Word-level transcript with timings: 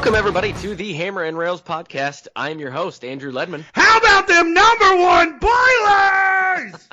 Welcome 0.00 0.14
everybody 0.14 0.54
to 0.54 0.74
the 0.74 0.94
Hammer 0.94 1.24
and 1.24 1.36
Rails 1.36 1.60
podcast. 1.60 2.26
I'm 2.34 2.58
your 2.58 2.70
host 2.70 3.04
Andrew 3.04 3.30
Ledman, 3.30 3.66
How 3.74 3.98
about 3.98 4.26
them 4.26 4.54
number 4.54 4.96
one 4.96 5.38
boilers? 5.38 6.88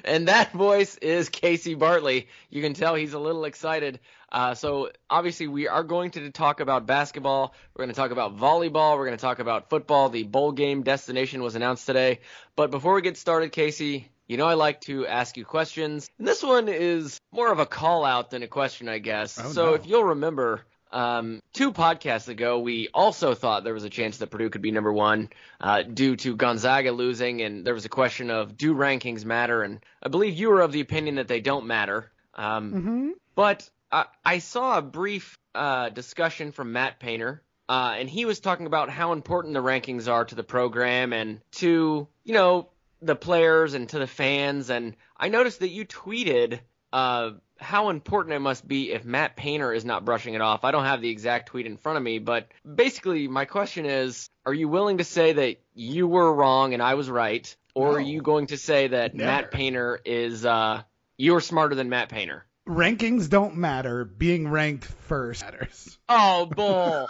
and 0.06 0.28
that 0.28 0.50
voice 0.52 0.96
is 0.96 1.28
Casey 1.28 1.74
Bartley. 1.74 2.28
You 2.48 2.62
can 2.62 2.72
tell 2.72 2.94
he's 2.94 3.12
a 3.12 3.18
little 3.18 3.44
excited. 3.44 4.00
Uh, 4.32 4.54
so 4.54 4.88
obviously 5.10 5.46
we 5.46 5.68
are 5.68 5.84
going 5.84 6.12
to 6.12 6.30
talk 6.30 6.60
about 6.60 6.86
basketball. 6.86 7.52
We're 7.74 7.84
going 7.84 7.94
to 7.94 8.00
talk 8.00 8.12
about 8.12 8.34
volleyball. 8.34 8.96
We're 8.96 9.04
going 9.04 9.18
to 9.18 9.22
talk 9.22 9.38
about 9.38 9.68
football. 9.68 10.08
The 10.08 10.22
bowl 10.22 10.52
game 10.52 10.82
destination 10.82 11.42
was 11.42 11.54
announced 11.54 11.84
today. 11.84 12.20
But 12.56 12.70
before 12.70 12.94
we 12.94 13.02
get 13.02 13.18
started, 13.18 13.52
Casey, 13.52 14.10
you 14.26 14.38
know 14.38 14.46
I 14.46 14.54
like 14.54 14.80
to 14.82 15.06
ask 15.06 15.36
you 15.36 15.44
questions. 15.44 16.08
And 16.18 16.26
this 16.26 16.42
one 16.42 16.70
is 16.70 17.20
more 17.30 17.52
of 17.52 17.58
a 17.58 17.66
call 17.66 18.06
out 18.06 18.30
than 18.30 18.42
a 18.42 18.48
question, 18.48 18.88
I 18.88 19.00
guess. 19.00 19.38
Oh, 19.38 19.50
so 19.50 19.64
no. 19.66 19.74
if 19.74 19.86
you'll 19.86 20.04
remember, 20.04 20.62
um, 20.92 21.42
two 21.52 21.72
podcasts 21.72 22.28
ago, 22.28 22.58
we 22.60 22.88
also 22.92 23.34
thought 23.34 23.64
there 23.64 23.74
was 23.74 23.84
a 23.84 23.90
chance 23.90 24.18
that 24.18 24.28
Purdue 24.28 24.50
could 24.50 24.62
be 24.62 24.70
number 24.70 24.92
one 24.92 25.30
uh, 25.60 25.82
due 25.82 26.16
to 26.16 26.36
Gonzaga 26.36 26.92
losing, 26.92 27.42
and 27.42 27.64
there 27.64 27.74
was 27.74 27.84
a 27.84 27.90
question 27.90 28.30
of 28.30 28.56
do 28.56 28.74
rankings 28.74 29.24
matter? 29.24 29.62
And 29.62 29.80
I 30.02 30.08
believe 30.08 30.34
you 30.34 30.50
were 30.50 30.60
of 30.60 30.72
the 30.72 30.80
opinion 30.80 31.16
that 31.16 31.28
they 31.28 31.40
don't 31.40 31.66
matter. 31.66 32.10
Um, 32.34 32.72
Mm-hmm. 32.72 33.10
But 33.34 33.68
I, 33.90 34.06
I 34.24 34.38
saw 34.38 34.78
a 34.78 34.82
brief 34.82 35.38
uh, 35.54 35.88
discussion 35.88 36.52
from 36.52 36.72
Matt 36.72 37.00
Painter, 37.00 37.42
uh, 37.68 37.94
and 37.98 38.08
he 38.08 38.24
was 38.24 38.40
talking 38.40 38.66
about 38.66 38.90
how 38.90 39.12
important 39.12 39.54
the 39.54 39.62
rankings 39.62 40.10
are 40.10 40.24
to 40.24 40.34
the 40.34 40.42
program 40.42 41.12
and 41.12 41.40
to 41.52 42.08
you 42.24 42.34
know 42.34 42.68
the 43.00 43.16
players 43.16 43.74
and 43.74 43.88
to 43.88 43.98
the 43.98 44.06
fans. 44.06 44.70
And 44.70 44.96
I 45.16 45.28
noticed 45.28 45.60
that 45.60 45.70
you 45.70 45.86
tweeted 45.86 46.60
uh, 46.92 47.30
how 47.60 47.90
important 47.90 48.34
it 48.34 48.40
must 48.40 48.66
be 48.66 48.92
if 48.92 49.04
Matt 49.04 49.36
Painter 49.36 49.72
is 49.72 49.84
not 49.84 50.04
brushing 50.04 50.34
it 50.34 50.40
off. 50.40 50.64
I 50.64 50.70
don't 50.70 50.84
have 50.84 51.00
the 51.00 51.10
exact 51.10 51.48
tweet 51.48 51.66
in 51.66 51.76
front 51.76 51.98
of 51.98 52.02
me, 52.02 52.18
but 52.18 52.48
basically 52.74 53.28
my 53.28 53.44
question 53.44 53.86
is: 53.86 54.30
Are 54.46 54.54
you 54.54 54.68
willing 54.68 54.98
to 54.98 55.04
say 55.04 55.32
that 55.32 55.56
you 55.74 56.08
were 56.08 56.32
wrong 56.32 56.74
and 56.74 56.82
I 56.82 56.94
was 56.94 57.10
right, 57.10 57.54
or 57.74 57.96
are 57.96 58.00
you 58.00 58.22
going 58.22 58.46
to 58.48 58.56
say 58.56 58.88
that 58.88 59.14
Never. 59.14 59.30
Matt 59.30 59.50
Painter 59.50 60.00
is 60.04 60.44
uh, 60.44 60.82
you're 61.16 61.40
smarter 61.40 61.74
than 61.74 61.88
Matt 61.88 62.08
Painter? 62.08 62.46
Rankings 62.70 63.28
don't 63.28 63.56
matter. 63.56 64.04
Being 64.04 64.48
ranked 64.48 64.84
first 64.84 65.42
matters. 65.42 65.98
Oh, 66.08 66.46
bull! 66.46 67.08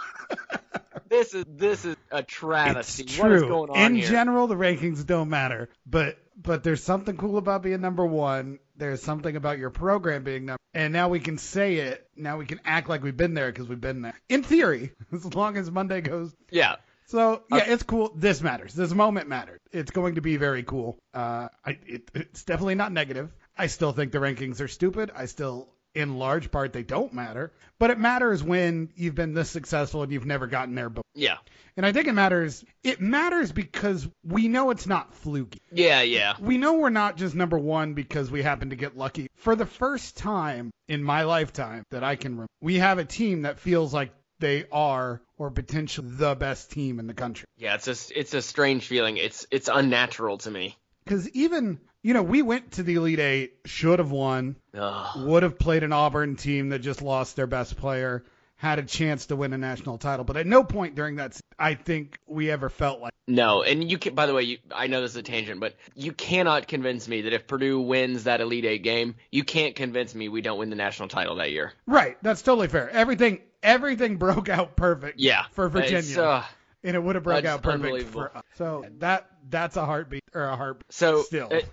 this 1.09 1.33
is 1.33 1.45
this 1.47 1.85
is 1.85 1.95
a 2.11 2.23
travesty. 2.23 3.03
It's 3.03 3.17
What 3.19 3.31
is 3.31 3.41
true. 3.41 3.49
going 3.49 3.69
on 3.69 3.77
In 3.77 3.95
here? 3.95 4.09
general, 4.09 4.47
the 4.47 4.55
rankings 4.55 5.05
don't 5.05 5.29
matter. 5.29 5.69
But 5.85 6.17
but 6.35 6.63
there's 6.63 6.83
something 6.83 7.15
cool 7.17 7.37
about 7.37 7.61
being 7.61 7.79
number 7.81 8.05
one. 8.05 8.57
There's 8.75 9.03
something 9.03 9.35
about 9.35 9.59
your 9.59 9.69
program 9.69 10.23
being 10.23 10.45
number. 10.45 10.57
And 10.73 10.93
now 10.93 11.09
we 11.09 11.19
can 11.19 11.37
say 11.37 11.75
it. 11.75 12.07
Now 12.15 12.37
we 12.37 12.45
can 12.47 12.59
act 12.65 12.89
like 12.89 13.03
we've 13.03 13.15
been 13.15 13.35
there 13.35 13.51
because 13.51 13.67
we've 13.67 13.79
been 13.81 14.01
there. 14.01 14.19
In 14.29 14.41
theory, 14.41 14.93
as 15.13 15.35
long 15.35 15.57
as 15.57 15.69
Monday 15.69 16.01
goes 16.01 16.33
yeah, 16.49 16.77
So 17.05 17.43
yeah, 17.51 17.65
it's 17.67 17.83
cool. 17.83 18.11
This 18.15 18.41
matters. 18.41 18.73
This 18.73 18.93
moment 18.93 19.27
matters. 19.27 19.59
It's 19.71 19.91
going 19.91 20.15
to 20.15 20.21
be 20.21 20.37
very 20.37 20.63
cool. 20.63 20.97
Uh, 21.13 21.49
I, 21.63 21.77
it, 21.85 22.09
it's 22.15 22.43
definitely 22.45 22.75
not 22.75 22.91
negative. 22.91 23.31
I 23.61 23.67
still 23.67 23.91
think 23.91 24.11
the 24.11 24.17
rankings 24.17 24.59
are 24.61 24.67
stupid. 24.67 25.11
I 25.15 25.25
still, 25.25 25.69
in 25.93 26.17
large 26.17 26.51
part, 26.51 26.73
they 26.73 26.83
don't 26.83 27.13
matter. 27.13 27.51
But 27.79 27.91
it 27.91 27.99
matters 27.99 28.43
when 28.43 28.89
you've 28.95 29.15
been 29.15 29.33
this 29.33 29.49
successful 29.49 30.03
and 30.03 30.11
you've 30.11 30.25
never 30.25 30.47
gotten 30.47 30.75
there 30.75 30.89
before. 30.89 31.03
yeah, 31.13 31.37
And 31.77 31.85
I 31.85 31.91
think 31.91 32.07
it 32.07 32.13
matters. 32.13 32.63
It 32.83 33.01
matters 33.01 33.51
because 33.51 34.07
we 34.23 34.47
know 34.47 34.71
it's 34.71 34.87
not 34.87 35.13
fluky. 35.15 35.61
yeah, 35.71 36.01
yeah. 36.01 36.35
We 36.39 36.57
know 36.57 36.73
we're 36.75 36.89
not 36.89 37.17
just 37.17 37.35
number 37.35 37.57
one 37.59 37.93
because 37.93 38.31
we 38.31 38.41
happen 38.41 38.69
to 38.71 38.75
get 38.75 38.97
lucky. 38.97 39.27
For 39.35 39.55
the 39.55 39.65
first 39.65 40.17
time 40.17 40.71
in 40.87 41.03
my 41.03 41.23
lifetime 41.23 41.83
that 41.91 42.03
I 42.03 42.15
can 42.15 42.31
remember, 42.31 42.49
we 42.61 42.75
have 42.79 42.97
a 42.99 43.05
team 43.05 43.43
that 43.43 43.59
feels 43.59 43.93
like 43.93 44.11
they 44.39 44.65
are 44.71 45.21
or 45.37 45.51
potentially 45.51 46.07
the 46.09 46.33
best 46.35 46.71
team 46.71 46.99
in 46.99 47.05
the 47.07 47.13
country. 47.13 47.45
Yeah, 47.57 47.75
it's 47.75 47.87
a 47.87 48.19
it's 48.19 48.33
a 48.33 48.41
strange 48.41 48.87
feeling. 48.87 49.17
It's 49.17 49.45
it's 49.51 49.69
unnatural 49.71 50.39
to 50.39 50.49
me. 50.51 50.75
Because 51.03 51.29
even, 51.29 51.79
you 52.03 52.13
know, 52.13 52.23
we 52.23 52.41
went 52.41 52.71
to 52.73 52.83
the 52.83 52.95
Elite 52.95 53.19
Eight, 53.19 53.53
should 53.65 53.99
have 53.99 54.11
won, 54.11 54.55
Ugh. 54.77 55.25
would 55.27 55.43
have 55.43 55.59
played 55.59 55.83
an 55.83 55.93
Auburn 55.93 56.35
team 56.35 56.69
that 56.69 56.79
just 56.79 57.01
lost 57.01 57.35
their 57.35 57.47
best 57.47 57.77
player, 57.77 58.23
had 58.55 58.79
a 58.79 58.83
chance 58.83 59.27
to 59.27 59.35
win 59.35 59.53
a 59.53 59.57
national 59.57 59.97
title. 59.97 60.23
But 60.25 60.37
at 60.37 60.45
no 60.47 60.63
point 60.63 60.95
during 60.95 61.15
that, 61.17 61.39
I 61.57 61.75
think 61.75 62.17
we 62.27 62.49
ever 62.51 62.69
felt 62.69 63.01
like, 63.01 63.13
No, 63.27 63.63
and 63.63 63.89
you 63.89 63.97
can. 63.97 64.13
By 64.15 64.25
the 64.25 64.33
way, 64.33 64.43
you, 64.43 64.57
I 64.73 64.87
know 64.87 65.01
this 65.01 65.11
is 65.11 65.17
a 65.17 65.23
tangent, 65.23 65.59
but 65.59 65.75
you 65.95 66.11
cannot 66.11 66.67
convince 66.67 67.07
me 67.07 67.21
that 67.21 67.33
if 67.33 67.47
Purdue 67.47 67.79
wins 67.79 68.25
that 68.25 68.41
Elite 68.41 68.65
Eight 68.65 68.83
game, 68.83 69.15
you 69.31 69.43
can't 69.43 69.75
convince 69.75 70.13
me 70.15 70.27
we 70.29 70.41
don't 70.41 70.59
win 70.59 70.69
the 70.69 70.75
national 70.75 71.07
title 71.09 71.35
that 71.35 71.51
year. 71.51 71.73
right, 71.87 72.17
that's 72.23 72.41
totally 72.41 72.67
fair. 72.67 72.89
Everything, 72.89 73.39
everything 73.63 74.17
broke 74.17 74.49
out 74.49 74.75
perfect 74.75 75.19
Yeah, 75.19 75.45
for 75.53 75.69
Virginia. 75.69 76.21
Uh, 76.21 76.43
and 76.83 76.95
it 76.95 76.99
would 77.03 77.13
have 77.15 77.23
broke 77.23 77.45
out 77.45 77.61
perfect 77.61 78.09
for 78.09 78.35
us. 78.35 78.43
So 78.55 78.85
that 78.99 79.29
that's 79.49 79.75
a 79.77 79.85
heartbeat 79.85 80.23
or 80.33 80.43
a 80.45 80.55
heart. 80.55 80.83
So 80.89 81.21
Still. 81.21 81.49
it- 81.49 81.69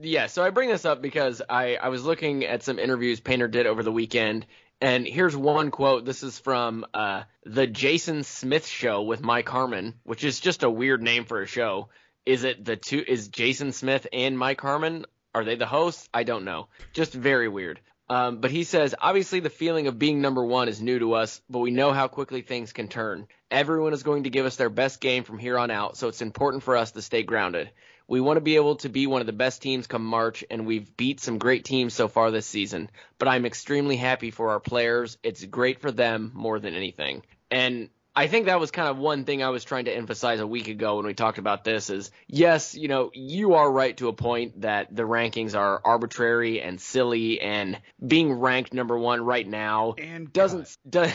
yeah, 0.00 0.26
so 0.26 0.44
I 0.44 0.50
bring 0.50 0.68
this 0.68 0.84
up 0.84 1.02
because 1.02 1.42
I, 1.48 1.76
I 1.76 1.88
was 1.88 2.04
looking 2.04 2.44
at 2.44 2.62
some 2.62 2.78
interviews 2.78 3.20
Painter 3.20 3.48
did 3.48 3.66
over 3.66 3.82
the 3.82 3.92
weekend, 3.92 4.46
And 4.80 5.06
here's 5.06 5.36
one 5.36 5.70
quote. 5.70 6.04
This 6.04 6.22
is 6.22 6.38
from 6.38 6.84
uh, 6.92 7.22
the 7.44 7.66
Jason 7.66 8.24
Smith 8.24 8.66
Show 8.66 9.02
with 9.02 9.22
Mike 9.22 9.48
Harmon, 9.48 9.94
which 10.02 10.24
is 10.24 10.40
just 10.40 10.62
a 10.62 10.70
weird 10.70 11.02
name 11.02 11.24
for 11.24 11.40
a 11.40 11.46
show. 11.46 11.88
Is 12.26 12.44
it 12.44 12.64
the 12.64 12.76
two? 12.76 13.02
Is 13.06 13.28
Jason 13.28 13.72
Smith 13.72 14.06
and 14.12 14.38
Mike 14.38 14.60
Harmon? 14.60 15.06
Are 15.34 15.44
they 15.44 15.56
the 15.56 15.66
hosts? 15.66 16.08
I 16.12 16.24
don't 16.24 16.44
know. 16.44 16.68
Just 16.92 17.12
very 17.14 17.48
weird. 17.48 17.80
Um, 18.08 18.40
but 18.40 18.50
he 18.50 18.64
says, 18.64 18.94
obviously, 19.00 19.40
the 19.40 19.48
feeling 19.48 19.86
of 19.86 19.98
being 19.98 20.20
number 20.20 20.44
one 20.44 20.68
is 20.68 20.82
new 20.82 20.98
to 20.98 21.14
us, 21.14 21.40
but 21.48 21.60
we 21.60 21.70
know 21.70 21.92
how 21.92 22.08
quickly 22.08 22.42
things 22.42 22.72
can 22.72 22.88
turn. 22.88 23.26
Everyone 23.50 23.94
is 23.94 24.02
going 24.02 24.24
to 24.24 24.30
give 24.30 24.44
us 24.44 24.56
their 24.56 24.68
best 24.68 25.00
game 25.00 25.24
from 25.24 25.38
here 25.38 25.56
on 25.56 25.70
out, 25.70 25.96
so 25.96 26.08
it's 26.08 26.20
important 26.20 26.62
for 26.62 26.76
us 26.76 26.92
to 26.92 27.00
stay 27.02 27.22
grounded. 27.22 27.70
We 28.08 28.20
want 28.20 28.36
to 28.36 28.42
be 28.42 28.56
able 28.56 28.76
to 28.76 28.88
be 28.88 29.06
one 29.06 29.20
of 29.20 29.26
the 29.26 29.32
best 29.32 29.62
teams 29.62 29.86
come 29.86 30.04
March, 30.04 30.44
and 30.50 30.66
we've 30.66 30.96
beat 30.96 31.20
some 31.20 31.38
great 31.38 31.64
teams 31.64 31.94
so 31.94 32.08
far 32.08 32.30
this 32.30 32.46
season. 32.46 32.90
But 33.18 33.28
I'm 33.28 33.46
extremely 33.46 33.96
happy 33.96 34.30
for 34.30 34.50
our 34.50 34.60
players. 34.60 35.18
It's 35.22 35.44
great 35.44 35.80
for 35.80 35.90
them 35.90 36.32
more 36.34 36.58
than 36.58 36.74
anything. 36.74 37.22
And 37.50 37.90
I 38.14 38.26
think 38.26 38.46
that 38.46 38.60
was 38.60 38.70
kind 38.70 38.88
of 38.88 38.98
one 38.98 39.24
thing 39.24 39.42
I 39.42 39.48
was 39.48 39.64
trying 39.64 39.86
to 39.86 39.96
emphasize 39.96 40.40
a 40.40 40.46
week 40.46 40.68
ago 40.68 40.96
when 40.96 41.06
we 41.06 41.14
talked 41.14 41.38
about 41.38 41.64
this 41.64 41.88
is 41.88 42.10
yes, 42.26 42.74
you 42.74 42.88
know, 42.88 43.10
you 43.14 43.54
are 43.54 43.70
right 43.70 43.96
to 43.96 44.08
a 44.08 44.12
point 44.12 44.60
that 44.60 44.94
the 44.94 45.04
rankings 45.04 45.58
are 45.58 45.80
arbitrary 45.82 46.60
and 46.60 46.78
silly 46.78 47.40
and 47.40 47.80
being 48.06 48.34
ranked 48.34 48.74
number 48.74 48.98
1 48.98 49.24
right 49.24 49.48
now 49.48 49.94
And 49.96 50.30
doesn't 50.30 50.76
do, 50.88 51.06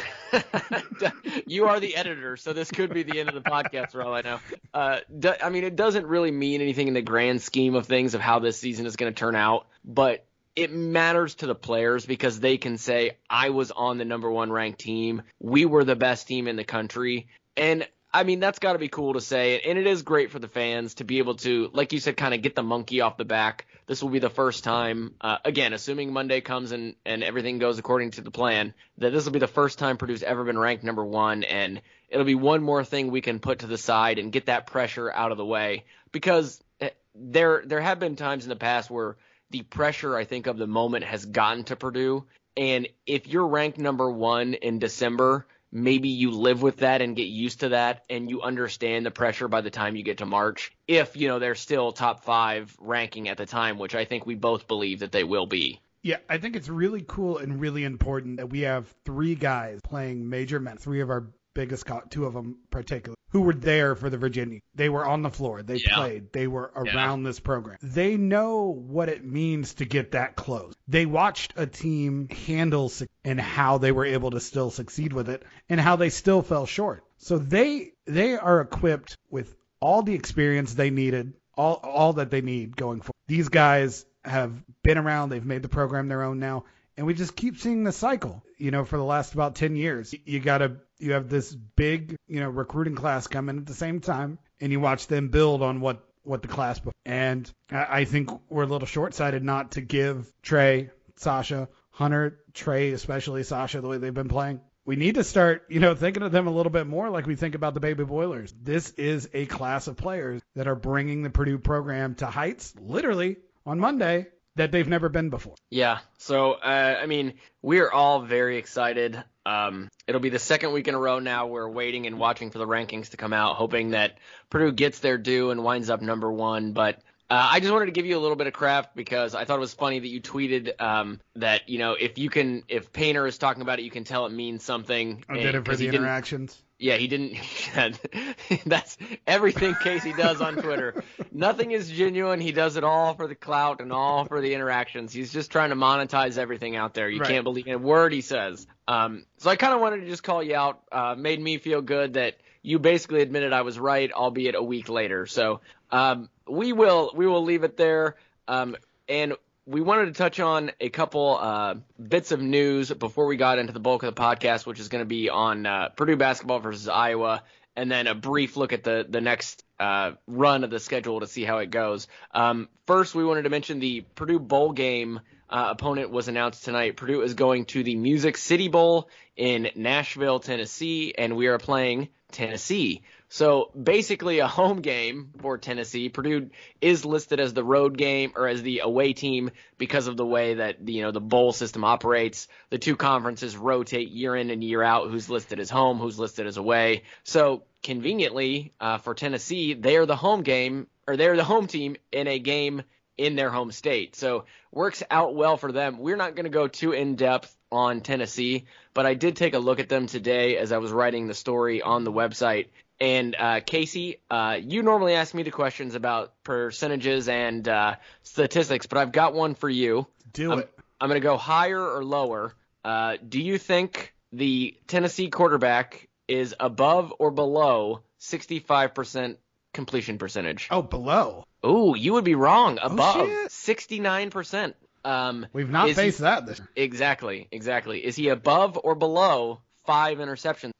you 1.45 1.67
are 1.67 1.79
the 1.79 1.95
editor, 1.95 2.35
so 2.35 2.53
this 2.53 2.71
could 2.71 2.91
be 2.91 3.03
the 3.03 3.19
end 3.19 3.29
of 3.29 3.35
the 3.35 3.47
podcast 3.47 3.91
for 3.91 4.01
all 4.01 4.13
I 4.13 4.21
know. 4.21 4.39
Uh, 4.73 4.99
do, 5.19 5.33
I 5.41 5.49
mean, 5.49 5.65
it 5.65 5.75
doesn't 5.75 6.07
really 6.07 6.31
mean 6.31 6.61
anything 6.61 6.87
in 6.87 6.95
the 6.95 7.01
grand 7.03 7.43
scheme 7.43 7.75
of 7.75 7.85
things 7.85 8.15
of 8.15 8.21
how 8.21 8.39
this 8.39 8.57
season 8.57 8.87
is 8.87 8.95
going 8.95 9.13
to 9.13 9.17
turn 9.17 9.35
out, 9.35 9.67
but 9.85 10.25
it 10.57 10.73
matters 10.73 11.35
to 11.35 11.45
the 11.45 11.55
players 11.55 12.07
because 12.07 12.39
they 12.39 12.57
can 12.57 12.79
say, 12.79 13.17
I 13.29 13.51
was 13.51 13.69
on 13.69 13.99
the 13.99 14.05
number 14.05 14.29
one 14.29 14.51
ranked 14.51 14.79
team. 14.79 15.21
We 15.39 15.65
were 15.65 15.83
the 15.83 15.95
best 15.95 16.27
team 16.27 16.47
in 16.47 16.55
the 16.55 16.63
country. 16.63 17.27
And 17.55 17.87
I 18.11 18.23
mean, 18.23 18.39
that's 18.39 18.57
got 18.57 18.73
to 18.73 18.79
be 18.79 18.87
cool 18.87 19.13
to 19.13 19.21
say. 19.21 19.59
And 19.59 19.77
it 19.77 19.85
is 19.85 20.01
great 20.01 20.31
for 20.31 20.39
the 20.39 20.47
fans 20.47 20.95
to 20.95 21.03
be 21.03 21.19
able 21.19 21.35
to, 21.35 21.69
like 21.73 21.93
you 21.93 21.99
said, 21.99 22.17
kind 22.17 22.33
of 22.33 22.41
get 22.41 22.55
the 22.55 22.63
monkey 22.63 23.01
off 23.01 23.17
the 23.17 23.23
back. 23.23 23.67
This 23.85 24.01
will 24.01 24.09
be 24.09 24.17
the 24.17 24.31
first 24.31 24.63
time, 24.63 25.13
uh, 25.21 25.37
again, 25.45 25.73
assuming 25.73 26.11
Monday 26.11 26.41
comes 26.41 26.71
and, 26.71 26.95
and 27.05 27.23
everything 27.23 27.59
goes 27.59 27.77
according 27.77 28.11
to 28.11 28.21
the 28.21 28.31
plan, 28.31 28.73
that 28.97 29.11
this 29.11 29.25
will 29.25 29.33
be 29.33 29.39
the 29.39 29.45
first 29.45 29.77
time 29.77 29.97
Purdue's 29.97 30.23
ever 30.23 30.43
been 30.43 30.57
ranked 30.57 30.83
number 30.83 31.05
one. 31.05 31.43
And 31.43 31.83
it'll 32.09 32.25
be 32.25 32.33
one 32.33 32.63
more 32.63 32.83
thing 32.83 33.11
we 33.11 33.21
can 33.21 33.37
put 33.37 33.59
to 33.59 33.67
the 33.67 33.77
side 33.77 34.17
and 34.17 34.31
get 34.31 34.47
that 34.47 34.65
pressure 34.65 35.11
out 35.11 35.31
of 35.31 35.37
the 35.37 35.45
way. 35.45 35.85
Because 36.11 36.59
eh, 36.81 36.89
there, 37.13 37.61
there 37.63 37.81
have 37.81 37.99
been 37.99 38.15
times 38.15 38.43
in 38.43 38.49
the 38.49 38.55
past 38.55 38.89
where 38.89 39.17
the 39.49 39.63
pressure 39.63 40.15
I 40.15 40.25
think 40.25 40.47
of 40.47 40.57
the 40.57 40.67
moment 40.67 41.05
has 41.05 41.25
gotten 41.25 41.63
to 41.65 41.75
Purdue. 41.75 42.25
And 42.55 42.87
if 43.05 43.27
you're 43.27 43.47
ranked 43.47 43.77
number 43.77 44.09
one 44.09 44.55
in 44.55 44.79
December, 44.79 45.45
maybe 45.71 46.09
you 46.09 46.31
live 46.31 46.61
with 46.61 46.77
that 46.77 47.01
and 47.01 47.15
get 47.15 47.27
used 47.27 47.59
to 47.59 47.69
that 47.69 48.03
and 48.09 48.29
you 48.29 48.41
understand 48.41 49.05
the 49.05 49.11
pressure 49.11 49.47
by 49.47 49.61
the 49.61 49.69
time 49.69 49.95
you 49.95 50.03
get 50.03 50.19
to 50.19 50.25
March. 50.25 50.71
If, 50.87 51.15
you 51.15 51.27
know, 51.27 51.39
they're 51.39 51.55
still 51.55 51.91
top 51.91 52.23
five 52.23 52.75
ranking 52.79 53.29
at 53.29 53.37
the 53.37 53.45
time, 53.45 53.77
which 53.77 53.95
I 53.95 54.05
think 54.05 54.25
we 54.25 54.35
both 54.35 54.67
believe 54.67 54.99
that 54.99 55.11
they 55.11 55.23
will 55.23 55.45
be. 55.45 55.81
Yeah, 56.03 56.17
I 56.29 56.37
think 56.37 56.55
it's 56.55 56.69
really 56.69 57.03
cool 57.07 57.37
and 57.37 57.59
really 57.59 57.83
important 57.83 58.37
that 58.37 58.49
we 58.49 58.61
have 58.61 58.93
three 59.03 59.35
guys 59.35 59.81
playing 59.83 60.29
major 60.29 60.59
men, 60.59 60.77
three 60.77 61.01
of 61.01 61.09
our 61.09 61.27
biggest, 61.57 61.85
co- 61.85 62.03
two 62.09 62.25
of 62.25 62.33
them 62.33 62.59
particularly, 62.71 63.17
who 63.31 63.41
were 63.41 63.53
there 63.53 63.95
for 63.95 64.09
the 64.09 64.17
Virginia. 64.17 64.59
They 64.75 64.87
were 64.89 65.05
on 65.05 65.21
the 65.23 65.29
floor. 65.29 65.63
They 65.63 65.75
Yeah. 65.77 65.95
played. 65.95 66.31
They 66.31 66.47
were 66.47 66.71
around 66.75 67.23
this 67.23 67.39
program. 67.39 67.77
They 67.81 68.15
know 68.15 68.67
what 68.87 69.09
it 69.09 69.25
means 69.25 69.73
to 69.75 69.85
get 69.85 70.11
that 70.11 70.35
close. 70.35 70.73
They 70.87 71.05
watched 71.05 71.53
a 71.57 71.65
team 71.67 72.29
handle 72.29 72.89
suc- 72.89 73.09
and 73.25 73.41
how 73.41 73.79
they 73.79 73.91
were 73.91 74.05
able 74.05 74.31
to 74.31 74.39
still 74.39 74.69
succeed 74.69 75.11
with 75.13 75.29
it 75.29 75.43
and 75.67 75.81
how 75.81 75.95
they 75.97 76.09
still 76.09 76.41
fell 76.41 76.65
short. 76.65 77.03
So 77.17 77.37
they 77.37 77.91
they 78.05 78.37
are 78.37 78.61
equipped 78.61 79.17
with 79.29 79.53
all 79.81 80.03
the 80.03 80.13
experience 80.13 80.73
they 80.73 80.91
needed, 80.91 81.33
all 81.55 81.75
all 81.83 82.13
that 82.13 82.29
they 82.31 82.41
need 82.41 82.77
going 82.77 83.01
forward. 83.01 83.13
These 83.27 83.49
guys 83.49 84.05
have 84.23 84.53
been 84.83 84.97
around. 84.97 85.29
They've 85.29 85.43
made 85.45 85.63
the 85.63 85.69
program 85.69 86.07
their 86.07 86.23
own 86.23 86.39
now 86.39 86.65
and 86.97 87.05
we 87.05 87.13
just 87.13 87.35
keep 87.35 87.57
seeing 87.57 87.83
the 87.83 87.91
cycle 87.91 88.43
you 88.57 88.71
know 88.71 88.83
for 88.83 88.97
the 88.97 89.03
last 89.03 89.33
about 89.33 89.55
10 89.55 89.75
years 89.75 90.13
you 90.25 90.39
gotta 90.39 90.77
you 90.99 91.13
have 91.13 91.29
this 91.29 91.53
big 91.53 92.17
you 92.27 92.39
know 92.39 92.49
recruiting 92.49 92.95
class 92.95 93.27
coming 93.27 93.57
at 93.57 93.65
the 93.65 93.73
same 93.73 93.99
time 93.99 94.39
and 94.59 94.71
you 94.71 94.79
watch 94.79 95.07
them 95.07 95.29
build 95.29 95.61
on 95.61 95.79
what 95.79 96.03
what 96.23 96.41
the 96.41 96.47
class 96.47 96.81
and 97.05 97.51
I, 97.71 97.87
I 97.89 98.05
think 98.05 98.29
we're 98.49 98.63
a 98.63 98.67
little 98.67 98.87
short-sighted 98.87 99.43
not 99.43 99.71
to 99.73 99.81
give 99.81 100.31
trey 100.41 100.89
sasha 101.15 101.69
hunter 101.91 102.39
trey 102.53 102.91
especially 102.91 103.43
sasha 103.43 103.81
the 103.81 103.87
way 103.87 103.97
they've 103.97 104.13
been 104.13 104.27
playing 104.27 104.61
we 104.87 104.95
need 104.95 105.15
to 105.15 105.23
start, 105.25 105.65
you 105.67 105.81
know, 105.81 105.95
thinking 105.95 106.23
of 106.23 106.31
them 106.31 106.47
a 106.47 106.49
little 106.49 106.71
bit 106.71 106.87
more 106.87 107.09
like 107.09 107.27
we 107.27 107.35
think 107.35 107.55
about 107.55 107.73
the 107.73 107.81
baby 107.81 108.05
boilers. 108.05 108.53
This 108.63 108.91
is 108.91 109.29
a 109.33 109.45
class 109.45 109.87
of 109.87 109.97
players 109.97 110.41
that 110.55 110.65
are 110.65 110.75
bringing 110.75 111.23
the 111.23 111.29
Purdue 111.29 111.57
program 111.57 112.15
to 112.15 112.25
heights, 112.25 112.73
literally 112.79 113.35
on 113.65 113.81
Monday, 113.81 114.27
that 114.57 114.71
they've 114.71 114.87
never 114.87 115.09
been 115.09 115.29
before. 115.29 115.55
Yeah. 115.69 115.99
So, 116.17 116.53
uh, 116.53 116.99
I 117.01 117.05
mean, 117.05 117.35
we're 117.61 117.89
all 117.89 118.21
very 118.21 118.57
excited. 118.57 119.21
Um, 119.45 119.89
it'll 120.07 120.21
be 120.21 120.29
the 120.29 120.39
second 120.39 120.73
week 120.73 120.87
in 120.87 120.95
a 120.95 120.99
row 120.99 121.19
now. 121.19 121.47
We're 121.47 121.69
waiting 121.69 122.05
and 122.05 122.19
watching 122.19 122.51
for 122.51 122.57
the 122.59 122.67
rankings 122.67 123.09
to 123.11 123.17
come 123.17 123.33
out, 123.33 123.55
hoping 123.55 123.91
that 123.91 124.17
Purdue 124.49 124.71
gets 124.71 124.99
their 124.99 125.17
due 125.17 125.51
and 125.51 125.63
winds 125.63 125.89
up 125.89 126.01
number 126.01 126.31
one. 126.31 126.73
But 126.73 126.95
uh, 127.29 127.49
I 127.51 127.59
just 127.59 127.71
wanted 127.71 127.87
to 127.87 127.91
give 127.91 128.05
you 128.05 128.17
a 128.17 128.19
little 128.19 128.37
bit 128.37 128.47
of 128.47 128.53
craft 128.53 128.95
because 128.95 129.35
I 129.35 129.45
thought 129.45 129.57
it 129.57 129.61
was 129.61 129.73
funny 129.73 129.99
that 129.99 130.07
you 130.07 130.21
tweeted 130.21 130.81
um, 130.81 131.19
that 131.35 131.67
you 131.67 131.77
know 131.77 131.93
if 131.93 132.17
you 132.17 132.29
can 132.29 132.63
if 132.67 132.93
Painter 132.93 133.27
is 133.27 133.37
talking 133.37 133.61
about 133.61 133.79
it, 133.79 133.83
you 133.83 133.91
can 133.91 134.03
tell 134.05 134.25
it 134.25 134.31
means 134.31 134.63
something. 134.63 135.23
I 135.27 135.35
did 135.35 135.55
it 135.55 135.65
for 135.65 135.75
the 135.75 135.87
interactions. 135.87 136.61
Yeah, 136.79 136.97
he 136.97 137.07
didn't. 137.07 137.37
that's 138.65 138.97
everything 139.25 139.75
Casey 139.81 140.13
does 140.13 140.41
on 140.41 140.55
Twitter. 140.55 141.03
Nothing 141.31 141.71
is 141.71 141.89
genuine. 141.89 142.39
He 142.39 142.51
does 142.51 142.77
it 142.77 142.83
all 142.83 143.15
for 143.15 143.27
the 143.27 143.33
clout 143.35 143.81
and 143.81 143.91
all 143.91 144.25
for 144.25 144.41
the 144.41 144.53
interactions. 144.53 145.11
He's 145.11 145.33
just 145.33 145.51
trying 145.51 145.71
to 145.71 145.75
monetize 145.75 146.37
everything 146.37 146.75
out 146.75 146.93
there. 146.93 147.09
You 147.09 147.19
Right. 147.21 147.29
can't 147.31 147.43
believe 147.43 147.67
a 147.67 147.77
word 147.77 148.13
he 148.13 148.21
says. 148.21 148.67
Um, 148.87 149.25
so 149.37 149.49
I 149.49 149.55
kind 149.55 149.73
of 149.73 149.81
wanted 149.81 150.01
to 150.01 150.05
just 150.07 150.21
call 150.23 150.43
you 150.43 150.55
out. 150.55 150.81
Uh, 150.91 151.15
made 151.17 151.41
me 151.41 151.57
feel 151.57 151.81
good 151.81 152.13
that 152.13 152.37
you 152.61 152.77
basically 152.77 153.21
admitted 153.21 153.53
I 153.53 153.61
was 153.61 153.79
right, 153.79 154.11
albeit 154.11 154.53
a 154.53 154.61
week 154.61 154.87
later. 154.87 155.25
So 155.25 155.61
um, 155.89 156.29
we 156.47 156.73
will 156.73 157.11
we 157.15 157.25
will 157.25 157.43
leave 157.43 157.63
it 157.63 157.75
there. 157.77 158.17
Um, 158.47 158.75
and 159.09 159.33
we 159.67 159.81
wanted 159.81 160.05
to 160.05 160.13
touch 160.13 160.39
on 160.39 160.71
a 160.79 160.89
couple 160.89 161.37
uh, 161.39 161.75
bits 162.01 162.31
of 162.31 162.41
news 162.41 162.89
before 162.91 163.27
we 163.27 163.35
got 163.35 163.59
into 163.59 163.73
the 163.73 163.81
bulk 163.81 164.01
of 164.01 164.15
the 164.15 164.19
podcast, 164.19 164.65
which 164.65 164.79
is 164.79 164.87
going 164.87 165.01
to 165.01 165.05
be 165.05 165.29
on 165.29 165.65
uh, 165.65 165.89
Purdue 165.89 166.15
basketball 166.15 166.59
versus 166.59 166.87
Iowa, 166.87 167.43
and 167.75 167.91
then 167.91 168.07
a 168.07 168.15
brief 168.15 168.55
look 168.55 168.71
at 168.71 168.83
the 168.83 169.05
the 169.07 169.19
next 169.19 169.65
uh, 169.77 170.11
run 170.25 170.63
of 170.63 170.69
the 170.69 170.79
schedule 170.79 171.19
to 171.19 171.27
see 171.27 171.43
how 171.43 171.57
it 171.57 171.69
goes. 171.69 172.07
Um, 172.31 172.69
first, 172.87 173.13
we 173.13 173.25
wanted 173.25 173.43
to 173.43 173.49
mention 173.49 173.79
the 173.79 174.05
Purdue 174.15 174.39
bowl 174.39 174.71
game. 174.71 175.19
Uh, 175.49 175.69
opponent 175.71 176.11
was 176.11 176.27
announced 176.27 176.65
tonight. 176.65 176.97
Purdue 176.97 177.21
is 177.21 177.33
going 177.33 177.65
to 177.65 177.83
the 177.83 177.95
Music 177.95 178.37
City 178.37 178.67
Bowl 178.67 179.09
in 179.35 179.69
Nashville, 179.75 180.39
Tennessee, 180.39 181.13
and 181.17 181.37
we 181.37 181.47
are 181.47 181.57
playing 181.57 182.09
Tennessee. 182.31 183.03
So 183.29 183.71
basically 183.71 184.39
a 184.39 184.47
home 184.47 184.81
game 184.81 185.31
for 185.39 185.57
Tennessee. 185.57 186.09
Purdue 186.09 186.49
is 186.79 187.03
listed 187.03 187.39
as 187.39 187.53
the 187.53 187.63
road 187.63 187.97
game 187.97 188.33
or 188.35 188.47
as 188.47 188.61
the 188.61 188.79
away 188.79 189.13
team 189.13 189.51
because 189.77 190.07
of 190.07 190.15
the 190.15 190.25
way 190.25 190.55
that 190.55 190.87
you 190.87 191.01
know 191.01 191.11
the 191.11 191.21
bowl 191.21 191.51
system 191.51 191.83
operates. 191.83 192.47
The 192.69 192.77
two 192.77 192.95
conferences 192.95 193.57
rotate 193.57 194.09
year 194.09 194.35
in 194.35 194.49
and 194.49 194.63
year 194.63 194.81
out 194.81 195.09
who's 195.09 195.29
listed 195.29 195.59
as 195.59 195.69
home, 195.69 195.97
who's 195.97 196.19
listed 196.19 196.47
as 196.47 196.57
away. 196.57 197.03
So 197.23 197.63
conveniently 197.83 198.73
uh, 198.79 198.97
for 198.97 199.13
Tennessee, 199.13 199.73
they 199.73 199.97
are 199.97 200.05
the 200.05 200.15
home 200.15 200.43
game 200.43 200.87
or 201.05 201.17
they're 201.17 201.35
the 201.35 201.43
home 201.43 201.67
team 201.67 201.97
in 202.11 202.27
a 202.27 202.39
game 202.39 202.83
in 203.17 203.35
their 203.35 203.49
home 203.49 203.71
state. 203.71 204.15
So 204.15 204.45
works 204.71 205.03
out 205.09 205.35
well 205.35 205.57
for 205.57 205.71
them. 205.71 205.99
We're 205.99 206.15
not 206.15 206.35
going 206.35 206.45
to 206.45 206.49
go 206.49 206.67
too 206.67 206.91
in 206.91 207.15
depth 207.15 207.55
on 207.71 208.01
Tennessee, 208.01 208.65
but 208.93 209.05
I 209.05 209.13
did 209.13 209.35
take 209.35 209.53
a 209.53 209.59
look 209.59 209.79
at 209.79 209.89
them 209.89 210.07
today 210.07 210.57
as 210.57 210.71
I 210.71 210.77
was 210.77 210.91
writing 210.91 211.27
the 211.27 211.33
story 211.33 211.81
on 211.81 212.03
the 212.03 212.11
website. 212.11 212.67
And 212.99 213.35
uh, 213.37 213.59
Casey, 213.65 214.17
uh, 214.29 214.57
you 214.61 214.81
normally 214.81 215.13
ask 215.13 215.33
me 215.33 215.43
the 215.43 215.51
questions 215.51 215.95
about 215.95 216.33
percentages 216.43 217.29
and 217.29 217.67
uh, 217.67 217.95
statistics, 218.23 218.87
but 218.87 218.97
I've 218.97 219.11
got 219.11 219.33
one 219.33 219.55
for 219.55 219.69
you. 219.69 220.07
Do 220.33 220.51
I'm, 220.51 220.59
it. 220.59 220.79
I'm 220.99 221.09
going 221.09 221.21
to 221.21 221.25
go 221.25 221.37
higher 221.37 221.81
or 221.81 222.03
lower. 222.03 222.53
Uh, 222.83 223.17
do 223.27 223.41
you 223.41 223.57
think 223.57 224.13
the 224.31 224.75
Tennessee 224.87 225.29
quarterback 225.29 226.07
is 226.27 226.55
above 226.59 227.13
or 227.19 227.31
below 227.31 228.01
65% 228.19 229.37
completion 229.73 230.17
percentage? 230.17 230.67
Oh, 230.71 230.81
below. 230.81 231.45
Ooh, 231.65 231.95
you 231.97 232.13
would 232.13 232.23
be 232.23 232.35
wrong. 232.35 232.79
Above 232.81 233.29
sixty-nine 233.49 234.29
percent. 234.29 234.75
Um, 235.05 235.45
We've 235.53 235.69
not 235.69 235.89
is 235.89 235.95
he- 235.97 236.03
faced 236.03 236.19
that 236.19 236.45
this. 236.45 236.61
exactly, 236.75 237.47
exactly. 237.51 238.05
Is 238.05 238.15
he 238.15 238.29
above 238.29 238.79
or 238.83 238.95
below 238.95 239.61
five 239.85 240.17
interceptions? 240.17 240.71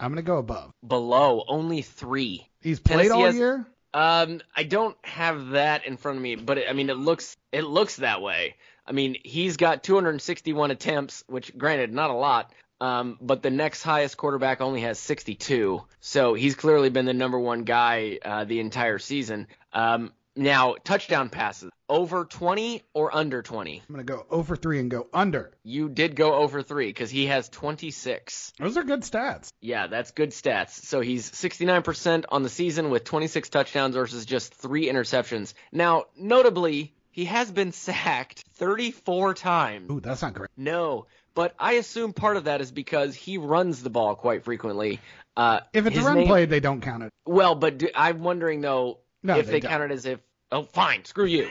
I'm 0.00 0.10
gonna 0.10 0.22
go 0.22 0.38
above. 0.38 0.70
Below, 0.86 1.44
only 1.48 1.82
three. 1.82 2.48
He's 2.60 2.80
played 2.80 2.96
Tennessee 3.08 3.10
all 3.12 3.24
has- 3.24 3.34
year. 3.36 3.66
Um, 3.94 4.42
I 4.54 4.64
don't 4.64 4.96
have 5.02 5.50
that 5.50 5.86
in 5.86 5.96
front 5.96 6.18
of 6.18 6.22
me, 6.22 6.34
but 6.36 6.58
it, 6.58 6.66
I 6.68 6.72
mean, 6.74 6.90
it 6.90 6.98
looks 6.98 7.36
it 7.52 7.62
looks 7.62 7.96
that 7.96 8.20
way. 8.20 8.56
I 8.86 8.92
mean, 8.92 9.16
he's 9.24 9.56
got 9.56 9.82
261 9.82 10.70
attempts, 10.70 11.24
which 11.26 11.56
granted, 11.56 11.92
not 11.92 12.10
a 12.10 12.14
lot. 12.14 12.52
Um, 12.80 13.18
but 13.20 13.42
the 13.42 13.50
next 13.50 13.82
highest 13.82 14.16
quarterback 14.16 14.60
only 14.60 14.82
has 14.82 14.98
62. 15.00 15.82
So 16.00 16.34
he's 16.34 16.54
clearly 16.54 16.90
been 16.90 17.06
the 17.06 17.12
number 17.14 17.38
one 17.38 17.64
guy 17.64 18.18
uh, 18.24 18.44
the 18.44 18.60
entire 18.60 18.98
season. 18.98 19.48
Um, 19.72 20.12
now, 20.38 20.76
touchdown 20.84 21.28
passes 21.28 21.70
over 21.88 22.24
20 22.24 22.82
or 22.94 23.14
under 23.14 23.42
20? 23.42 23.82
I'm 23.88 23.94
going 23.94 24.06
to 24.06 24.12
go 24.12 24.26
over 24.30 24.56
three 24.56 24.78
and 24.78 24.90
go 24.90 25.06
under. 25.12 25.52
You 25.64 25.88
did 25.88 26.14
go 26.16 26.34
over 26.34 26.62
three 26.62 26.86
because 26.86 27.10
he 27.10 27.26
has 27.26 27.48
26. 27.48 28.52
Those 28.58 28.76
are 28.76 28.84
good 28.84 29.02
stats. 29.02 29.48
Yeah, 29.60 29.86
that's 29.88 30.12
good 30.12 30.30
stats. 30.30 30.70
So 30.70 31.00
he's 31.00 31.30
69% 31.30 32.24
on 32.30 32.42
the 32.42 32.48
season 32.48 32.90
with 32.90 33.04
26 33.04 33.48
touchdowns 33.48 33.94
versus 33.94 34.24
just 34.26 34.54
three 34.54 34.86
interceptions. 34.86 35.54
Now, 35.72 36.04
notably, 36.16 36.94
he 37.10 37.24
has 37.26 37.50
been 37.50 37.72
sacked 37.72 38.44
34 38.54 39.34
times. 39.34 39.90
Ooh, 39.90 40.00
that's 40.00 40.22
not 40.22 40.34
great. 40.34 40.50
No, 40.56 41.06
but 41.34 41.54
I 41.58 41.72
assume 41.74 42.12
part 42.12 42.36
of 42.36 42.44
that 42.44 42.60
is 42.60 42.70
because 42.70 43.14
he 43.14 43.38
runs 43.38 43.82
the 43.82 43.90
ball 43.90 44.14
quite 44.14 44.44
frequently. 44.44 45.00
Uh, 45.36 45.60
If 45.72 45.86
it's 45.86 45.96
a 45.96 46.02
run 46.02 46.16
name- 46.18 46.26
play, 46.26 46.44
they 46.46 46.60
don't 46.60 46.80
count 46.80 47.02
it. 47.04 47.12
well, 47.26 47.54
but 47.54 47.78
do, 47.78 47.88
I'm 47.94 48.22
wondering 48.22 48.60
though 48.60 48.98
No, 49.22 49.38
if 49.38 49.46
they 49.46 49.60
they, 49.60 49.60
count 49.68 49.82
it 49.84 49.90
as 49.92 50.04
if. 50.06 50.20
Oh, 50.50 50.64
fine, 50.64 51.04
screw 51.04 51.26
you. 51.26 51.48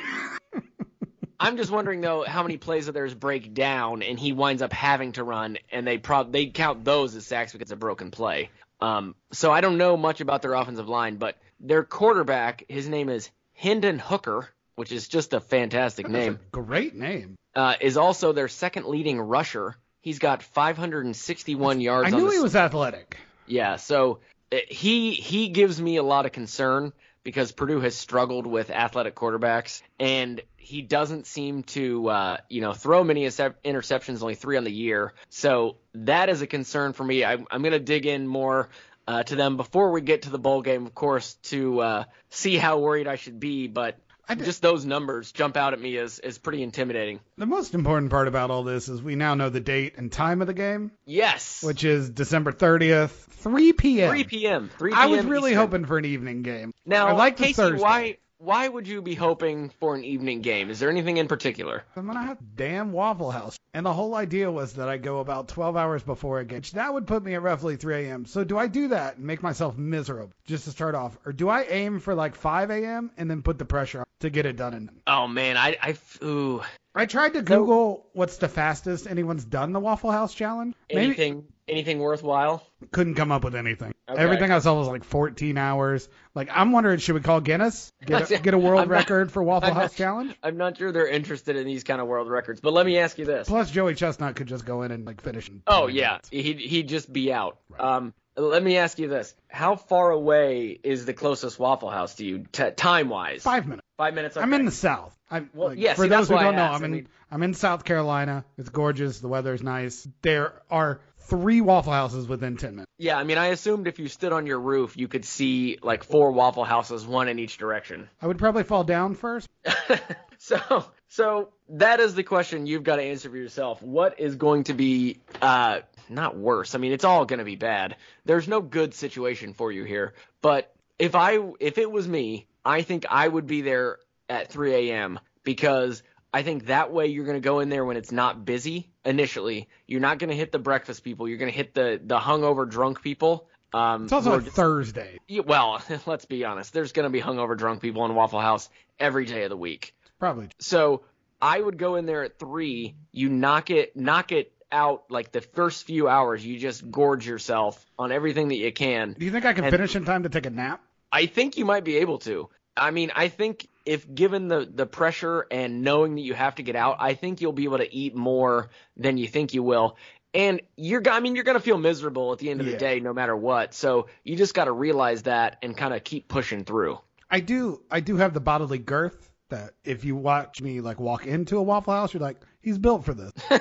I'm 1.39 1.55
just 1.57 1.69
wondering 1.69 2.01
though 2.01 2.23
how 2.23 2.41
many 2.41 2.57
plays 2.57 2.87
of 2.87 2.95
theirs 2.95 3.13
break 3.13 3.53
down 3.53 4.01
and 4.01 4.17
he 4.19 4.33
winds 4.33 4.61
up 4.63 4.73
having 4.73 5.11
to 5.13 5.23
run, 5.23 5.57
and 5.71 5.85
they 5.85 5.97
prob 5.99 6.31
they 6.31 6.47
count 6.47 6.83
those 6.83 7.15
as 7.15 7.27
sacks 7.27 7.51
because 7.51 7.65
it's 7.65 7.71
a 7.71 7.75
broken 7.75 8.09
play. 8.09 8.49
Um, 8.81 9.15
so 9.31 9.51
I 9.51 9.61
don't 9.61 9.77
know 9.77 9.97
much 9.97 10.19
about 10.21 10.41
their 10.41 10.53
offensive 10.53 10.87
line, 10.89 11.17
but 11.17 11.37
their 11.59 11.83
quarterback, 11.83 12.63
his 12.69 12.87
name 12.89 13.09
is 13.09 13.29
Hendon 13.53 13.99
Hooker, 13.99 14.49
which 14.75 14.91
is 14.91 15.07
just 15.07 15.33
a 15.33 15.39
fantastic 15.39 16.07
name 16.07 16.33
That's 16.33 16.45
a 16.45 16.61
great 16.61 16.95
name. 16.95 17.35
uh, 17.55 17.75
is 17.81 17.97
also 17.97 18.33
their 18.33 18.47
second 18.47 18.87
leading 18.87 19.19
rusher. 19.19 19.75
He's 20.01 20.19
got 20.19 20.41
561 20.43 21.81
yards. 21.81 22.11
I 22.11 22.15
on 22.15 22.23
knew 22.23 22.31
he 22.31 22.39
was 22.39 22.55
athletic. 22.55 23.17
yeah, 23.45 23.75
so 23.75 24.19
uh, 24.51 24.57
he 24.69 25.11
he 25.11 25.49
gives 25.49 25.79
me 25.81 25.97
a 25.97 26.03
lot 26.03 26.25
of 26.25 26.31
concern 26.31 26.93
because 27.27 27.51
Purdue 27.51 27.81
has 27.81 27.93
struggled 27.93 28.47
with 28.47 28.69
athletic 28.69 29.13
quarterbacks, 29.13 29.81
and 29.99 30.39
he 30.55 30.81
doesn't 30.81 31.27
seem 31.27 31.63
to 31.63 32.07
uh, 32.07 32.37
you 32.47 32.61
know 32.61 32.71
throw 32.71 33.03
many 33.03 33.25
interceptions, 33.25 34.21
only 34.21 34.35
three 34.35 34.55
on 34.55 34.63
the 34.63 34.71
year. 34.71 35.13
So 35.27 35.75
that 35.93 36.29
is 36.29 36.41
a 36.41 36.47
concern 36.47 36.93
for 36.93 37.03
me. 37.03 37.25
I, 37.25 37.33
I'm 37.33 37.61
going 37.61 37.73
to 37.73 37.79
dig 37.79 38.05
in 38.05 38.27
more. 38.27 38.69
Uh, 39.09 39.23
to 39.23 39.37
them 39.37 39.55
before 39.55 39.91
we 39.91 40.01
get 40.01 40.23
to 40.23 40.29
the 40.29 40.39
bowl 40.39 40.61
game, 40.61 40.85
of 40.85 40.93
course, 40.93 41.35
to 41.43 41.79
uh, 41.79 42.03
see 42.29 42.57
how 42.57 42.79
worried 42.79 43.07
I 43.07 43.15
should 43.15 43.39
be. 43.39 43.67
But 43.67 43.97
Just 44.35 44.61
those 44.61 44.85
numbers 44.85 45.31
jump 45.31 45.55
out 45.57 45.73
at 45.73 45.79
me 45.79 45.97
as, 45.97 46.19
as 46.19 46.37
pretty 46.37 46.61
intimidating. 46.63 47.19
The 47.37 47.45
most 47.45 47.73
important 47.73 48.11
part 48.11 48.27
about 48.27 48.51
all 48.51 48.63
this 48.63 48.89
is 48.89 49.01
we 49.01 49.15
now 49.15 49.35
know 49.35 49.49
the 49.49 49.59
date 49.59 49.93
and 49.97 50.11
time 50.11 50.41
of 50.41 50.47
the 50.47 50.53
game, 50.53 50.91
Yes. 51.05 51.63
which 51.63 51.83
is 51.83 52.09
December 52.09 52.51
30th, 52.51 53.09
3 53.09 53.73
p.m. 53.73 54.09
3 54.09 54.23
p.m. 54.25 54.69
3 54.77 54.91
p.m. 54.91 54.99
I 55.01 55.05
was 55.07 55.25
really 55.25 55.51
Eastern. 55.51 55.61
hoping 55.67 55.85
for 55.85 55.97
an 55.97 56.05
evening 56.05 56.41
game. 56.43 56.73
Now, 56.85 57.07
I 57.07 57.11
like 57.13 57.37
the 57.37 57.43
Casey, 57.45 57.53
Thursday. 57.53 57.81
why 57.81 58.17
why 58.39 58.67
would 58.67 58.87
you 58.87 59.01
be 59.01 59.15
hoping 59.15 59.69
for 59.79 59.95
an 59.95 60.03
evening 60.03 60.41
game? 60.41 60.69
Is 60.69 60.79
there 60.79 60.89
anything 60.89 61.17
in 61.17 61.27
particular? 61.27 61.83
I'm 61.95 62.05
gonna 62.05 62.23
have 62.23 62.37
damn 62.55 62.91
Waffle 62.91 63.31
House. 63.31 63.57
And 63.73 63.85
the 63.85 63.93
whole 63.93 64.15
idea 64.15 64.51
was 64.51 64.73
that 64.73 64.87
I 64.89 64.97
go 64.97 65.19
about 65.19 65.47
12 65.49 65.75
hours 65.75 66.03
before 66.03 66.39
a 66.39 66.45
game. 66.45 66.61
That 66.73 66.93
would 66.93 67.07
put 67.07 67.23
me 67.23 67.33
at 67.35 67.41
roughly 67.41 67.75
3 67.75 68.05
a.m. 68.05 68.25
So 68.25 68.43
do 68.43 68.57
I 68.57 68.67
do 68.67 68.89
that 68.89 69.17
and 69.17 69.25
make 69.25 69.43
myself 69.43 69.77
miserable 69.77 70.33
just 70.45 70.65
to 70.65 70.71
start 70.71 70.95
off, 70.95 71.17
or 71.25 71.33
do 71.33 71.49
I 71.49 71.63
aim 71.63 71.99
for 71.99 72.15
like 72.15 72.35
5 72.35 72.71
a.m. 72.71 73.11
and 73.17 73.29
then 73.29 73.41
put 73.41 73.57
the 73.57 73.65
pressure 73.65 73.99
on 73.99 74.05
to 74.21 74.29
get 74.29 74.45
it 74.45 74.55
done? 74.55 74.73
In 74.73 74.89
Oh 75.07 75.27
man, 75.27 75.57
I 75.57 75.77
I 75.81 75.97
ooh 76.23 76.61
I 76.95 77.05
tried 77.05 77.33
to 77.33 77.41
Google 77.41 78.07
what's 78.13 78.37
the 78.37 78.47
fastest 78.47 79.07
anyone's 79.07 79.45
done 79.45 79.73
the 79.73 79.79
Waffle 79.79 80.11
House 80.11 80.33
challenge. 80.33 80.75
Maybe 80.89 81.05
anything 81.05 81.45
anything 81.67 81.99
worthwhile? 81.99 82.63
couldn't 82.91 83.15
come 83.15 83.31
up 83.31 83.43
with 83.43 83.55
anything. 83.55 83.93
Okay. 84.07 84.21
Everything 84.21 84.51
I 84.51 84.59
saw 84.59 84.77
was 84.77 84.87
like 84.87 85.03
14 85.03 85.57
hours. 85.57 86.07
Like 86.35 86.49
I'm 86.53 86.71
wondering, 86.71 86.99
should 86.99 87.15
we 87.15 87.21
call 87.21 87.41
Guinness? 87.41 87.91
Get 88.05 88.29
a, 88.31 88.37
get 88.39 88.53
a 88.53 88.57
world 88.57 88.81
not- 88.87 88.87
record 88.89 89.31
for 89.31 89.41
Waffle 89.43 89.69
I'm 89.69 89.75
House 89.75 89.91
not- 89.91 89.95
challenge? 89.97 90.35
I'm 90.43 90.57
not 90.57 90.77
sure 90.77 90.91
they're 90.91 91.07
interested 91.07 91.55
in 91.55 91.65
these 91.65 91.83
kind 91.83 91.99
of 92.01 92.07
world 92.07 92.29
records, 92.29 92.61
but 92.61 92.73
let 92.73 92.85
me 92.85 92.99
ask 92.99 93.17
you 93.17 93.25
this. 93.25 93.47
Plus 93.47 93.71
Joey 93.71 93.95
Chestnut 93.95 94.35
could 94.35 94.47
just 94.47 94.65
go 94.65 94.83
in 94.83 94.91
and 94.91 95.05
like 95.05 95.21
finish. 95.21 95.49
In 95.49 95.61
Oh 95.67 95.87
yeah, 95.87 96.09
minutes. 96.09 96.29
he'd 96.29 96.59
he'd 96.59 96.87
just 96.89 97.11
be 97.11 97.33
out. 97.33 97.57
Um, 97.79 98.13
let 98.35 98.61
me 98.63 98.77
ask 98.77 98.99
you 98.99 99.07
this: 99.07 99.33
How 99.47 99.75
far 99.75 100.11
away 100.11 100.79
is 100.83 101.05
the 101.05 101.13
closest 101.13 101.57
Waffle 101.57 101.89
House 101.89 102.15
to 102.15 102.25
you, 102.25 102.45
t- 102.51 102.69
time 102.71 103.09
wise? 103.09 103.41
Five 103.41 103.65
minutes. 103.67 103.85
Five 103.97 104.13
minutes. 104.13 104.37
I'm 104.37 104.53
in 104.53 104.65
the 104.65 104.71
South. 104.71 105.17
I, 105.29 105.43
Well, 105.55 105.69
like, 105.69 105.79
yeah, 105.79 105.95
for 105.95 106.03
see, 106.03 106.09
those 106.09 106.29
who 106.29 106.35
don't 106.35 106.55
know. 106.55 106.61
I'm 106.63 106.83
I 106.83 106.85
in 106.85 106.91
mean- 106.91 107.07
I'm 107.31 107.41
in 107.43 107.53
South 107.55 107.83
Carolina. 107.83 108.45
It's 108.59 108.69
gorgeous. 108.69 109.19
The 109.19 109.27
weather's 109.27 109.63
nice. 109.63 110.07
There 110.21 110.53
are 110.69 111.01
three 111.27 111.61
Waffle 111.61 111.93
Houses 111.93 112.27
within 112.27 112.57
10 112.57 112.71
minutes. 112.71 112.91
Yeah, 112.97 113.17
I 113.17 113.23
mean, 113.23 113.37
I 113.37 113.47
assumed 113.47 113.87
if 113.87 113.99
you 113.99 114.07
stood 114.07 114.33
on 114.33 114.45
your 114.45 114.59
roof, 114.59 114.97
you 114.97 115.07
could 115.07 115.25
see 115.25 115.77
like 115.81 116.03
four 116.03 116.31
Waffle 116.31 116.63
Houses, 116.63 117.05
one 117.05 117.27
in 117.27 117.39
each 117.39 117.57
direction. 117.57 118.09
I 118.21 118.27
would 118.27 118.37
probably 118.37 118.63
fall 118.63 118.83
down 118.83 119.15
first. 119.15 119.47
so, 120.37 120.85
so 121.09 121.49
that 121.69 121.99
is 121.99 122.15
the 122.15 122.23
question 122.23 122.65
you've 122.65 122.83
got 122.83 122.97
to 122.97 123.03
answer 123.03 123.29
for 123.29 123.37
yourself. 123.37 123.81
What 123.81 124.19
is 124.19 124.35
going 124.35 124.65
to 124.65 124.73
be 124.73 125.19
uh, 125.41 125.81
not 126.09 126.37
worse? 126.37 126.75
I 126.75 126.77
mean, 126.77 126.93
it's 126.93 127.03
all 127.03 127.25
going 127.25 127.39
to 127.39 127.45
be 127.45 127.55
bad. 127.55 127.97
There's 128.25 128.47
no 128.47 128.61
good 128.61 128.93
situation 128.93 129.53
for 129.53 129.71
you 129.71 129.83
here. 129.83 130.13
But 130.41 130.73
if 130.97 131.15
I, 131.15 131.39
if 131.59 131.77
it 131.77 131.91
was 131.91 132.07
me, 132.07 132.47
I 132.65 132.81
think 132.81 133.05
I 133.09 133.27
would 133.27 133.47
be 133.47 133.61
there 133.61 133.99
at 134.29 134.51
3 134.51 134.91
a.m. 134.91 135.19
because 135.43 136.03
I 136.33 136.43
think 136.43 136.65
that 136.67 136.91
way 136.91 137.07
you're 137.07 137.25
going 137.25 137.37
to 137.37 137.45
go 137.45 137.59
in 137.59 137.69
there 137.69 137.85
when 137.85 137.97
it's 137.97 138.11
not 138.11 138.45
busy 138.45 138.91
initially. 139.05 139.69
You're 139.87 140.01
not 140.01 140.19
going 140.19 140.29
to 140.29 140.35
hit 140.35 140.51
the 140.51 140.59
breakfast 140.59 141.03
people. 141.03 141.27
You're 141.27 141.37
going 141.37 141.51
to 141.51 141.55
hit 141.57 141.73
the 141.73 141.99
the 142.03 142.19
hungover 142.19 142.69
drunk 142.69 143.01
people. 143.01 143.47
Um, 143.73 144.03
It's 144.05 144.13
also 144.13 144.39
Thursday. 144.39 145.19
Well, 145.45 145.81
let's 146.05 146.25
be 146.25 146.45
honest. 146.45 146.73
There's 146.73 146.91
going 146.91 147.05
to 147.05 147.09
be 147.09 147.21
hungover 147.21 147.57
drunk 147.57 147.81
people 147.81 148.05
in 148.05 148.13
Waffle 148.15 148.39
House 148.41 148.69
every 148.99 149.25
day 149.25 149.43
of 149.43 149.49
the 149.49 149.57
week. 149.57 149.93
Probably. 150.19 150.49
So 150.59 151.03
I 151.41 151.59
would 151.59 151.77
go 151.77 151.95
in 151.95 152.05
there 152.05 152.23
at 152.23 152.39
three. 152.39 152.95
You 153.11 153.29
knock 153.29 153.69
it, 153.69 153.95
knock 153.95 154.31
it 154.31 154.53
out 154.71 155.05
like 155.09 155.31
the 155.31 155.41
first 155.41 155.85
few 155.85 156.07
hours. 156.07 156.45
You 156.45 156.59
just 156.59 156.89
gorge 156.89 157.25
yourself 157.27 157.85
on 157.97 158.11
everything 158.11 158.49
that 158.49 158.55
you 158.57 158.71
can. 158.71 159.15
Do 159.17 159.25
you 159.25 159.31
think 159.31 159.45
I 159.45 159.53
can 159.53 159.63
And- 159.65 159.71
finish 159.71 159.95
in 159.95 160.05
time 160.05 160.23
to 160.23 160.29
take 160.29 160.45
a 160.45 160.49
nap? 160.49 160.81
I 161.11 161.25
think 161.25 161.57
you 161.57 161.63
might 161.63 161.85
be 161.85 161.97
able 161.97 162.17
to. 162.19 162.49
I 162.77 162.91
mean, 162.91 163.11
I 163.15 163.27
think 163.29 163.67
if 163.85 164.13
given 164.13 164.47
the 164.47 164.69
the 164.71 164.85
pressure 164.85 165.45
and 165.51 165.81
knowing 165.81 166.15
that 166.15 166.21
you 166.21 166.33
have 166.33 166.55
to 166.55 166.63
get 166.63 166.75
out, 166.75 166.97
I 166.99 167.13
think 167.13 167.41
you'll 167.41 167.53
be 167.53 167.63
able 167.65 167.77
to 167.79 167.93
eat 167.95 168.15
more 168.15 168.69
than 168.95 169.17
you 169.17 169.27
think 169.27 169.53
you 169.53 169.63
will. 169.63 169.97
And 170.33 170.61
you're, 170.75 171.01
I 171.09 171.19
mean, 171.19 171.35
you're 171.35 171.43
gonna 171.45 171.59
feel 171.59 171.77
miserable 171.77 172.33
at 172.33 172.39
the 172.39 172.49
end 172.51 172.61
of 172.61 172.67
Yeah. 172.67 172.73
the 172.73 172.77
day, 172.79 172.99
no 172.99 173.13
matter 173.13 173.35
what. 173.35 173.73
So 173.73 174.07
you 174.23 174.35
just 174.35 174.53
got 174.53 174.65
to 174.65 174.71
realize 174.71 175.23
that 175.23 175.57
and 175.61 175.75
kind 175.75 175.93
of 175.93 176.03
keep 176.03 176.27
pushing 176.27 176.63
through. 176.65 176.99
I 177.29 177.39
do. 177.39 177.81
I 177.89 177.99
do 178.01 178.17
have 178.17 178.33
the 178.33 178.39
bodily 178.39 178.77
girth 178.77 179.31
that 179.49 179.71
if 179.83 180.03
you 180.05 180.15
watch 180.15 180.61
me 180.61 180.81
like 180.81 180.99
walk 180.99 181.25
into 181.25 181.57
a 181.57 181.63
Waffle 181.63 181.93
House, 181.93 182.13
you're 182.13 182.21
like, 182.21 182.37
he's 182.61 182.77
built 182.77 183.05
for 183.05 183.13
this. 183.13 183.31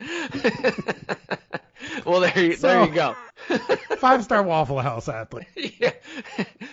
well, 2.06 2.20
there 2.20 2.38
you, 2.38 2.56
So- 2.56 2.68
there 2.68 2.84
you 2.86 2.92
go. 2.94 3.16
Five 3.98 4.22
star 4.24 4.42
Waffle 4.42 4.80
House 4.80 5.08
athlete. 5.08 5.46
yeah. 5.80 5.92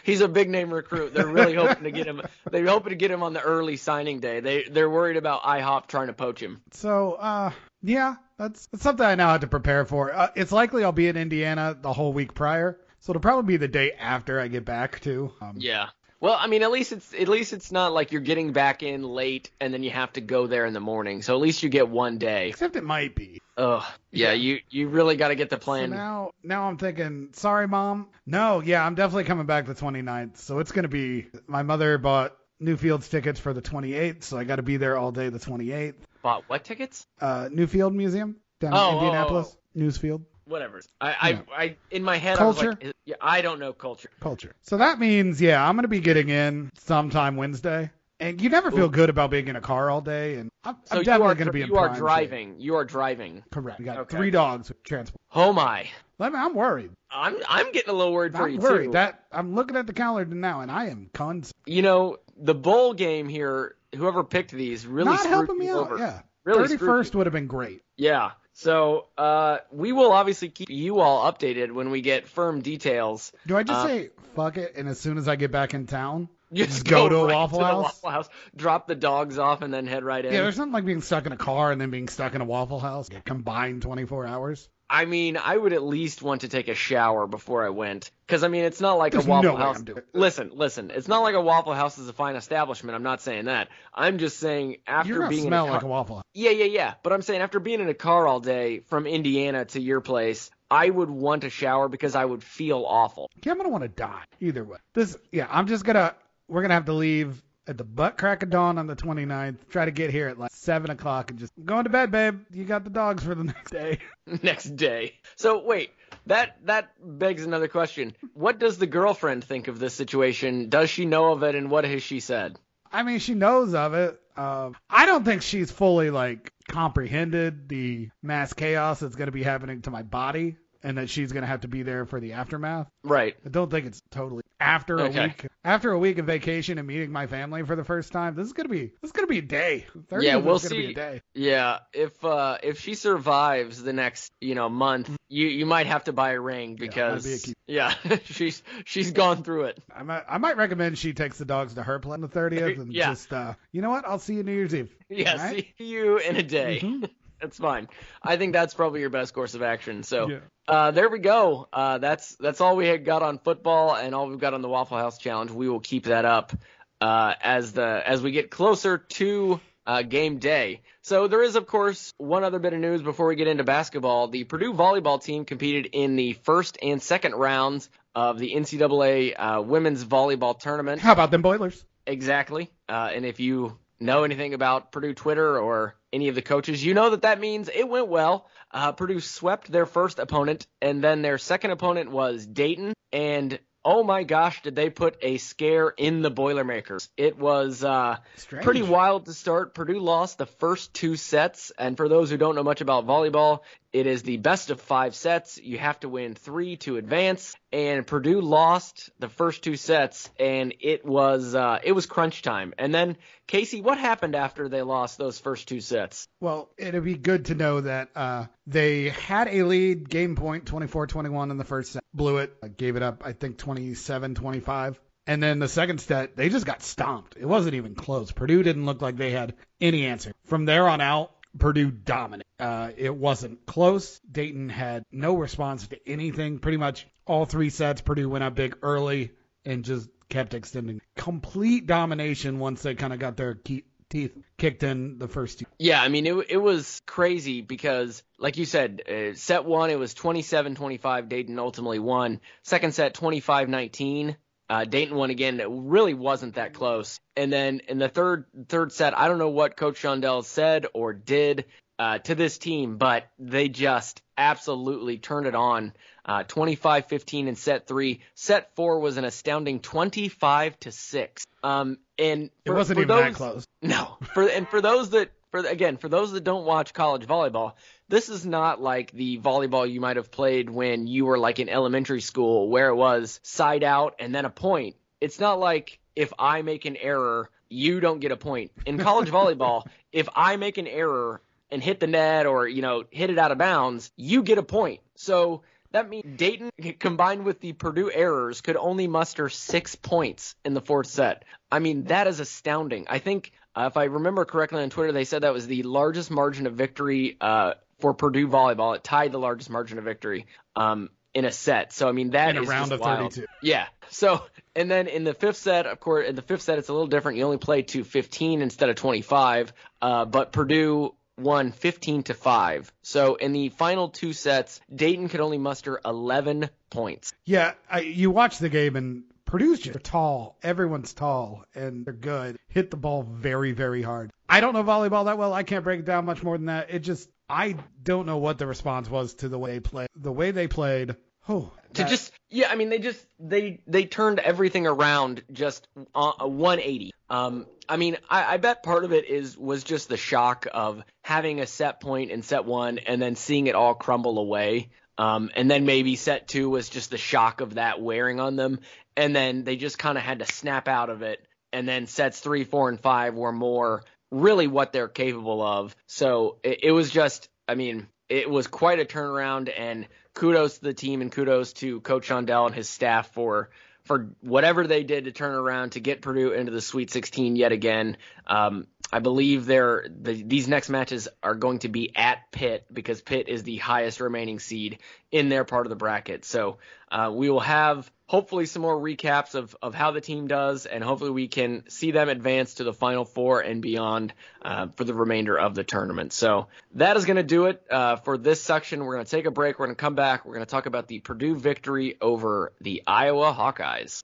He's 0.03 0.22
a 0.22 0.27
big 0.27 0.50
name 0.50 0.74
recruit. 0.74 1.13
They're 1.13 1.27
really 1.27 1.53
hoping 1.55 1.84
to 1.84 1.91
get 1.91 2.05
him. 2.07 2.22
They're 2.51 2.65
hoping 2.67 2.89
to 2.89 2.96
get 2.96 3.10
him 3.12 3.24
on 3.24 3.34
the 3.34 3.41
early 3.41 3.77
signing 3.77 4.19
day. 4.19 4.39
They 4.41 4.63
they're 4.63 4.89
worried 4.89 5.17
about 5.17 5.43
IHOP 5.43 5.88
trying 5.88 6.07
to 6.07 6.13
poach 6.13 6.41
him. 6.41 6.62
So, 6.72 7.13
uh, 7.13 7.51
yeah, 7.84 8.15
that's, 8.38 8.67
that's 8.67 8.84
something 8.84 9.05
I 9.05 9.15
now 9.15 9.31
have 9.31 9.41
to 9.41 9.48
prepare 9.48 9.86
for. 9.86 10.13
Uh, 10.13 10.29
it's 10.36 10.51
likely 10.51 10.84
I'll 10.84 10.91
be 10.91 11.07
in 11.07 11.17
Indiana 11.17 11.75
the 11.79 11.93
whole 11.93 12.12
week 12.13 12.34
prior, 12.34 12.79
so 13.00 13.12
it'll 13.12 13.22
probably 13.22 13.48
be 13.53 13.57
the 13.57 13.67
day 13.67 13.93
after 13.93 14.39
I 14.39 14.48
get 14.48 14.65
back 14.65 15.00
too. 15.00 15.31
Um, 15.41 15.55
Yeah. 15.57 15.88
Well, 16.19 16.36
I 16.39 16.47
mean, 16.47 16.63
at 16.63 16.71
least 16.71 16.91
it's 16.93 17.13
at 17.13 17.27
least 17.27 17.53
it's 17.53 17.71
not 17.71 17.93
like 17.93 18.12
you're 18.12 18.21
getting 18.21 18.51
back 18.51 18.81
in 18.81 19.03
late 19.03 19.51
and 19.62 19.71
then 19.74 19.83
you 19.83 19.91
have 19.91 20.12
to 20.13 20.21
go 20.21 20.47
there 20.47 20.65
in 20.65 20.74
the 20.74 20.79
morning. 20.79 21.21
So 21.21 21.36
at 21.36 21.41
least 21.41 21.62
you 21.62 21.69
get 21.69 21.88
one 21.89 22.17
day. 22.17 22.50
Except 22.50 22.75
it 22.75 22.83
might 22.83 23.15
be. 23.15 23.39
Ugh. 23.57 23.83
Yeah. 24.12 24.33
You 24.33 24.59
you 24.69 24.88
really 24.88 25.15
got 25.15 25.27
to 25.27 25.36
get 25.36 25.50
the 25.50 25.57
So 25.57 25.59
plan. 25.59 25.89
now, 25.91 26.31
now 26.43 26.67
I'm 26.67 26.77
thinking, 26.77 27.29
sorry, 27.33 27.67
mom. 27.67 28.07
No, 28.25 28.62
yeah, 28.62 28.83
I'm 28.86 28.95
definitely 28.95 29.25
coming 29.25 29.45
back 29.45 29.67
the 29.67 29.75
29th. 29.75 30.38
So 30.38 30.59
it's 30.59 30.71
gonna 30.71 30.88
be. 30.88 31.27
My 31.45 31.62
mother 31.63 31.97
bought 32.00 32.36
Newfields 32.59 33.09
tickets 33.09 33.39
for 33.39 33.53
the 33.53 33.62
28th, 33.62 34.24
so 34.24 34.38
I 34.38 34.43
got 34.43 34.55
to 34.55 34.63
be 34.63 34.77
there 34.77 34.97
all 34.97 35.12
day 35.12 35.29
the 35.29 35.38
28th. 35.39 35.93
Bought 36.24 36.43
what 36.47 36.63
tickets? 36.63 37.05
Uh, 37.21 37.50
Newfield 37.51 37.93
Museum 37.93 38.38
down 38.59 38.74
Oh, 38.74 38.77
in 38.77 38.95
oh, 38.95 38.97
Indianapolis. 39.00 39.57
Newsfield 39.75 40.24
Whatever. 40.47 40.81
I 41.01 41.29
Yeah. 41.29 41.39
I, 41.51 41.63
I 41.63 41.75
in 41.91 42.03
my 42.03 42.17
head 42.17 42.37
Culture? 42.37 42.59
I 42.59 42.69
was 42.69 42.83
like, 42.83 42.93
yeah, 43.05 43.15
I 43.21 43.41
don't 43.41 43.59
know 43.59 43.73
culture. 43.73 44.09
culture. 44.19 44.55
So 44.61 44.77
that 44.77 44.99
means, 44.99 45.41
yeah, 45.41 45.67
I'm 45.67 45.75
gonna 45.75 45.87
be 45.87 45.99
getting 45.99 46.29
in 46.29 46.69
sometime 46.77 47.35
Wednesday. 47.35 47.91
And 48.19 48.41
you 48.41 48.49
never 48.49 48.71
feel 48.71 48.79
Cool. 48.81 48.89
good 48.89 49.09
about 49.11 49.29
being 49.29 49.47
in 49.47 49.55
a 49.55 49.61
car 49.61 49.91
all 49.91 50.01
day, 50.01 50.35
and 50.35 50.49
I'm, 50.63 50.77
So 50.85 50.97
I'm 50.97 51.03
definitely 51.03 51.31
are 51.33 51.35
gonna 51.35 51.51
be 51.51 51.61
in 51.61 51.67
you 51.67 51.75
are 51.77 51.85
prime 51.87 51.95
shape. 51.95 51.99
driving. 51.99 52.55
You 52.59 52.75
are 52.75 52.85
driving. 52.85 53.43
Correct. 53.51 53.77
We 53.77 53.85
got 53.85 53.97
Okay. 53.99 54.17
three 54.17 54.31
dogs 54.31 54.69
with 54.69 54.81
transport. 54.83 55.19
Oh 55.35 55.53
my. 55.53 55.87
Let 56.17 56.33
me, 56.33 56.39
I'm 56.39 56.55
worried. 56.55 56.91
I'm 57.11 57.35
I'm 57.47 57.71
getting 57.71 57.91
a 57.91 57.93
little 57.93 58.11
worried 58.13 58.33
for 58.35 58.47
I'm 58.47 58.53
you 58.55 58.59
worried 58.59 58.85
too. 58.87 58.91
that 58.93 59.25
I'm 59.31 59.53
looking 59.53 59.75
at 59.77 59.85
the 59.85 59.93
calendar 59.93 60.35
now, 60.35 60.61
and 60.61 60.71
I 60.71 60.87
am 60.87 61.09
cons. 61.13 61.53
you 61.67 61.83
know, 61.83 62.17
the 62.35 62.55
bowl 62.55 62.93
game 62.95 63.29
here, 63.29 63.75
whoever 63.95 64.23
picked 64.23 64.51
these 64.51 64.87
really 64.87 65.11
Not 65.11 65.19
screwed 65.19 65.33
helping 65.33 65.57
me 65.59 65.69
out. 65.69 65.77
over. 65.77 65.97
Yeah. 65.99 66.21
Really 66.43 66.63
Thirty 66.63 66.75
screwed 66.75 66.89
first 66.89 67.15
would 67.15 67.27
have 67.27 67.33
been 67.33 67.45
great. 67.47 67.83
Yeah. 67.97 68.31
So 68.59 69.05
uh, 69.19 69.59
we 69.71 69.91
will 69.91 70.11
obviously 70.11 70.49
keep 70.49 70.71
you 70.71 70.99
all 70.99 71.31
updated 71.31 71.71
when 71.71 71.91
we 71.91 72.01
get 72.01 72.27
firm 72.27 72.61
details. 72.61 73.31
Do 73.45 73.55
I 73.55 73.61
just 73.61 73.79
Uh, 73.85 73.87
say 73.87 74.09
fuck 74.35 74.57
it 74.57 74.73
and 74.75 74.87
as 74.89 74.99
soon 74.99 75.19
as 75.19 75.27
I 75.27 75.35
get 75.35 75.51
back 75.51 75.75
in 75.75 75.85
town, 75.85 76.27
Just 76.53 76.83
go 76.85 77.07
to 77.07 77.15
a 77.17 77.27
Waffle 77.27 77.59
the 77.59 77.65
House? 77.65 77.83
Waffle 77.83 78.09
House, 78.09 78.29
drop 78.55 78.87
the 78.87 78.95
dogs 78.95 79.37
off, 79.37 79.61
and 79.61 79.71
then 79.71 79.85
head 79.85 80.03
right 80.03 80.25
in. 80.25 80.33
yeah, 80.33 80.41
there's 80.41 80.57
nothing 80.57 80.71
like 80.73 80.85
being 80.85 81.01
stuck 81.01 81.27
in 81.27 81.33
a 81.33 81.37
car 81.37 81.71
and 81.71 81.79
then 81.79 81.91
being 81.91 82.07
stuck 82.07 82.33
in 82.33 82.41
a 82.41 82.45
Waffle 82.45 82.79
House 82.79 83.09
combined 83.25 83.83
24 83.83 84.25
hours. 84.25 84.69
I 84.89 85.06
mean, 85.06 85.38
I 85.38 85.58
would 85.58 85.74
at 85.74 85.84
least 85.84 86.22
want 86.22 86.41
to 86.41 86.48
take 86.48 86.67
a 86.70 86.75
shower 86.75 87.27
before 87.27 87.65
I 87.65 87.70
went, 87.70 88.12
because 88.25 88.44
I 88.44 88.48
mean, 88.48 88.63
it's 88.63 88.79
not 88.79 88.94
like 88.94 89.12
There's 89.12 89.25
a 89.25 89.29
Waffle 89.29 89.51
no 89.51 89.58
House. 89.58 89.77
I'm 89.79 89.84
doing 89.84 89.98
it. 89.98 90.08
Listen, 90.13 90.51
listen, 90.53 90.91
it's 90.91 91.08
not 91.10 91.20
like 91.20 91.36
a 91.36 91.41
Waffle 91.41 91.74
House 91.74 91.98
is 91.98 92.08
a 92.08 92.13
fine 92.13 92.36
establishment. 92.36 92.96
I'm 92.96 93.03
not 93.03 93.22
saying 93.22 93.46
that. 93.46 93.67
I'm 93.94 94.17
just 94.17 94.39
saying 94.39 94.77
after 94.88 95.13
You're 95.13 95.29
being 95.29 95.48
smell 95.48 95.65
in 95.65 95.70
a 95.70 95.74
like 95.74 95.82
car, 95.82 95.89
a 95.89 95.91
Waffle 95.91 96.15
House. 96.17 96.24
yeah, 96.34 96.51
yeah, 96.51 96.65
yeah. 96.65 96.94
But 97.03 97.12
I'm 97.13 97.22
saying 97.22 97.41
after 97.41 97.60
being 97.60 97.82
in 97.82 97.89
a 97.89 97.94
car 97.94 98.27
all 98.27 98.39
day 98.39 98.79
from 98.88 99.06
Indiana 99.08 99.65
to 99.65 99.82
your 99.82 100.00
place, 100.00 100.50
I 100.72 100.89
would 100.89 101.10
want 101.10 101.44
a 101.44 101.50
shower 101.50 101.89
because 101.89 102.15
I 102.15 102.24
would 102.24 102.44
feel 102.44 102.86
awful. 102.88 103.29
Yeah, 103.44 103.51
I'm 103.51 103.58
gonna 103.58 103.70
want 103.70 103.84
to 103.84 103.89
die 103.89 104.24
either 104.39 104.63
way. 104.63 104.77
This, 104.94 105.17
yeah, 105.32 105.48
I'm 105.50 105.67
just 105.67 105.84
gonna. 105.84 106.15
We're 106.48 106.62
gonna 106.62 106.75
have 106.75 106.86
to 106.86 106.94
leave 106.94 107.44
at 107.67 107.77
the 107.77 107.83
butt 107.83 108.17
crack 108.17 108.43
of 108.43 108.50
dawn 108.50 108.77
on 108.77 108.88
the 108.88 108.95
29th. 108.95 109.57
Try 109.69 109.86
to 109.86 109.91
get 109.91 110.09
here 110.09 110.27
at 110.27 110.39
like 110.39 110.51
seven 110.53 110.89
o'clock 110.89 111.29
and 111.29 111.39
just 111.39 111.53
going 111.63 111.83
to 111.83 111.89
bed, 111.89 112.12
babe. 112.12 112.41
You 112.51 112.63
got 112.63 112.83
the 112.83 112.89
dogs 112.89 113.24
for 113.24 113.36
the 113.36 113.43
next 113.45 113.71
day. 113.71 114.00
next 114.41 114.75
day. 114.75 115.15
So 115.36 115.63
wait, 115.63 115.91
that 116.25 116.57
that 116.65 116.91
begs 117.01 117.45
another 117.45 117.67
question. 117.67 118.15
What 118.33 118.59
does 118.59 118.77
the 118.77 118.88
girlfriend 118.88 119.43
think 119.43 119.67
of 119.67 119.79
this 119.79 119.93
situation? 119.93 120.69
Does 120.69 120.89
she 120.89 121.05
know 121.05 121.31
of 121.33 121.43
it, 121.43 121.55
and 121.55 121.69
what 121.69 121.83
has 121.86 122.03
she 122.03 122.19
said? 122.19 122.57
I 122.91 123.03
mean, 123.03 123.19
she 123.19 123.33
knows 123.33 123.74
of 123.74 123.93
it. 123.93 124.19
Um, 124.38 124.75
I 124.89 125.05
don't 125.05 125.25
think 125.25 125.41
she's 125.41 125.71
fully 125.71 126.09
like 126.09 126.53
comprehended 126.69 127.67
the 127.67 128.09
mass 128.21 128.53
chaos 128.53 129.00
that's 129.00 129.15
gonna 129.15 129.31
be 129.31 129.43
happening 129.43 129.81
to 129.81 129.91
my 129.91 130.03
body, 130.03 130.57
and 130.83 130.97
that 130.97 131.09
she's 131.09 131.31
gonna 131.31 131.47
have 131.47 131.62
to 131.62 131.67
be 131.67 131.83
there 131.83 132.05
for 132.05 132.19
the 132.19 132.33
aftermath. 132.33 132.88
Right. 133.03 133.36
I 133.45 133.50
don't 133.50 133.69
think 133.69 133.88
it's 133.88 134.01
totally 134.12 134.43
after 134.59 134.97
a 134.99 135.09
week 135.09 135.45
after 135.63 135.91
a 135.91 135.99
week 135.99 136.17
of 136.17 136.25
vacation 136.25 136.77
and 136.77 136.87
meeting 136.87 137.11
my 137.11 137.27
family 137.27 137.63
for 137.63 137.75
the 137.75 137.83
first 137.83 138.11
time. 138.11 138.35
This 138.35 138.47
is 138.47 138.53
gonna 138.53 138.69
be 138.69 138.85
this 139.01 139.09
is 139.09 139.11
gonna 139.11 139.27
be 139.27 139.39
a 139.39 139.41
day. 139.43 139.85
30th 140.09 140.23
Yeah, 140.23 140.35
we'll 140.37 140.59
be 140.59 140.67
see. 140.67 140.85
a 140.85 140.93
day. 140.93 141.21
Yeah. 141.33 141.79
If 141.93 142.23
uh 142.23 142.57
if 142.63 142.79
she 142.79 142.95
survives 142.95 143.81
the 143.83 143.93
next 143.93 144.31
you 144.41 144.55
know 144.55 144.69
month, 144.69 145.09
you 145.29 145.47
you 145.47 145.65
might 145.65 145.87
have 145.87 146.05
to 146.05 146.13
buy 146.13 146.31
a 146.31 146.39
ring 146.39 146.75
because 146.75 147.45
be 147.45 147.51
a 147.51 147.73
yeah, 147.73 147.93
she's 148.25 148.63
she's 148.85 149.11
gone 149.11 149.43
through 149.43 149.65
it. 149.65 149.79
I 149.93 150.03
might 150.03 150.23
I 150.27 150.37
might 150.37 150.57
recommend 150.57 150.97
she 150.97 151.13
takes 151.13 151.37
the 151.37 151.45
dogs 151.45 151.73
to 151.75 151.83
her 151.83 151.99
place 151.99 152.15
on 152.15 152.21
the 152.21 152.27
30th 152.29 152.77
and 152.81 152.93
Yeah. 152.93 153.09
just 153.09 153.31
uh 153.33 153.53
you 153.71 153.81
know 153.81 153.89
what? 153.89 154.07
I'll 154.07 154.19
see 154.19 154.35
you 154.35 154.43
New 154.43 154.53
Year's 154.53 154.73
Eve. 154.73 154.95
Yeah. 155.09 155.35
Right? 155.37 155.67
See 155.77 155.85
you 155.85 156.17
in 156.17 156.35
a 156.35 156.43
day. 156.43 156.79
Mhm. 156.83 157.09
That's 157.41 157.58
fine. 157.58 157.88
I 158.24 158.38
think 158.38 158.53
that's 158.53 158.74
probably 158.74 159.01
your 159.01 159.10
best 159.10 159.34
course 159.34 159.53
of 159.53 159.62
action. 159.62 160.03
So 160.03 160.29
Yeah. 160.29 160.39
uh, 160.67 160.91
there 160.91 161.10
we 161.10 161.20
go. 161.20 161.67
Uh, 161.72 161.98
that's 162.00 162.36
that's 162.36 162.62
all 162.62 162.75
we 162.75 162.88
had 162.88 163.06
got 163.06 163.22
on 163.22 163.38
football 163.39 163.96
and 163.96 164.15
all 164.15 164.27
we've 164.27 164.39
got 164.39 164.53
on 164.53 164.62
the 164.62 164.70
Waffle 164.70 164.98
House 164.98 165.17
challenge. 165.17 165.51
We 165.51 165.70
will 165.70 165.79
keep 165.79 166.06
that 166.06 166.25
up 166.25 166.51
uh, 167.00 167.34
as 167.41 167.74
the 167.74 168.01
as 168.06 168.22
we 168.22 168.32
get 168.32 168.50
closer 168.50 168.98
to 168.98 169.60
uh, 169.86 170.01
game 170.01 170.39
day. 170.39 170.82
So 171.03 171.27
there 171.27 171.44
is 171.44 171.56
of 171.56 171.67
course 171.67 172.12
one 172.17 172.44
other 172.44 172.60
bit 172.60 172.74
of 172.74 172.79
news 172.79 173.01
before 173.01 173.27
we 173.27 173.36
get 173.36 173.48
into 173.48 173.63
basketball. 173.63 174.27
The 174.29 174.44
Purdue 174.44 174.74
volleyball 174.74 175.24
team 175.24 175.46
competed 175.46 175.89
in 175.94 176.15
the 176.15 176.34
first 176.34 176.77
and 176.82 177.01
second 177.01 177.36
rounds 177.36 177.89
of 178.15 178.39
the 178.39 178.53
NCAA 178.56 179.34
uh, 179.38 179.62
women's 179.62 180.03
volleyball 180.03 180.60
tournament. 180.60 181.00
How 181.01 181.13
about 181.13 181.29
them 181.32 181.44
Boilers? 181.44 181.86
Exactly. 182.08 182.72
Uh, 182.89 183.12
and 183.13 183.25
if 183.25 183.39
you 183.39 183.77
know 183.99 184.23
anything 184.23 184.53
about 184.53 184.91
Purdue 184.91 185.13
Twitter 185.13 185.59
or 185.59 185.95
any 186.13 186.27
of 186.29 186.35
the 186.35 186.41
coaches, 186.41 186.83
you 186.83 186.93
know 186.93 187.11
that 187.11 187.23
that 187.23 187.39
means 187.39 187.69
it 187.73 187.87
went 187.87 188.07
well. 188.07 188.47
Uh, 188.71 188.91
Purdue 188.91 189.19
swept 189.19 189.71
their 189.71 189.85
first 189.85 190.19
opponent, 190.19 190.67
and 190.81 191.03
then 191.03 191.21
their 191.21 191.37
second 191.37 191.71
opponent 191.71 192.11
was 192.11 192.45
Dayton. 192.45 192.93
And 193.11 193.59
oh 193.83 194.03
my 194.03 194.23
gosh, 194.23 194.61
did 194.63 194.75
they 194.75 194.89
put 194.89 195.17
a 195.21 195.37
scare 195.37 195.88
in 195.89 196.21
the 196.21 196.29
Boilermakers? 196.29 197.10
It 197.15 197.38
was 197.38 197.83
uh, 197.83 198.17
pretty 198.62 198.81
wild 198.81 199.25
to 199.25 199.33
start. 199.33 199.73
Purdue 199.73 199.99
lost 199.99 200.38
the 200.38 200.45
first 200.45 200.93
two 200.93 201.15
sets, 201.15 201.71
and 201.77 201.95
for 201.95 202.10
those 202.10 202.29
who 202.29 202.38
don't 202.38 202.55
know 202.55 202.63
much 202.63 202.81
about 202.81 203.07
volleyball, 203.07 203.62
it 203.97 204.05
is 204.05 204.21
the 204.21 204.38
best 204.38 204.69
of 204.69 204.79
five 204.79 205.15
sets. 205.15 205.57
You 205.57 205.79
have 205.79 205.99
to 206.01 206.10
win 206.10 206.36
three 206.36 206.77
to 206.77 206.97
advance, 206.97 207.55
and 207.71 208.05
Purdue 208.05 208.41
lost 208.41 209.10
the 209.17 209.27
first 209.27 209.63
two 209.63 209.75
sets, 209.75 210.29
and 210.39 210.75
it 210.79 211.03
was 211.03 211.55
uh, 211.55 211.79
it 211.83 211.93
was 211.93 212.05
crunch 212.05 212.43
time. 212.43 212.73
And 212.77 212.93
then 212.93 213.17
Casey, 213.47 213.81
what 213.81 213.97
happened 213.97 214.36
after 214.36 214.69
they 214.69 214.83
lost 214.83 215.17
those 215.17 215.39
first 215.39 215.67
two 215.67 215.81
sets? 215.81 216.27
Well, 216.39 216.69
it'd 216.77 217.03
be 217.03 217.15
good 217.15 217.45
to 217.45 217.55
know 217.55 217.81
that 217.81 218.10
uh, 218.15 218.45
they 218.67 219.10
had 219.10 219.47
a 219.47 219.63
lead 219.63 220.07
game 220.10 220.36
point 220.36 220.65
24-21 220.65 221.49
in 221.49 221.57
the 221.57 221.63
first 221.63 221.93
set, 221.93 222.03
blew 222.13 222.38
it, 222.38 222.53
uh, 222.62 222.67
gave 222.67 222.95
it 222.97 223.03
up 223.03 223.23
I 223.25 223.33
think 223.33 223.57
27-25. 223.57 224.97
And 225.25 225.43
then 225.43 225.60
the 225.60 225.67
second 225.67 225.99
set, 225.99 226.38
they 226.38 226.47
just 226.47 226.65
got 226.65 226.81
stomped. 226.81 227.36
It 227.38 227.45
wasn't 227.45 227.75
even 227.75 227.95
close. 227.95 228.31
Purdue 228.31 228.63
didn't 228.63 228.86
look 228.86 229.01
like 229.01 229.17
they 229.17 229.31
had 229.31 229.55
any 229.81 230.05
answer. 230.05 230.31
From 230.45 230.63
there 230.63 230.88
on 230.88 231.01
out, 231.01 231.31
Purdue 231.58 231.91
dominated. 231.91 232.46
Uh, 232.60 232.91
it 232.96 233.15
wasn't 233.15 233.65
close. 233.65 234.20
Dayton 234.20 234.70
had 234.70 235.04
no 235.12 235.36
response 235.36 235.88
to 235.88 236.00
anything. 236.08 236.60
Pretty 236.60 236.78
much 236.78 237.08
all 237.26 237.46
three 237.46 237.70
sets, 237.70 238.02
Purdue 238.02 238.30
went 238.30 238.43
up 238.43 238.56
big 238.56 238.78
early 238.82 239.32
and 239.65 239.84
just 239.84 240.10
kept 240.30 240.54
extending. 240.54 241.02
Complete 241.15 241.88
domination 241.88 242.60
once 242.60 242.82
they 242.82 242.96
kind 242.96 243.13
of 243.13 243.20
got 243.20 243.38
their 243.38 243.56
key, 243.56 243.84
teeth 244.10 244.38
kicked 244.58 244.84
in 244.84 245.20
the 245.20 245.28
first 245.28 245.60
two. 245.60 245.65
Yeah, 245.78 246.02
I 246.02 246.08
mean 246.08 246.26
it 246.26 246.36
it 246.50 246.58
was 246.58 247.02
crazy 247.06 247.62
because 247.62 248.24
like 248.39 248.58
you 248.58 248.65
said, 248.65 249.02
uh, 249.08 249.36
set 249.36 249.65
1 249.65 249.89
it 249.89 250.00
was 250.00 250.13
27-25 250.13 251.30
Dayton 251.30 251.60
ultimately 251.60 252.00
won. 252.00 252.39
Second 252.63 252.93
set 252.93 253.13
25-19 253.13 254.36
uh, 254.69 254.86
Dayton 254.86 255.15
won 255.15 255.30
again. 255.30 255.60
It 255.60 255.69
really 255.69 256.13
wasn't 256.13 256.56
that 256.56 256.73
close. 256.73 257.19
And 257.36 257.51
then 257.51 257.82
in 257.88 257.99
the 257.99 258.10
third 258.10 258.45
third 258.67 258.91
set, 258.91 259.17
I 259.17 259.27
don't 259.27 259.38
know 259.38 259.49
what 259.49 259.77
Coach 259.77 260.01
Shondell 260.01 260.43
said 260.43 260.88
or 260.93 261.13
did 261.13 261.65
uh, 261.99 262.19
to 262.19 262.36
this 262.36 262.58
team, 262.58 262.97
but 262.97 263.27
they 263.39 263.69
just 263.69 264.21
absolutely 264.38 265.17
turned 265.17 265.47
it 265.47 265.56
on. 265.56 265.93
Uh, 266.25 266.43
25-15 266.43 267.47
in 267.47 267.56
set 267.56 267.88
three. 267.88 268.21
Set 268.36 268.75
four 268.75 268.99
was 268.99 269.15
an 269.17 269.23
astounding 269.23 269.80
25 269.80 270.77
to 270.82 270.91
six. 270.91 271.45
Um, 271.63 271.97
and 272.19 272.49
It 272.65 272.71
wasn't 272.71 272.97
for 272.97 273.03
even 273.03 273.15
that 273.15 273.34
close. 273.34 273.65
no, 273.82 274.17
for 274.34 274.47
and 274.47 274.67
for 274.67 274.82
those 274.82 275.12
that 275.12 275.32
for 275.51 275.60
again 275.60 275.97
for 275.97 276.10
those 276.10 276.31
that 276.31 276.43
don't 276.43 276.65
watch 276.65 276.93
college 276.93 277.25
volleyball, 277.25 277.73
this 278.10 278.29
is 278.29 278.45
not 278.45 278.81
like 278.81 279.12
the 279.12 279.39
volleyball 279.39 279.89
you 279.89 280.01
might 280.01 280.17
have 280.17 280.31
played 280.31 280.69
when 280.69 281.07
you 281.07 281.25
were 281.25 281.38
like 281.38 281.60
in 281.60 281.69
elementary 281.69 282.21
school 282.21 282.69
where 282.69 282.89
it 282.89 282.95
was 282.95 283.39
side 283.43 283.83
out 283.83 284.15
and 284.19 284.33
then 284.33 284.45
a 284.45 284.49
point. 284.49 284.95
It's 285.19 285.39
not 285.39 285.60
like 285.60 285.99
if 286.15 286.33
I 286.38 286.62
make 286.62 286.86
an 286.86 286.97
error, 286.97 287.49
you 287.69 287.99
don't 287.99 288.19
get 288.19 288.31
a 288.31 288.38
point. 288.38 288.71
In 288.86 288.97
college 288.97 289.29
volleyball, 289.29 289.88
if 290.12 290.29
I 290.36 290.57
make 290.57 290.77
an 290.77 290.88
error 290.88 291.41
and 291.69 291.83
hit 291.83 291.99
the 291.99 292.07
net 292.07 292.45
or 292.45 292.67
you 292.67 292.81
know 292.81 293.03
hit 293.10 293.29
it 293.29 293.38
out 293.38 293.51
of 293.51 293.57
bounds, 293.57 294.12
you 294.15 294.43
get 294.43 294.57
a 294.57 294.63
point. 294.63 295.01
So 295.15 295.63
that 295.91 296.10
means 296.10 296.38
Dayton 296.38 296.71
combined 296.99 297.45
with 297.45 297.60
the 297.60 297.73
Purdue 297.73 298.12
errors 298.12 298.62
could 298.62 298.77
only 298.77 299.07
muster 299.07 299.49
six 299.49 299.95
points 299.95 300.55
in 300.65 300.73
the 300.73 300.81
fourth 300.81 301.07
set. 301.07 301.43
I 301.71 301.79
mean 301.79 302.05
that 302.05 302.27
is 302.27 302.39
astounding. 302.39 303.07
I 303.10 303.19
think 303.19 303.51
uh, 303.77 303.87
if 303.87 303.95
I 303.97 304.05
remember 304.05 304.43
correctly 304.45 304.81
on 304.81 304.89
Twitter, 304.89 305.11
they 305.11 305.23
said 305.23 305.43
that 305.43 305.53
was 305.53 305.67
the 305.67 305.83
largest 305.83 306.31
margin 306.31 306.65
of 306.65 306.73
victory 306.73 307.37
uh, 307.39 307.73
for 307.99 308.13
Purdue 308.13 308.47
volleyball. 308.47 308.95
It 308.95 309.03
tied 309.03 309.31
the 309.31 309.39
largest 309.39 309.69
margin 309.69 309.99
of 309.99 310.03
victory 310.03 310.47
um, 310.75 311.09
in 311.33 311.45
a 311.45 311.51
set. 311.51 311.93
So 311.93 312.09
I 312.09 312.11
mean 312.11 312.31
that 312.31 312.49
In 312.49 312.57
a 312.57 312.61
is 312.63 312.67
round 312.67 312.91
of 312.91 312.99
wild. 312.99 313.33
32. 313.33 313.45
Yeah. 313.61 313.85
So 314.09 314.43
and 314.75 314.89
then 314.89 315.07
in 315.07 315.23
the 315.23 315.35
fifth 315.35 315.57
set, 315.57 315.85
of 315.85 315.99
course, 315.99 316.27
in 316.27 316.35
the 316.35 316.41
fifth 316.41 316.63
set 316.63 316.79
it's 316.79 316.89
a 316.89 316.93
little 316.93 317.07
different. 317.07 317.37
You 317.37 317.43
only 317.43 317.57
play 317.57 317.83
to 317.83 318.03
15 318.03 318.61
instead 318.63 318.89
of 318.89 318.95
25. 318.95 319.73
Uh, 320.01 320.25
but 320.25 320.51
Purdue 320.51 321.13
won 321.37 321.71
15 321.71 322.23
to 322.23 322.33
5. 322.33 322.91
So 323.03 323.35
in 323.35 323.53
the 323.53 323.69
final 323.69 324.09
two 324.09 324.33
sets, 324.33 324.79
Dayton 324.93 325.29
could 325.29 325.39
only 325.39 325.59
muster 325.59 326.01
11 326.03 326.71
points. 326.89 327.31
Yeah, 327.45 327.73
I, 327.89 327.99
you 327.99 328.31
watch 328.31 328.57
the 328.57 328.69
game 328.69 328.95
and 328.95 329.23
Purdue's 329.47 329.79
just 329.79 330.03
tall. 330.03 330.57
Everyone's 330.62 331.13
tall 331.13 331.65
and 331.73 332.05
they're 332.05 332.13
good. 332.13 332.57
Hit 332.67 332.91
the 332.91 332.97
ball 332.97 333.23
very, 333.23 333.71
very 333.71 334.03
hard. 334.03 334.31
I 334.47 334.62
don't 334.62 334.73
know 334.73 334.83
volleyball 334.83 335.25
that 335.25 335.38
well. 335.38 335.53
I 335.53 335.63
can't 335.63 335.83
break 335.83 336.01
it 336.01 336.05
down 336.05 336.25
much 336.25 336.43
more 336.43 336.57
than 336.57 336.67
that. 336.67 336.91
It 336.91 336.99
just 336.99 337.29
I 337.49 337.75
don't 338.03 338.25
know 338.25 338.38
what 338.38 338.57
the 338.60 338.67
response 338.67 339.10
was 339.10 339.33
to 339.36 339.49
the 339.49 339.57
way 339.57 339.71
they 339.73 339.79
played. 339.79 340.10
The 340.15 340.31
way 340.31 340.51
they 340.51 340.67
played. 340.67 341.15
Oh, 341.49 341.71
to 341.93 342.03
that- 342.03 342.10
just 342.10 342.33
yeah 342.49 342.67
i 342.69 342.75
mean 342.75 342.89
they 342.89 342.99
just 342.99 343.25
they 343.39 343.79
they 343.88 344.03
turned 344.03 344.39
everything 344.39 344.86
around 344.86 345.41
just 345.51 345.88
a 346.13 346.47
180 346.47 347.13
um 347.29 347.65
i 347.88 347.95
mean 347.95 348.17
I, 348.29 348.55
I 348.55 348.57
bet 348.57 348.83
part 348.83 349.05
of 349.05 349.13
it 349.13 349.29
is 349.29 349.57
was 349.57 349.86
just 349.86 350.10
the 350.10 350.17
shock 350.17 350.67
of 350.73 351.01
having 351.21 351.62
a 351.62 351.65
set 351.65 352.01
point 352.01 352.31
in 352.31 352.41
set 352.41 352.65
one 352.65 352.97
and 352.97 353.21
then 353.21 353.36
seeing 353.38 353.67
it 353.67 353.75
all 353.75 353.93
crumble 353.93 354.39
away 354.39 354.89
um 355.17 355.49
and 355.56 355.69
then 355.69 355.86
maybe 355.86 356.15
set 356.15 356.47
two 356.47 356.69
was 356.69 356.89
just 356.89 357.12
the 357.12 357.17
shock 357.17 357.62
of 357.62 357.75
that 357.75 358.01
wearing 358.01 358.39
on 358.39 358.56
them 358.56 358.80
and 359.17 359.36
then 359.36 359.63
they 359.63 359.75
just 359.75 359.97
kind 359.97 360.17
of 360.17 360.23
had 360.23 360.39
to 360.39 360.45
snap 360.45 360.88
out 360.88 361.10
of 361.10 361.23
it 361.23 361.45
and 361.73 361.88
then 361.88 362.08
sets 362.08 362.39
three, 362.39 362.63
four, 362.63 362.89
and 362.89 362.99
five 362.99 363.34
were 363.34 363.51
more 363.51 364.03
really 364.32 364.67
what 364.67 364.93
they're 364.93 365.08
capable 365.08 365.62
of. 365.62 365.95
So 366.06 366.58
it, 366.63 366.80
it 366.84 366.91
was 366.91 367.10
just, 367.10 367.49
I 367.67 367.75
mean, 367.75 368.08
it 368.30 368.49
was 368.49 368.67
quite 368.67 368.99
a 368.99 369.06
turnaround, 369.06 369.71
and 369.75 370.08
kudos 370.34 370.77
to 370.77 370.84
the 370.84 370.93
team 370.93 371.21
and 371.21 371.32
kudos 371.32 371.73
to 371.73 372.01
Coach 372.01 372.27
Shondell 372.27 372.67
and 372.67 372.75
his 372.75 372.89
staff 372.89 373.34
for 373.34 373.69
for 374.03 374.30
whatever 374.39 374.88
they 374.88 375.03
did 375.03 375.25
to 375.25 375.32
turn 375.34 375.53
around 375.53 375.91
to 375.91 375.99
get 375.99 376.21
Purdue 376.21 376.51
into 376.51 376.71
the 376.71 376.80
Sweet 376.80 377.12
16 377.12 377.58
yet 377.58 377.73
again. 377.73 378.15
Um, 378.47 378.88
I 379.12 379.19
believe 379.19 379.65
they're 379.65 380.05
the, 380.10 380.43
these 380.43 380.67
next 380.67 380.89
matches 380.89 381.27
are 381.41 381.55
going 381.55 381.79
to 381.79 381.89
be 381.89 382.12
at 382.15 382.51
Pitt 382.51 382.86
because 382.91 383.21
Pitt 383.21 383.47
is 383.47 383.63
the 383.63 383.77
highest 383.77 384.19
remaining 384.19 384.60
seed 384.60 384.99
in 385.31 385.49
their 385.49 385.63
part 385.63 385.86
of 385.86 385.89
the 385.89 385.95
bracket. 385.95 386.43
So 386.43 386.77
uh, 387.10 387.31
we 387.33 387.49
will 387.49 387.62
have 387.62 388.12
hopefully 388.25 388.65
some 388.65 388.81
more 388.81 388.97
recaps 388.97 389.55
of, 389.55 389.75
of 389.81 389.95
how 389.95 390.12
the 390.12 390.19
team 390.19 390.47
does, 390.47 390.86
and 390.86 391.01
hopefully 391.01 391.31
we 391.31 391.47
can 391.47 391.89
see 391.89 392.12
them 392.12 392.27
advance 392.27 392.75
to 392.75 392.83
the 392.83 392.91
Final 392.93 393.23
Four 393.23 393.62
and 393.62 393.81
beyond 393.81 394.33
uh, 394.62 394.88
for 394.95 395.05
the 395.05 395.13
remainder 395.13 395.57
of 395.57 395.73
the 395.73 395.86
tournament. 395.86 396.33
So 396.33 396.67
that 396.95 397.15
is 397.15 397.23
going 397.23 397.38
to 397.38 397.43
do 397.43 397.65
it 397.65 397.81
uh, 397.89 398.17
for 398.17 398.38
this 398.38 398.62
section. 398.62 399.05
We're 399.05 399.13
going 399.13 399.25
to 399.25 399.31
take 399.31 399.45
a 399.45 399.51
break. 399.51 399.79
We're 399.79 399.86
going 399.86 399.95
to 399.95 400.01
come 400.01 400.15
back. 400.15 400.45
We're 400.45 400.55
going 400.55 400.65
to 400.65 400.71
talk 400.71 400.86
about 400.86 401.07
the 401.07 401.19
Purdue 401.19 401.55
victory 401.55 402.17
over 402.19 402.73
the 402.81 403.03
Iowa 403.07 403.53
Hawkeyes. 403.57 404.23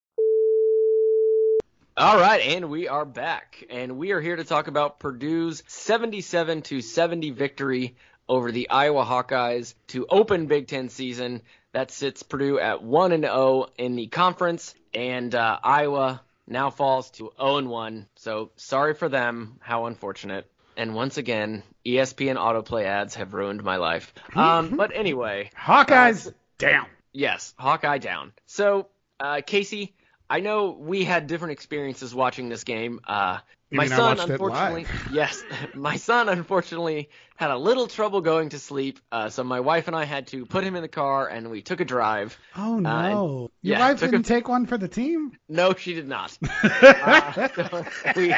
All 1.97 2.17
right, 2.17 2.39
and 2.39 2.69
we 2.69 2.87
are 2.87 3.03
back, 3.03 3.65
and 3.69 3.97
we 3.97 4.11
are 4.11 4.21
here 4.21 4.37
to 4.37 4.45
talk 4.45 4.69
about 4.69 4.97
Purdue's 4.97 5.61
77 5.67 6.61
to 6.61 6.81
70 6.81 7.31
victory 7.31 7.97
over 8.29 8.49
the 8.49 8.69
Iowa 8.69 9.03
Hawkeyes 9.03 9.73
to 9.87 10.07
open 10.09 10.45
Big 10.45 10.67
Ten 10.67 10.87
season. 10.87 11.41
That 11.73 11.91
sits 11.91 12.23
Purdue 12.23 12.59
at 12.59 12.81
1 12.81 13.11
and 13.11 13.25
0 13.25 13.67
in 13.77 13.97
the 13.97 14.07
conference, 14.07 14.73
and 14.93 15.35
uh, 15.35 15.59
Iowa 15.61 16.21
now 16.47 16.69
falls 16.69 17.09
to 17.11 17.33
0 17.37 17.57
and 17.57 17.69
1. 17.69 18.07
So 18.15 18.51
sorry 18.55 18.93
for 18.93 19.09
them. 19.09 19.57
How 19.59 19.87
unfortunate. 19.87 20.49
And 20.77 20.95
once 20.95 21.17
again, 21.17 21.61
ESPN 21.85 22.37
autoplay 22.37 22.85
ads 22.85 23.15
have 23.15 23.33
ruined 23.33 23.65
my 23.65 23.75
life. 23.75 24.13
Um, 24.33 24.69
but 24.77 24.95
anyway, 24.95 25.51
Hawkeyes 25.59 26.29
uh, 26.29 26.31
down. 26.57 26.87
Yes, 27.11 27.53
Hawkeye 27.59 27.97
down. 27.97 28.31
So, 28.45 28.87
uh, 29.19 29.41
Casey, 29.45 29.93
I 30.31 30.39
know 30.39 30.69
we 30.71 31.03
had 31.03 31.27
different 31.27 31.51
experiences 31.51 32.15
watching 32.15 32.47
this 32.47 32.63
game. 32.63 33.01
Uh, 33.05 33.39
my 33.69 33.87
son, 33.87 34.17
unfortunately, 34.17 34.85
yes, 35.11 35.43
my 35.73 35.97
son 35.97 36.29
unfortunately 36.29 37.09
had 37.35 37.51
a 37.51 37.57
little 37.57 37.87
trouble 37.87 38.21
going 38.21 38.47
to 38.49 38.59
sleep. 38.59 38.99
Uh, 39.11 39.27
so 39.29 39.43
my 39.43 39.59
wife 39.59 39.87
and 39.87 39.95
I 39.95 40.05
had 40.05 40.27
to 40.27 40.45
put 40.45 40.63
him 40.63 40.77
in 40.77 40.83
the 40.83 40.87
car 40.87 41.27
and 41.27 41.51
we 41.51 41.61
took 41.61 41.81
a 41.81 41.85
drive. 41.85 42.37
Oh 42.55 42.73
Uh, 42.75 42.75
and- 42.75 42.83
no! 42.83 43.51
Your 43.61 43.77
yeah, 43.77 43.79
wife 43.89 43.99
didn't 43.99 44.23
take 44.23 44.47
one 44.47 44.65
for 44.67 44.77
the 44.77 44.87
team. 44.87 45.33
No, 45.49 45.73
she 45.73 45.93
did 45.95 46.07
not. 46.07 46.37
uh, 46.63 47.47
so 47.49 47.85
we, 48.15 48.33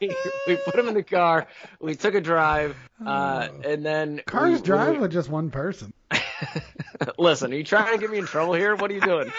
we 0.00 0.14
we 0.46 0.56
put 0.56 0.74
him 0.78 0.88
in 0.88 0.94
the 0.94 1.02
car. 1.02 1.46
We 1.80 1.94
took 1.94 2.14
a 2.14 2.20
drive, 2.20 2.76
uh, 3.04 3.48
and 3.64 3.82
then 3.86 4.20
Cars 4.26 4.60
we, 4.60 4.66
drive 4.66 4.92
we- 4.96 4.98
with 4.98 5.12
just 5.12 5.30
one 5.30 5.50
person. 5.50 5.94
Listen, 7.18 7.52
are 7.52 7.56
you 7.56 7.64
trying 7.64 7.94
to 7.94 7.98
get 7.98 8.10
me 8.10 8.18
in 8.18 8.26
trouble 8.26 8.52
here? 8.52 8.74
What 8.76 8.90
are 8.90 8.94
you 8.94 9.00
doing? 9.00 9.32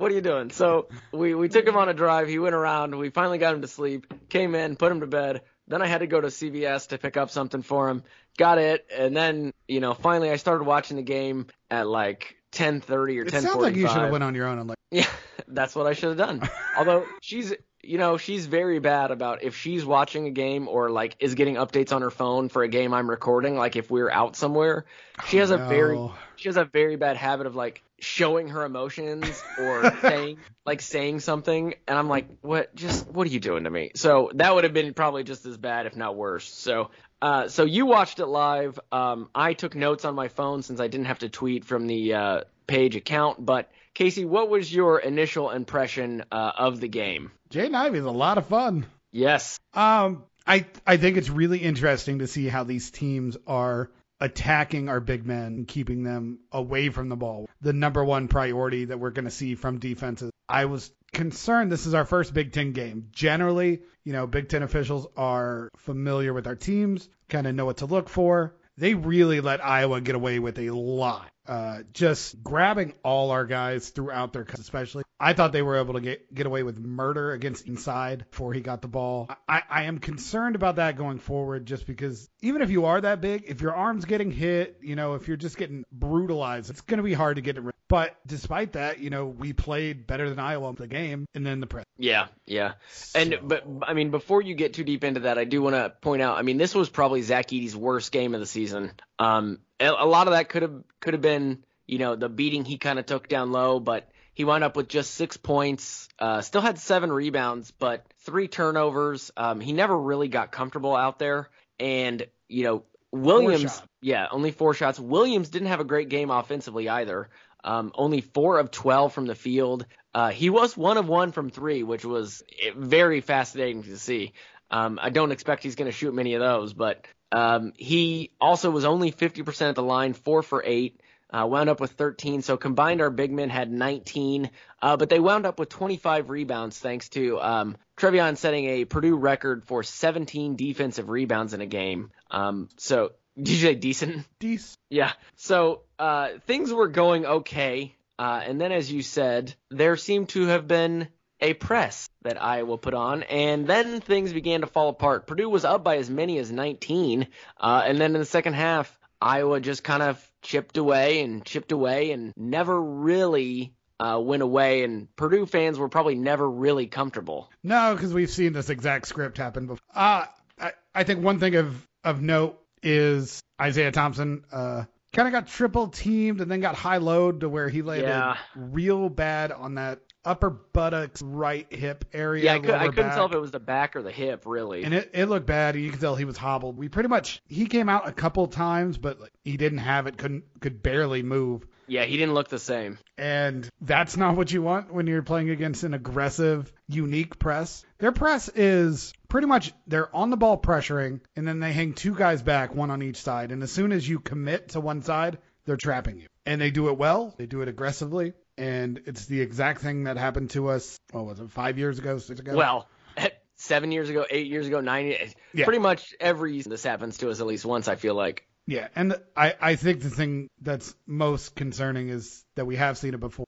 What 0.00 0.10
are 0.12 0.14
you 0.14 0.22
doing? 0.22 0.50
So 0.50 0.88
we, 1.12 1.34
we 1.34 1.50
took 1.50 1.66
him 1.66 1.76
on 1.76 1.90
a 1.90 1.94
drive. 1.94 2.26
He 2.26 2.38
went 2.38 2.54
around. 2.54 2.96
We 2.96 3.10
finally 3.10 3.36
got 3.36 3.54
him 3.54 3.60
to 3.60 3.68
sleep. 3.68 4.10
Came 4.30 4.54
in, 4.54 4.76
put 4.76 4.90
him 4.90 5.00
to 5.00 5.06
bed. 5.06 5.42
Then 5.68 5.82
I 5.82 5.86
had 5.86 5.98
to 5.98 6.06
go 6.06 6.18
to 6.18 6.28
CVS 6.28 6.88
to 6.88 6.98
pick 6.98 7.18
up 7.18 7.28
something 7.28 7.60
for 7.60 7.90
him. 7.90 8.02
Got 8.38 8.56
it, 8.56 8.86
and 8.96 9.14
then 9.14 9.52
you 9.68 9.80
know 9.80 9.92
finally 9.92 10.30
I 10.30 10.36
started 10.36 10.64
watching 10.64 10.96
the 10.96 11.02
game 11.02 11.48
at 11.70 11.86
like 11.86 12.36
10:30 12.52 13.18
or 13.18 13.24
10:45. 13.26 13.26
It 13.26 13.32
sounds 13.42 13.56
like 13.56 13.74
you 13.76 13.88
should 13.88 13.98
have 13.98 14.10
went 14.10 14.24
on 14.24 14.34
your 14.34 14.46
own 14.46 14.58
and 14.58 14.68
like. 14.68 14.78
Yeah, 14.90 15.06
that's 15.46 15.76
what 15.76 15.86
I 15.86 15.92
should 15.92 16.08
have 16.08 16.18
done. 16.18 16.48
Although 16.78 17.04
she's, 17.20 17.52
you 17.82 17.98
know, 17.98 18.16
she's 18.16 18.46
very 18.46 18.78
bad 18.78 19.10
about 19.10 19.42
if 19.42 19.56
she's 19.56 19.84
watching 19.84 20.26
a 20.26 20.30
game 20.30 20.68
or 20.68 20.90
like 20.90 21.16
is 21.18 21.34
getting 21.34 21.54
updates 21.54 21.92
on 21.92 22.02
her 22.02 22.10
phone 22.10 22.48
for 22.48 22.62
a 22.62 22.68
game 22.68 22.92
I'm 22.92 23.08
recording. 23.08 23.56
Like 23.56 23.76
if 23.76 23.90
we're 23.90 24.10
out 24.10 24.36
somewhere, 24.36 24.84
she 25.26 25.38
has 25.38 25.50
a 25.50 25.56
very, 25.56 25.98
she 26.36 26.48
has 26.48 26.56
a 26.56 26.64
very 26.64 26.96
bad 26.96 27.16
habit 27.16 27.46
of 27.46 27.54
like 27.54 27.82
showing 27.98 28.48
her 28.48 28.64
emotions 28.64 29.42
or 29.58 29.96
saying 30.02 30.38
like 30.66 30.82
saying 30.82 31.20
something, 31.20 31.74
and 31.88 31.98
I'm 31.98 32.08
like, 32.08 32.28
what? 32.42 32.74
Just 32.74 33.06
what 33.08 33.26
are 33.26 33.30
you 33.30 33.40
doing 33.40 33.64
to 33.64 33.70
me? 33.70 33.92
So 33.94 34.30
that 34.34 34.54
would 34.54 34.64
have 34.64 34.74
been 34.74 34.92
probably 34.92 35.24
just 35.24 35.46
as 35.46 35.56
bad, 35.56 35.86
if 35.86 35.96
not 35.96 36.16
worse. 36.16 36.48
So. 36.48 36.90
Uh, 37.22 37.48
so 37.48 37.64
you 37.64 37.84
watched 37.84 38.18
it 38.18 38.24
live. 38.24 38.80
Um, 38.90 39.28
I 39.34 39.52
took 39.52 39.74
notes 39.74 40.06
on 40.06 40.14
my 40.14 40.28
phone 40.28 40.62
since 40.62 40.80
I 40.80 40.88
didn't 40.88 41.04
have 41.04 41.18
to 41.18 41.28
tweet 41.28 41.66
from 41.66 41.86
the 41.86 42.14
uh, 42.14 42.40
page 42.66 42.96
account. 42.96 43.44
But 43.44 43.70
Casey, 43.94 44.24
what 44.24 44.48
was 44.48 44.72
your 44.72 44.98
initial 44.98 45.50
impression 45.50 46.24
uh, 46.30 46.52
of 46.56 46.80
the 46.80 46.88
game? 46.88 47.32
Jay 47.48 47.70
Ivey's 47.72 48.04
a 48.04 48.10
lot 48.10 48.38
of 48.38 48.46
fun. 48.46 48.86
Yes. 49.12 49.58
Um, 49.74 50.24
I 50.46 50.66
I 50.86 50.96
think 50.96 51.16
it's 51.16 51.30
really 51.30 51.58
interesting 51.58 52.20
to 52.20 52.26
see 52.26 52.48
how 52.48 52.64
these 52.64 52.90
teams 52.90 53.36
are 53.46 53.90
attacking 54.20 54.88
our 54.88 55.00
big 55.00 55.26
men 55.26 55.46
and 55.46 55.68
keeping 55.68 56.02
them 56.02 56.40
away 56.52 56.90
from 56.90 57.08
the 57.08 57.16
ball. 57.16 57.48
The 57.62 57.72
number 57.72 58.04
one 58.04 58.28
priority 58.28 58.86
that 58.86 59.00
we're 59.00 59.10
going 59.10 59.24
to 59.24 59.30
see 59.30 59.54
from 59.54 59.78
defenses. 59.78 60.30
I 60.48 60.66
was 60.66 60.92
concerned 61.12 61.72
this 61.72 61.86
is 61.86 61.94
our 61.94 62.04
first 62.04 62.34
Big 62.34 62.52
Ten 62.52 62.72
game. 62.72 63.08
Generally, 63.12 63.82
you 64.04 64.12
know, 64.12 64.26
Big 64.26 64.48
Ten 64.48 64.62
officials 64.62 65.06
are 65.16 65.70
familiar 65.78 66.32
with 66.32 66.46
our 66.46 66.56
teams, 66.56 67.08
kind 67.28 67.46
of 67.46 67.54
know 67.54 67.64
what 67.64 67.78
to 67.78 67.86
look 67.86 68.08
for. 68.08 68.54
They 68.76 68.94
really 68.94 69.40
let 69.40 69.64
Iowa 69.64 70.00
get 70.00 70.14
away 70.14 70.38
with 70.38 70.58
a 70.58 70.70
lot. 70.70 71.28
Uh, 71.50 71.82
just 71.92 72.40
grabbing 72.44 72.94
all 73.02 73.32
our 73.32 73.44
guys 73.44 73.88
throughout 73.88 74.32
their, 74.32 74.44
cuts, 74.44 74.60
especially. 74.60 75.02
I 75.18 75.32
thought 75.32 75.50
they 75.50 75.62
were 75.62 75.78
able 75.78 75.94
to 75.94 76.00
get, 76.00 76.32
get 76.32 76.46
away 76.46 76.62
with 76.62 76.78
murder 76.78 77.32
against 77.32 77.66
inside 77.66 78.24
before 78.30 78.52
he 78.52 78.60
got 78.60 78.82
the 78.82 78.88
ball. 78.88 79.28
I, 79.48 79.62
I 79.68 79.82
am 79.82 79.98
concerned 79.98 80.54
about 80.54 80.76
that 80.76 80.96
going 80.96 81.18
forward 81.18 81.66
just 81.66 81.88
because 81.88 82.30
even 82.40 82.62
if 82.62 82.70
you 82.70 82.84
are 82.84 83.00
that 83.00 83.20
big, 83.20 83.46
if 83.48 83.62
your 83.62 83.74
arm's 83.74 84.04
getting 84.04 84.30
hit, 84.30 84.78
you 84.80 84.94
know, 84.94 85.14
if 85.14 85.26
you're 85.26 85.36
just 85.36 85.56
getting 85.56 85.84
brutalized, 85.90 86.70
it's 86.70 86.82
going 86.82 86.98
to 86.98 87.02
be 87.02 87.14
hard 87.14 87.34
to 87.34 87.42
get 87.42 87.58
it. 87.58 87.64
But 87.88 88.16
despite 88.24 88.74
that, 88.74 89.00
you 89.00 89.10
know, 89.10 89.26
we 89.26 89.52
played 89.52 90.06
better 90.06 90.30
than 90.30 90.38
Iowa 90.38 90.68
in 90.68 90.76
the 90.76 90.86
game 90.86 91.26
and 91.34 91.44
then 91.44 91.58
the 91.58 91.66
press. 91.66 91.84
Yeah, 91.98 92.28
yeah. 92.46 92.74
And 93.12 93.40
but 93.42 93.66
I 93.82 93.94
mean, 93.94 94.12
before 94.12 94.40
you 94.40 94.54
get 94.54 94.74
too 94.74 94.84
deep 94.84 95.02
into 95.02 95.20
that, 95.20 95.36
I 95.36 95.44
do 95.44 95.60
want 95.60 95.74
to 95.74 95.92
point 96.00 96.22
out. 96.22 96.38
I 96.38 96.42
mean, 96.42 96.58
this 96.58 96.76
was 96.76 96.88
probably 96.88 97.22
Zach 97.22 97.48
Edey's 97.48 97.74
worst 97.74 98.12
game 98.12 98.34
of 98.34 98.40
the 98.40 98.46
season. 98.46 98.92
Um, 99.18 99.58
a 99.80 100.06
lot 100.06 100.26
of 100.26 100.32
that 100.32 100.48
could 100.48 100.62
have 100.62 100.82
could 101.00 101.14
have 101.14 101.22
been, 101.22 101.64
you 101.86 101.98
know, 101.98 102.16
the 102.16 102.28
beating 102.28 102.64
he 102.64 102.78
kind 102.78 102.98
of 102.98 103.06
took 103.06 103.28
down 103.28 103.52
low, 103.52 103.80
but 103.80 104.08
he 104.34 104.44
wound 104.44 104.64
up 104.64 104.76
with 104.76 104.88
just 104.88 105.14
six 105.14 105.36
points. 105.36 106.08
Uh, 106.18 106.40
still 106.40 106.60
had 106.60 106.78
seven 106.78 107.12
rebounds, 107.12 107.70
but 107.72 108.04
three 108.20 108.48
turnovers. 108.48 109.30
Um, 109.36 109.60
he 109.60 109.72
never 109.72 109.98
really 109.98 110.28
got 110.28 110.52
comfortable 110.52 110.94
out 110.94 111.18
there, 111.18 111.48
and 111.78 112.26
you 112.48 112.64
know, 112.64 112.84
Williams. 113.12 113.82
Yeah, 114.02 114.26
only 114.30 114.50
four 114.50 114.72
shots. 114.74 114.98
Williams 114.98 115.50
didn't 115.50 115.68
have 115.68 115.80
a 115.80 115.84
great 115.84 116.08
game 116.08 116.30
offensively 116.30 116.88
either. 116.88 117.28
Um, 117.62 117.92
only 117.94 118.22
four 118.22 118.58
of 118.58 118.70
12 118.70 119.12
from 119.12 119.26
the 119.26 119.34
field. 119.34 119.84
Uh, 120.14 120.30
he 120.30 120.48
was 120.48 120.74
one 120.76 120.96
of 120.96 121.06
one 121.06 121.30
from 121.32 121.50
three, 121.50 121.82
which 121.82 122.04
was 122.04 122.42
very 122.74 123.20
fascinating 123.20 123.82
to 123.82 123.98
see. 123.98 124.32
Um, 124.70 124.98
I 125.02 125.10
don't 125.10 125.32
expect 125.32 125.62
he's 125.62 125.74
going 125.74 125.90
to 125.90 125.96
shoot 125.96 126.14
many 126.14 126.34
of 126.34 126.40
those, 126.40 126.72
but 126.72 127.04
um, 127.32 127.72
he 127.76 128.32
also 128.40 128.70
was 128.70 128.84
only 128.84 129.12
50% 129.12 129.68
at 129.68 129.74
the 129.74 129.82
line, 129.82 130.14
four 130.14 130.42
for 130.42 130.62
eight. 130.64 131.00
Uh, 131.32 131.46
wound 131.46 131.70
up 131.70 131.78
with 131.78 131.92
13. 131.92 132.42
So 132.42 132.56
combined, 132.56 133.00
our 133.00 133.08
big 133.08 133.30
men 133.30 133.50
had 133.50 133.70
19, 133.70 134.50
uh, 134.82 134.96
but 134.96 135.08
they 135.08 135.20
wound 135.20 135.46
up 135.46 135.60
with 135.60 135.68
25 135.68 136.28
rebounds 136.28 136.76
thanks 136.76 137.08
to 137.10 137.40
um, 137.40 137.76
Trevion 137.96 138.36
setting 138.36 138.64
a 138.66 138.84
Purdue 138.84 139.14
record 139.14 139.64
for 139.64 139.84
17 139.84 140.56
defensive 140.56 141.08
rebounds 141.08 141.54
in 141.54 141.60
a 141.60 141.66
game. 141.66 142.10
Um, 142.32 142.68
so 142.78 143.12
did 143.36 143.48
you 143.50 143.58
say 143.58 143.76
decent? 143.76 144.26
Decent. 144.40 144.76
Yeah. 144.88 145.12
So 145.36 145.82
uh, 146.00 146.30
things 146.48 146.72
were 146.72 146.88
going 146.88 147.24
okay, 147.24 147.94
uh, 148.18 148.42
and 148.44 148.60
then 148.60 148.72
as 148.72 148.90
you 148.90 149.02
said, 149.02 149.54
there 149.70 149.96
seemed 149.96 150.30
to 150.30 150.46
have 150.46 150.66
been 150.66 151.06
a 151.40 151.54
press 151.54 152.08
that 152.22 152.42
Iowa 152.42 152.76
put 152.78 152.94
on, 152.94 153.22
and 153.24 153.66
then 153.66 154.00
things 154.00 154.32
began 154.32 154.60
to 154.60 154.66
fall 154.66 154.88
apart. 154.90 155.26
Purdue 155.26 155.48
was 155.48 155.64
up 155.64 155.82
by 155.84 155.96
as 155.96 156.10
many 156.10 156.38
as 156.38 156.50
19, 156.52 157.26
uh, 157.60 157.82
and 157.86 157.98
then 157.98 158.14
in 158.14 158.20
the 158.20 158.26
second 158.26 158.54
half, 158.54 158.98
Iowa 159.20 159.60
just 159.60 159.84
kind 159.84 160.02
of 160.02 160.32
chipped 160.42 160.76
away 160.76 161.22
and 161.22 161.44
chipped 161.44 161.72
away 161.72 162.10
and 162.12 162.32
never 162.36 162.80
really 162.80 163.74
uh, 163.98 164.18
went 164.22 164.42
away, 164.42 164.82
and 164.84 165.14
Purdue 165.16 165.44
fans 165.46 165.78
were 165.78 165.88
probably 165.88 166.14
never 166.14 166.48
really 166.48 166.86
comfortable. 166.86 167.50
No, 167.62 167.94
because 167.94 168.14
we've 168.14 168.30
seen 168.30 168.52
this 168.54 168.70
exact 168.70 169.06
script 169.08 169.36
happen 169.36 169.66
before. 169.66 169.82
Uh, 169.94 170.24
I, 170.58 170.72
I 170.94 171.04
think 171.04 171.22
one 171.22 171.38
thing 171.38 171.56
of, 171.56 171.86
of 172.04 172.22
note 172.22 172.58
is 172.82 173.42
Isaiah 173.60 173.92
Thompson 173.92 174.44
uh, 174.50 174.84
kind 175.12 175.28
of 175.28 175.32
got 175.32 175.48
triple 175.48 175.88
teamed 175.88 176.40
and 176.40 176.50
then 176.50 176.60
got 176.60 176.74
high 176.74 176.96
load 176.96 177.40
to 177.40 177.48
where 177.50 177.68
he 177.68 177.82
landed 177.82 178.06
Yeah. 178.08 178.36
real 178.56 179.10
bad 179.10 179.52
on 179.52 179.74
that 179.74 180.00
upper 180.24 180.50
buttocks 180.50 181.22
right 181.22 181.66
hip 181.72 182.04
area. 182.12 182.44
Yeah, 182.44 182.54
I, 182.54 182.58
could, 182.58 182.70
I 182.70 182.88
couldn't 182.88 183.06
back. 183.06 183.14
tell 183.14 183.26
if 183.26 183.32
it 183.32 183.40
was 183.40 183.50
the 183.50 183.60
back 183.60 183.96
or 183.96 184.02
the 184.02 184.10
hip, 184.10 184.44
really. 184.46 184.84
And 184.84 184.94
it, 184.94 185.10
it 185.14 185.26
looked 185.26 185.46
bad. 185.46 185.76
You 185.76 185.90
could 185.90 186.00
tell 186.00 186.16
he 186.16 186.24
was 186.24 186.36
hobbled. 186.36 186.76
We 186.76 186.88
pretty 186.88 187.08
much 187.08 187.42
he 187.48 187.66
came 187.66 187.88
out 187.88 188.08
a 188.08 188.12
couple 188.12 188.46
times, 188.46 188.98
but 188.98 189.20
like, 189.20 189.32
he 189.44 189.56
didn't 189.56 189.78
have 189.78 190.06
it. 190.06 190.16
Couldn't 190.16 190.44
could 190.60 190.82
barely 190.82 191.22
move. 191.22 191.66
yeah, 191.86 192.04
he 192.04 192.16
didn't 192.16 192.34
look 192.34 192.48
the 192.48 192.58
same. 192.58 192.98
And 193.18 193.68
that's 193.80 194.16
not 194.16 194.36
what 194.36 194.52
you 194.52 194.62
want 194.62 194.92
when 194.92 195.06
you're 195.06 195.22
playing 195.22 195.50
against 195.50 195.82
an 195.84 195.94
aggressive, 195.94 196.72
unique 196.88 197.38
press. 197.38 197.84
Their 197.98 198.12
press 198.12 198.48
is 198.48 199.12
pretty 199.28 199.46
much 199.46 199.72
they're 199.86 200.14
on 200.14 200.30
the 200.30 200.36
ball 200.36 200.58
pressuring, 200.58 201.20
and 201.36 201.46
then 201.46 201.60
they 201.60 201.72
hang 201.72 201.92
two 201.94 202.14
guys 202.14 202.42
back, 202.42 202.74
one 202.74 202.90
on 202.90 203.02
each 203.02 203.18
side. 203.18 203.52
And 203.52 203.62
as 203.62 203.72
soon 203.72 203.92
as 203.92 204.08
you 204.08 204.20
commit 204.20 204.70
to 204.70 204.80
one 204.80 205.02
side, 205.02 205.38
they're 205.66 205.76
trapping 205.76 206.18
you. 206.18 206.26
And 206.46 206.60
they 206.60 206.70
do 206.70 206.88
it 206.88 206.96
well. 206.96 207.34
They 207.36 207.46
do 207.46 207.60
it 207.60 207.68
aggressively. 207.68 208.32
And 208.58 209.00
it's 209.06 209.26
the 209.26 209.40
exact 209.40 209.80
thing 209.80 210.04
that 210.04 210.16
happened 210.16 210.50
to 210.50 210.68
us. 210.68 210.98
What 211.12 211.24
was 211.26 211.40
it? 211.40 211.50
Five 211.50 211.78
years 211.78 211.98
ago, 211.98 212.18
six 212.18 212.40
ago. 212.40 212.54
Well, 212.56 212.88
seven 213.56 213.92
years 213.92 214.10
ago, 214.10 214.26
eight 214.30 214.46
years 214.48 214.66
ago, 214.66 214.80
nine 214.80 215.06
years, 215.06 215.34
Yeah. 215.54 215.64
pretty 215.64 215.80
much 215.80 216.14
every 216.20 216.52
season 216.54 216.70
this 216.70 216.82
happens 216.82 217.18
to 217.18 217.30
us 217.30 217.40
at 217.40 217.46
least 217.46 217.64
once. 217.64 217.88
I 217.88 217.96
feel 217.96 218.14
like. 218.14 218.46
Yeah, 218.66 218.88
and 218.94 219.16
I, 219.36 219.54
I 219.60 219.74
think 219.76 220.02
the 220.02 220.10
thing 220.10 220.48
that's 220.60 220.94
most 221.06 221.56
concerning 221.56 222.08
is 222.08 222.44
that 222.54 222.66
we 222.66 222.76
have 222.76 222.98
seen 222.98 223.14
it 223.14 223.20
before. 223.20 223.46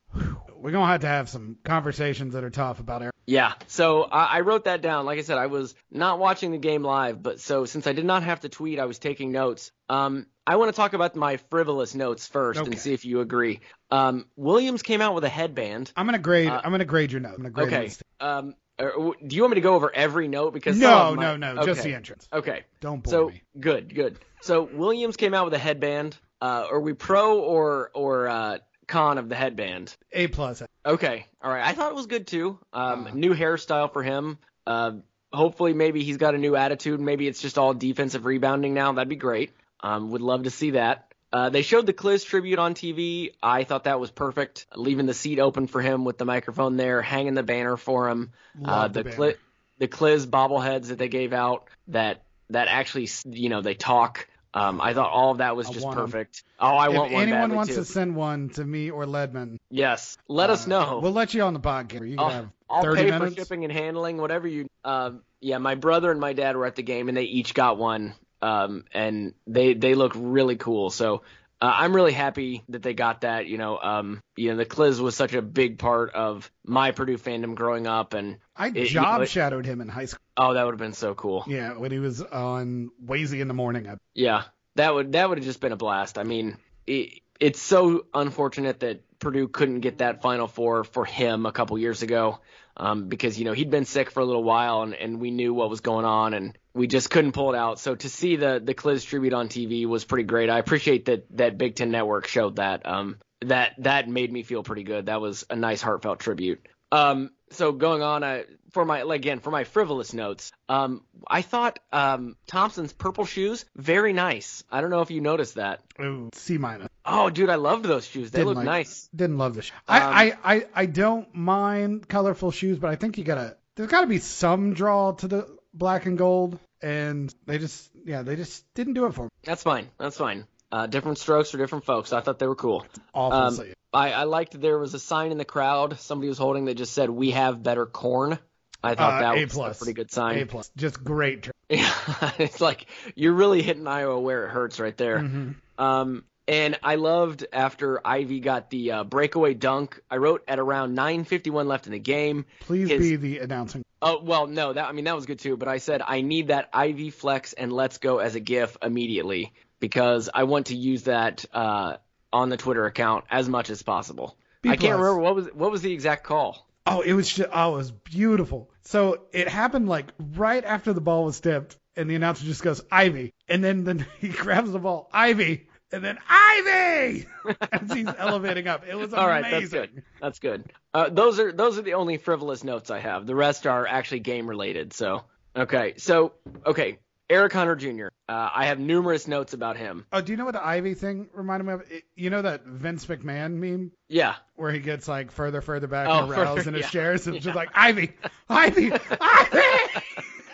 We're 0.56 0.72
gonna 0.72 0.86
have 0.90 1.02
to 1.02 1.06
have 1.06 1.28
some 1.28 1.58
conversations 1.64 2.34
that 2.34 2.42
are 2.44 2.50
tough 2.50 2.80
about 2.80 3.02
Aaron. 3.02 3.12
Yeah, 3.26 3.52
so 3.68 4.02
I, 4.02 4.38
I 4.38 4.40
wrote 4.40 4.64
that 4.64 4.80
down. 4.82 5.06
Like 5.06 5.18
I 5.18 5.22
said, 5.22 5.38
I 5.38 5.46
was 5.46 5.74
not 5.92 6.18
watching 6.18 6.50
the 6.50 6.58
game 6.58 6.82
live, 6.82 7.22
but 7.22 7.38
so 7.40 7.66
since 7.66 7.86
I 7.86 7.92
did 7.92 8.04
not 8.04 8.24
have 8.24 8.40
to 8.40 8.48
tweet, 8.48 8.80
I 8.80 8.84
was 8.86 8.98
taking 8.98 9.30
notes. 9.30 9.70
Um, 9.88 10.26
I 10.44 10.56
want 10.56 10.72
to 10.72 10.76
talk 10.76 10.92
about 10.92 11.14
my 11.14 11.36
frivolous 11.50 11.94
notes 11.94 12.26
first 12.26 12.58
Okay. 12.60 12.70
and 12.72 12.80
see 12.80 12.92
if 12.92 13.04
you 13.04 13.20
agree. 13.20 13.60
Um, 13.92 14.26
Williams 14.36 14.82
came 14.82 15.00
out 15.02 15.14
with 15.14 15.24
a 15.24 15.28
headband. 15.28 15.92
I'm 15.96 16.06
gonna 16.06 16.18
grade. 16.18 16.48
Uh, 16.48 16.60
I'm 16.64 16.70
gonna 16.70 16.84
grade 16.84 17.12
your 17.12 17.20
note. 17.20 17.34
I'm 17.36 17.42
gonna 17.42 17.50
grade 17.50 17.66
Okay. 17.68 17.92
Um, 18.20 18.54
uh, 18.78 18.88
do 19.26 19.36
you 19.36 19.42
want 19.42 19.50
me 19.50 19.56
to 19.56 19.60
go 19.60 19.74
over 19.74 19.94
every 19.94 20.28
note? 20.28 20.54
Because 20.54 20.78
No, 20.78 21.10
of 21.12 21.16
no, 21.16 21.36
my- 21.36 21.52
no, 21.52 21.64
just 21.66 21.82
the 21.82 21.94
entrance. 21.94 22.26
Okay. 22.32 22.62
Don't 22.80 23.02
bore 23.02 23.10
so 23.10 23.28
me. 23.28 23.42
good, 23.60 23.94
good. 23.94 24.18
So 24.40 24.62
Williams 24.62 25.16
came 25.16 25.34
out 25.34 25.44
with 25.44 25.54
a 25.54 25.58
headband. 25.58 26.16
Uh, 26.40 26.66
are 26.70 26.80
we 26.80 26.94
pro 26.94 27.38
or 27.40 27.90
or 27.94 28.28
uh, 28.28 28.58
con 28.88 29.18
of 29.18 29.28
the 29.28 29.34
headband? 29.36 29.94
A 30.10 30.26
plus. 30.26 30.62
Okay, 30.86 31.26
all 31.42 31.50
right. 31.52 31.64
I 31.64 31.72
thought 31.74 31.90
it 31.90 31.94
was 31.94 32.06
good 32.06 32.26
too. 32.26 32.58
Um, 32.72 33.04
Uh-huh. 33.06 33.14
new 33.14 33.34
hairstyle 33.34 33.92
for 33.92 34.02
him. 34.02 34.38
Uh, 34.66 34.92
hopefully, 35.32 35.74
maybe 35.74 36.02
he's 36.02 36.16
got 36.16 36.34
a 36.34 36.38
new 36.38 36.56
attitude. 36.56 36.98
Maybe 36.98 37.28
it's 37.28 37.40
just 37.42 37.58
all 37.58 37.74
defensive 37.74 38.24
rebounding 38.24 38.72
now. 38.74 38.90
That'd 38.92 39.08
be 39.10 39.16
great. 39.16 39.52
Um, 39.80 40.10
would 40.12 40.22
love 40.22 40.44
to 40.44 40.50
see 40.50 40.70
that. 40.72 41.11
Uh, 41.32 41.48
they 41.48 41.62
showed 41.62 41.86
the 41.86 41.92
Cliz 41.94 42.24
tribute 42.24 42.58
on 42.58 42.74
TV. 42.74 43.32
I 43.42 43.64
thought 43.64 43.84
that 43.84 43.98
was 43.98 44.10
perfect. 44.10 44.66
Leaving 44.76 45.06
the 45.06 45.14
seat 45.14 45.38
open 45.38 45.66
for 45.66 45.80
him 45.80 46.04
with 46.04 46.18
the 46.18 46.24
microphone 46.26 46.76
there, 46.76 47.00
hanging 47.00 47.34
the 47.34 47.42
banner 47.42 47.76
for 47.76 48.08
him. 48.08 48.32
uh, 48.64 48.88
the 48.88 49.02
the 49.02 49.10
Cli- 49.10 49.34
the 49.78 49.88
Cliz 49.88 50.26
bobbleheads 50.26 50.88
that 50.88 50.98
they 50.98 51.08
gave 51.08 51.32
out 51.32 51.68
that 51.88 52.22
that 52.50 52.68
actually 52.68 53.08
you 53.24 53.48
know 53.48 53.62
they 53.62 53.74
talk. 53.74 54.28
Um, 54.54 54.82
I 54.82 54.92
thought 54.92 55.10
all 55.10 55.30
of 55.30 55.38
that 55.38 55.56
was 55.56 55.66
I 55.68 55.72
just 55.72 55.88
perfect. 55.88 56.44
Oh, 56.60 56.66
I 56.76 56.88
if 56.90 56.94
want 56.94 57.12
one 57.12 57.22
If 57.22 57.28
anyone 57.28 57.54
wants 57.54 57.70
too. 57.74 57.80
to 57.80 57.84
send 57.86 58.14
one 58.14 58.50
to 58.50 58.62
me 58.64 58.90
or 58.90 59.06
Ledman, 59.06 59.56
yes, 59.70 60.18
let 60.28 60.50
us 60.50 60.66
uh, 60.66 60.68
know. 60.68 61.00
We'll 61.02 61.12
let 61.12 61.32
you 61.32 61.40
on 61.44 61.54
the 61.54 61.60
podcast. 61.60 62.06
You 62.06 62.16
can 62.16 62.18
I'll, 62.18 62.28
have 62.28 62.48
I'll 62.68 62.82
30 62.82 63.02
pay 63.02 63.10
minutes. 63.10 63.34
for 63.36 63.40
shipping 63.40 63.64
and 63.64 63.72
handling, 63.72 64.18
whatever 64.18 64.46
you. 64.46 64.68
Um, 64.84 65.22
yeah, 65.40 65.56
my 65.56 65.74
brother 65.76 66.10
and 66.10 66.20
my 66.20 66.34
dad 66.34 66.54
were 66.56 66.66
at 66.66 66.76
the 66.76 66.82
game, 66.82 67.08
and 67.08 67.16
they 67.16 67.22
each 67.22 67.54
got 67.54 67.78
one, 67.78 68.12
um, 68.42 68.84
and 68.92 69.34
they 69.46 69.74
they 69.74 69.94
look 69.94 70.12
really 70.16 70.56
cool. 70.56 70.90
So 70.90 71.22
uh, 71.60 71.72
I'm 71.76 71.94
really 71.94 72.12
happy 72.12 72.64
that 72.70 72.82
they 72.82 72.92
got 72.92 73.20
that. 73.20 73.46
You 73.46 73.56
know, 73.58 73.78
um, 73.78 74.20
you 74.36 74.50
know, 74.50 74.56
the 74.56 74.64
Cliz 74.64 75.00
was 75.00 75.14
such 75.14 75.32
a 75.34 75.40
big 75.42 75.78
part 75.78 76.12
of 76.14 76.50
my 76.66 76.90
Purdue 76.90 77.18
fandom 77.18 77.54
growing 77.54 77.86
up, 77.86 78.14
and 78.14 78.38
I 78.56 78.68
it- 78.68 78.76
you 78.76 78.86
job 78.86 79.18
know, 79.18 79.22
it- 79.22 79.28
shadowed 79.30 79.64
him 79.64 79.80
in 79.80 79.88
high 79.88 80.06
school. 80.06 80.20
oh, 80.36 80.54
that 80.54 80.64
would 80.64 80.72
have 80.72 80.80
been 80.80 80.92
so 80.92 81.14
cool. 81.14 81.44
Yeah, 81.46 81.74
when 81.78 81.92
he 81.92 81.98
was 82.00 82.20
on 82.20 82.90
Wazy 83.04 83.40
in 83.40 83.48
the 83.48 83.54
morning. 83.54 83.88
I- 83.88 83.96
Yeah, 84.14 84.42
that 84.74 84.92
would 84.92 85.12
that 85.12 85.28
would 85.28 85.38
have 85.38 85.44
just 85.46 85.60
been 85.60 85.72
a 85.72 85.76
blast. 85.76 86.18
I 86.18 86.24
mean, 86.24 86.56
it, 86.86 87.20
it's 87.38 87.60
so 87.62 88.06
unfortunate 88.12 88.80
that 88.80 89.02
Purdue 89.20 89.46
couldn't 89.46 89.80
get 89.80 89.98
that 89.98 90.20
Final 90.20 90.48
Four 90.48 90.82
for 90.82 91.04
him 91.04 91.46
a 91.46 91.52
couple 91.52 91.78
years 91.78 92.02
ago, 92.02 92.40
um, 92.76 93.08
because 93.08 93.38
you 93.38 93.44
know 93.44 93.52
he'd 93.52 93.70
been 93.70 93.84
sick 93.84 94.10
for 94.10 94.20
a 94.20 94.24
little 94.24 94.44
while, 94.44 94.82
and, 94.82 94.94
and 94.94 95.20
we 95.20 95.30
knew 95.30 95.52
what 95.54 95.70
was 95.70 95.80
going 95.80 96.04
on, 96.04 96.34
and 96.34 96.58
we 96.74 96.86
just 96.86 97.10
couldn't 97.10 97.32
pull 97.32 97.52
it 97.52 97.56
out. 97.56 97.78
So 97.78 97.94
to 97.94 98.08
see 98.08 98.36
the 98.36 98.60
the 98.64 98.74
Cliz 98.74 99.04
tribute 99.04 99.32
on 99.32 99.48
TV 99.48 99.86
was 99.86 100.04
pretty 100.04 100.24
great. 100.24 100.50
I 100.50 100.58
appreciate 100.58 101.06
that 101.06 101.26
that 101.36 101.58
Big 101.58 101.74
Ten 101.74 101.90
Network 101.90 102.26
showed 102.26 102.56
that. 102.56 102.86
Um, 102.86 103.18
that 103.42 103.74
that 103.78 104.08
made 104.08 104.32
me 104.32 104.42
feel 104.42 104.62
pretty 104.62 104.84
good. 104.84 105.06
That 105.06 105.20
was 105.20 105.44
a 105.50 105.56
nice 105.56 105.82
heartfelt 105.82 106.20
tribute. 106.20 106.66
Um, 106.90 107.30
so 107.50 107.72
going 107.72 108.02
on, 108.02 108.22
I, 108.22 108.44
for 108.72 108.84
my 108.84 109.00
again 109.00 109.40
for 109.40 109.50
my 109.50 109.64
frivolous 109.64 110.12
notes, 110.12 110.52
um, 110.68 111.02
I 111.26 111.42
thought 111.42 111.78
um, 111.92 112.36
Thompson's 112.46 112.92
purple 112.92 113.24
shoes 113.24 113.64
very 113.74 114.12
nice. 114.12 114.62
I 114.70 114.80
don't 114.80 114.90
know 114.90 115.00
if 115.00 115.10
you 115.10 115.20
noticed 115.20 115.56
that. 115.56 115.80
Ooh, 116.00 116.30
C 116.34 116.58
minus. 116.58 116.88
Oh, 117.04 117.30
dude, 117.30 117.50
I 117.50 117.56
loved 117.56 117.84
those 117.84 118.06
shoes. 118.06 118.30
They 118.30 118.38
Didn't 118.38 118.48
look 118.48 118.56
like- 118.58 118.64
nice. 118.64 119.08
Didn't 119.14 119.38
love 119.38 119.54
the 119.54 119.62
shoe. 119.62 119.74
Um, 119.88 120.02
I, 120.02 120.30
I, 120.44 120.54
I, 120.54 120.66
I 120.74 120.86
don't 120.86 121.34
mind 121.34 122.08
colorful 122.08 122.50
shoes, 122.50 122.78
but 122.78 122.90
I 122.90 122.96
think 122.96 123.18
you 123.18 123.24
gotta. 123.24 123.56
There's 123.74 123.88
got 123.90 124.02
to 124.02 124.06
be 124.06 124.18
some 124.18 124.74
draw 124.74 125.12
to 125.12 125.28
the 125.28 125.56
black 125.74 126.06
and 126.06 126.16
gold, 126.18 126.58
and 126.82 127.34
they 127.46 127.58
just, 127.58 127.90
yeah, 128.04 128.22
they 128.22 128.36
just 128.36 128.64
didn't 128.74 128.94
do 128.94 129.06
it 129.06 129.14
for 129.14 129.24
me. 129.24 129.28
That's 129.44 129.62
fine. 129.62 129.88
That's 129.98 130.16
fine. 130.16 130.46
Uh, 130.70 130.86
different 130.86 131.18
strokes 131.18 131.50
for 131.50 131.58
different 131.58 131.84
folks. 131.84 132.12
I 132.12 132.20
thought 132.20 132.38
they 132.38 132.46
were 132.46 132.54
cool. 132.56 132.86
Um. 133.14 133.58
I, 133.94 134.12
I 134.12 134.24
liked 134.24 134.58
there 134.58 134.78
was 134.78 134.94
a 134.94 134.98
sign 134.98 135.32
in 135.32 135.38
the 135.38 135.44
crowd 135.44 135.98
somebody 136.00 136.28
was 136.28 136.38
holding 136.38 136.64
that 136.66 136.74
just 136.76 136.94
said 136.94 137.10
"We 137.10 137.32
have 137.32 137.62
better 137.62 137.84
corn." 137.84 138.38
I 138.82 138.94
thought 138.94 139.22
Uh, 139.22 139.32
that 139.34 139.34
was 139.42 139.52
plus. 139.52 139.76
a 139.76 139.78
pretty 139.84 139.92
good 139.92 140.10
sign. 140.10 140.38
A 140.38 140.46
plus. 140.46 140.70
Just 140.76 141.02
great. 141.04 141.50
Yeah, 141.68 141.92
it's 142.38 142.60
like 142.60 142.86
you're 143.14 143.34
really 143.34 143.60
hitting 143.62 143.86
Iowa 143.86 144.18
where 144.18 144.46
it 144.46 144.50
hurts 144.50 144.80
right 144.80 144.96
there. 144.96 145.18
Mhm. 145.18 145.54
Um, 145.78 146.24
and 146.52 146.78
I 146.82 146.96
loved 146.96 147.46
after 147.50 148.06
Ivey 148.06 148.40
got 148.40 148.68
the 148.68 148.92
uh, 148.92 149.04
breakaway 149.04 149.54
dunk. 149.54 149.98
I 150.10 150.18
wrote 150.18 150.44
at 150.46 150.58
around 150.58 150.94
9:51 150.94 151.66
left 151.66 151.86
in 151.86 151.92
the 151.92 151.98
game. 151.98 152.44
Please 152.60 152.90
His- 152.90 153.00
be 153.00 153.16
the 153.16 153.38
announcing. 153.38 153.84
Oh 154.02 154.20
well, 154.22 154.46
no, 154.46 154.72
that 154.72 154.84
I 154.86 154.92
mean 154.92 155.06
that 155.06 155.16
was 155.16 155.26
good 155.26 155.38
too. 155.38 155.56
But 155.56 155.68
I 155.68 155.78
said 155.78 156.02
I 156.06 156.20
need 156.20 156.48
that 156.48 156.68
Ivey 156.72 157.10
flex 157.10 157.54
and 157.54 157.72
let's 157.72 157.98
go 157.98 158.18
as 158.18 158.34
a 158.34 158.40
GIF 158.40 158.76
immediately 158.82 159.52
because 159.80 160.28
I 160.32 160.44
want 160.44 160.66
to 160.66 160.76
use 160.76 161.04
that 161.04 161.44
uh, 161.54 161.96
on 162.32 162.50
the 162.50 162.56
Twitter 162.56 162.84
account 162.84 163.24
as 163.30 163.48
much 163.48 163.70
as 163.70 163.82
possible. 163.82 164.36
I 164.64 164.76
can't 164.76 164.98
remember 164.98 165.18
what 165.18 165.34
was 165.34 165.46
what 165.54 165.70
was 165.70 165.80
the 165.80 165.92
exact 165.92 166.24
call. 166.24 166.68
Oh, 166.84 167.00
it 167.00 167.12
was 167.14 167.32
just, 167.32 167.48
oh, 167.52 167.74
it 167.74 167.76
was 167.76 167.90
beautiful. 167.92 168.68
So 168.82 169.22
it 169.32 169.48
happened 169.48 169.88
like 169.88 170.12
right 170.34 170.64
after 170.64 170.92
the 170.92 171.00
ball 171.00 171.24
was 171.24 171.40
tipped, 171.40 171.78
and 171.96 172.10
the 172.10 172.16
announcer 172.16 172.44
just 172.44 172.62
goes 172.62 172.82
Ivey, 172.90 173.32
and 173.48 173.64
then 173.64 173.84
then 173.84 174.06
he 174.20 174.28
grabs 174.28 174.70
the 174.70 174.78
ball, 174.80 175.08
Ivey, 175.12 175.68
and 175.92 176.04
then 176.04 176.18
Ivey 176.28 177.26
as 177.72 177.92
he's 177.92 178.08
elevating 178.18 178.68
up. 178.68 178.84
It 178.88 178.94
was 178.94 179.12
amazing. 179.12 179.18
All 179.18 179.28
right, 179.28 179.50
that's 179.50 179.68
good. 179.70 180.02
That's 180.20 180.38
good. 180.38 180.64
Uh, 180.94 181.08
those 181.10 181.38
are 181.40 181.52
those 181.52 181.78
are 181.78 181.82
the 181.82 181.94
only 181.94 182.16
frivolous 182.16 182.64
notes 182.64 182.90
I 182.90 182.98
have. 183.00 183.26
The 183.26 183.34
rest 183.34 183.66
are 183.66 183.86
actually 183.86 184.20
game 184.20 184.46
related. 184.48 184.92
So 184.92 185.24
okay, 185.56 185.94
so 185.98 186.32
okay, 186.66 186.98
Eric 187.30 187.52
Hunter 187.52 187.76
Jr. 187.76 188.08
Uh, 188.28 188.48
I 188.54 188.66
have 188.66 188.78
numerous 188.78 189.26
notes 189.28 189.52
about 189.52 189.76
him. 189.76 190.06
Oh, 190.12 190.20
do 190.20 190.32
you 190.32 190.36
know 190.38 190.44
what 190.46 190.54
the 190.54 190.64
Ivey 190.66 190.94
thing 190.94 191.28
reminded 191.34 191.64
me 191.66 191.72
of? 191.74 191.82
It, 191.90 192.04
you 192.14 192.30
know 192.30 192.42
that 192.42 192.64
Vince 192.64 193.04
McMahon 193.06 193.54
meme 193.54 193.92
Yeah, 194.08 194.34
where 194.54 194.70
he 194.72 194.78
gets 194.80 195.06
like 195.08 195.30
further, 195.30 195.60
further 195.60 195.86
back 195.86 196.08
Oh, 196.08 196.24
and 196.24 196.34
further- 196.34 196.68
in 196.68 196.74
his 196.74 196.84
yeah. 196.84 196.88
chairs, 196.90 197.26
and 197.26 197.36
it's 197.36 197.44
just 197.44 197.56
like 197.56 197.70
Ivey, 197.74 198.12
Ivey, 198.48 198.92
Ivey. 199.20 200.02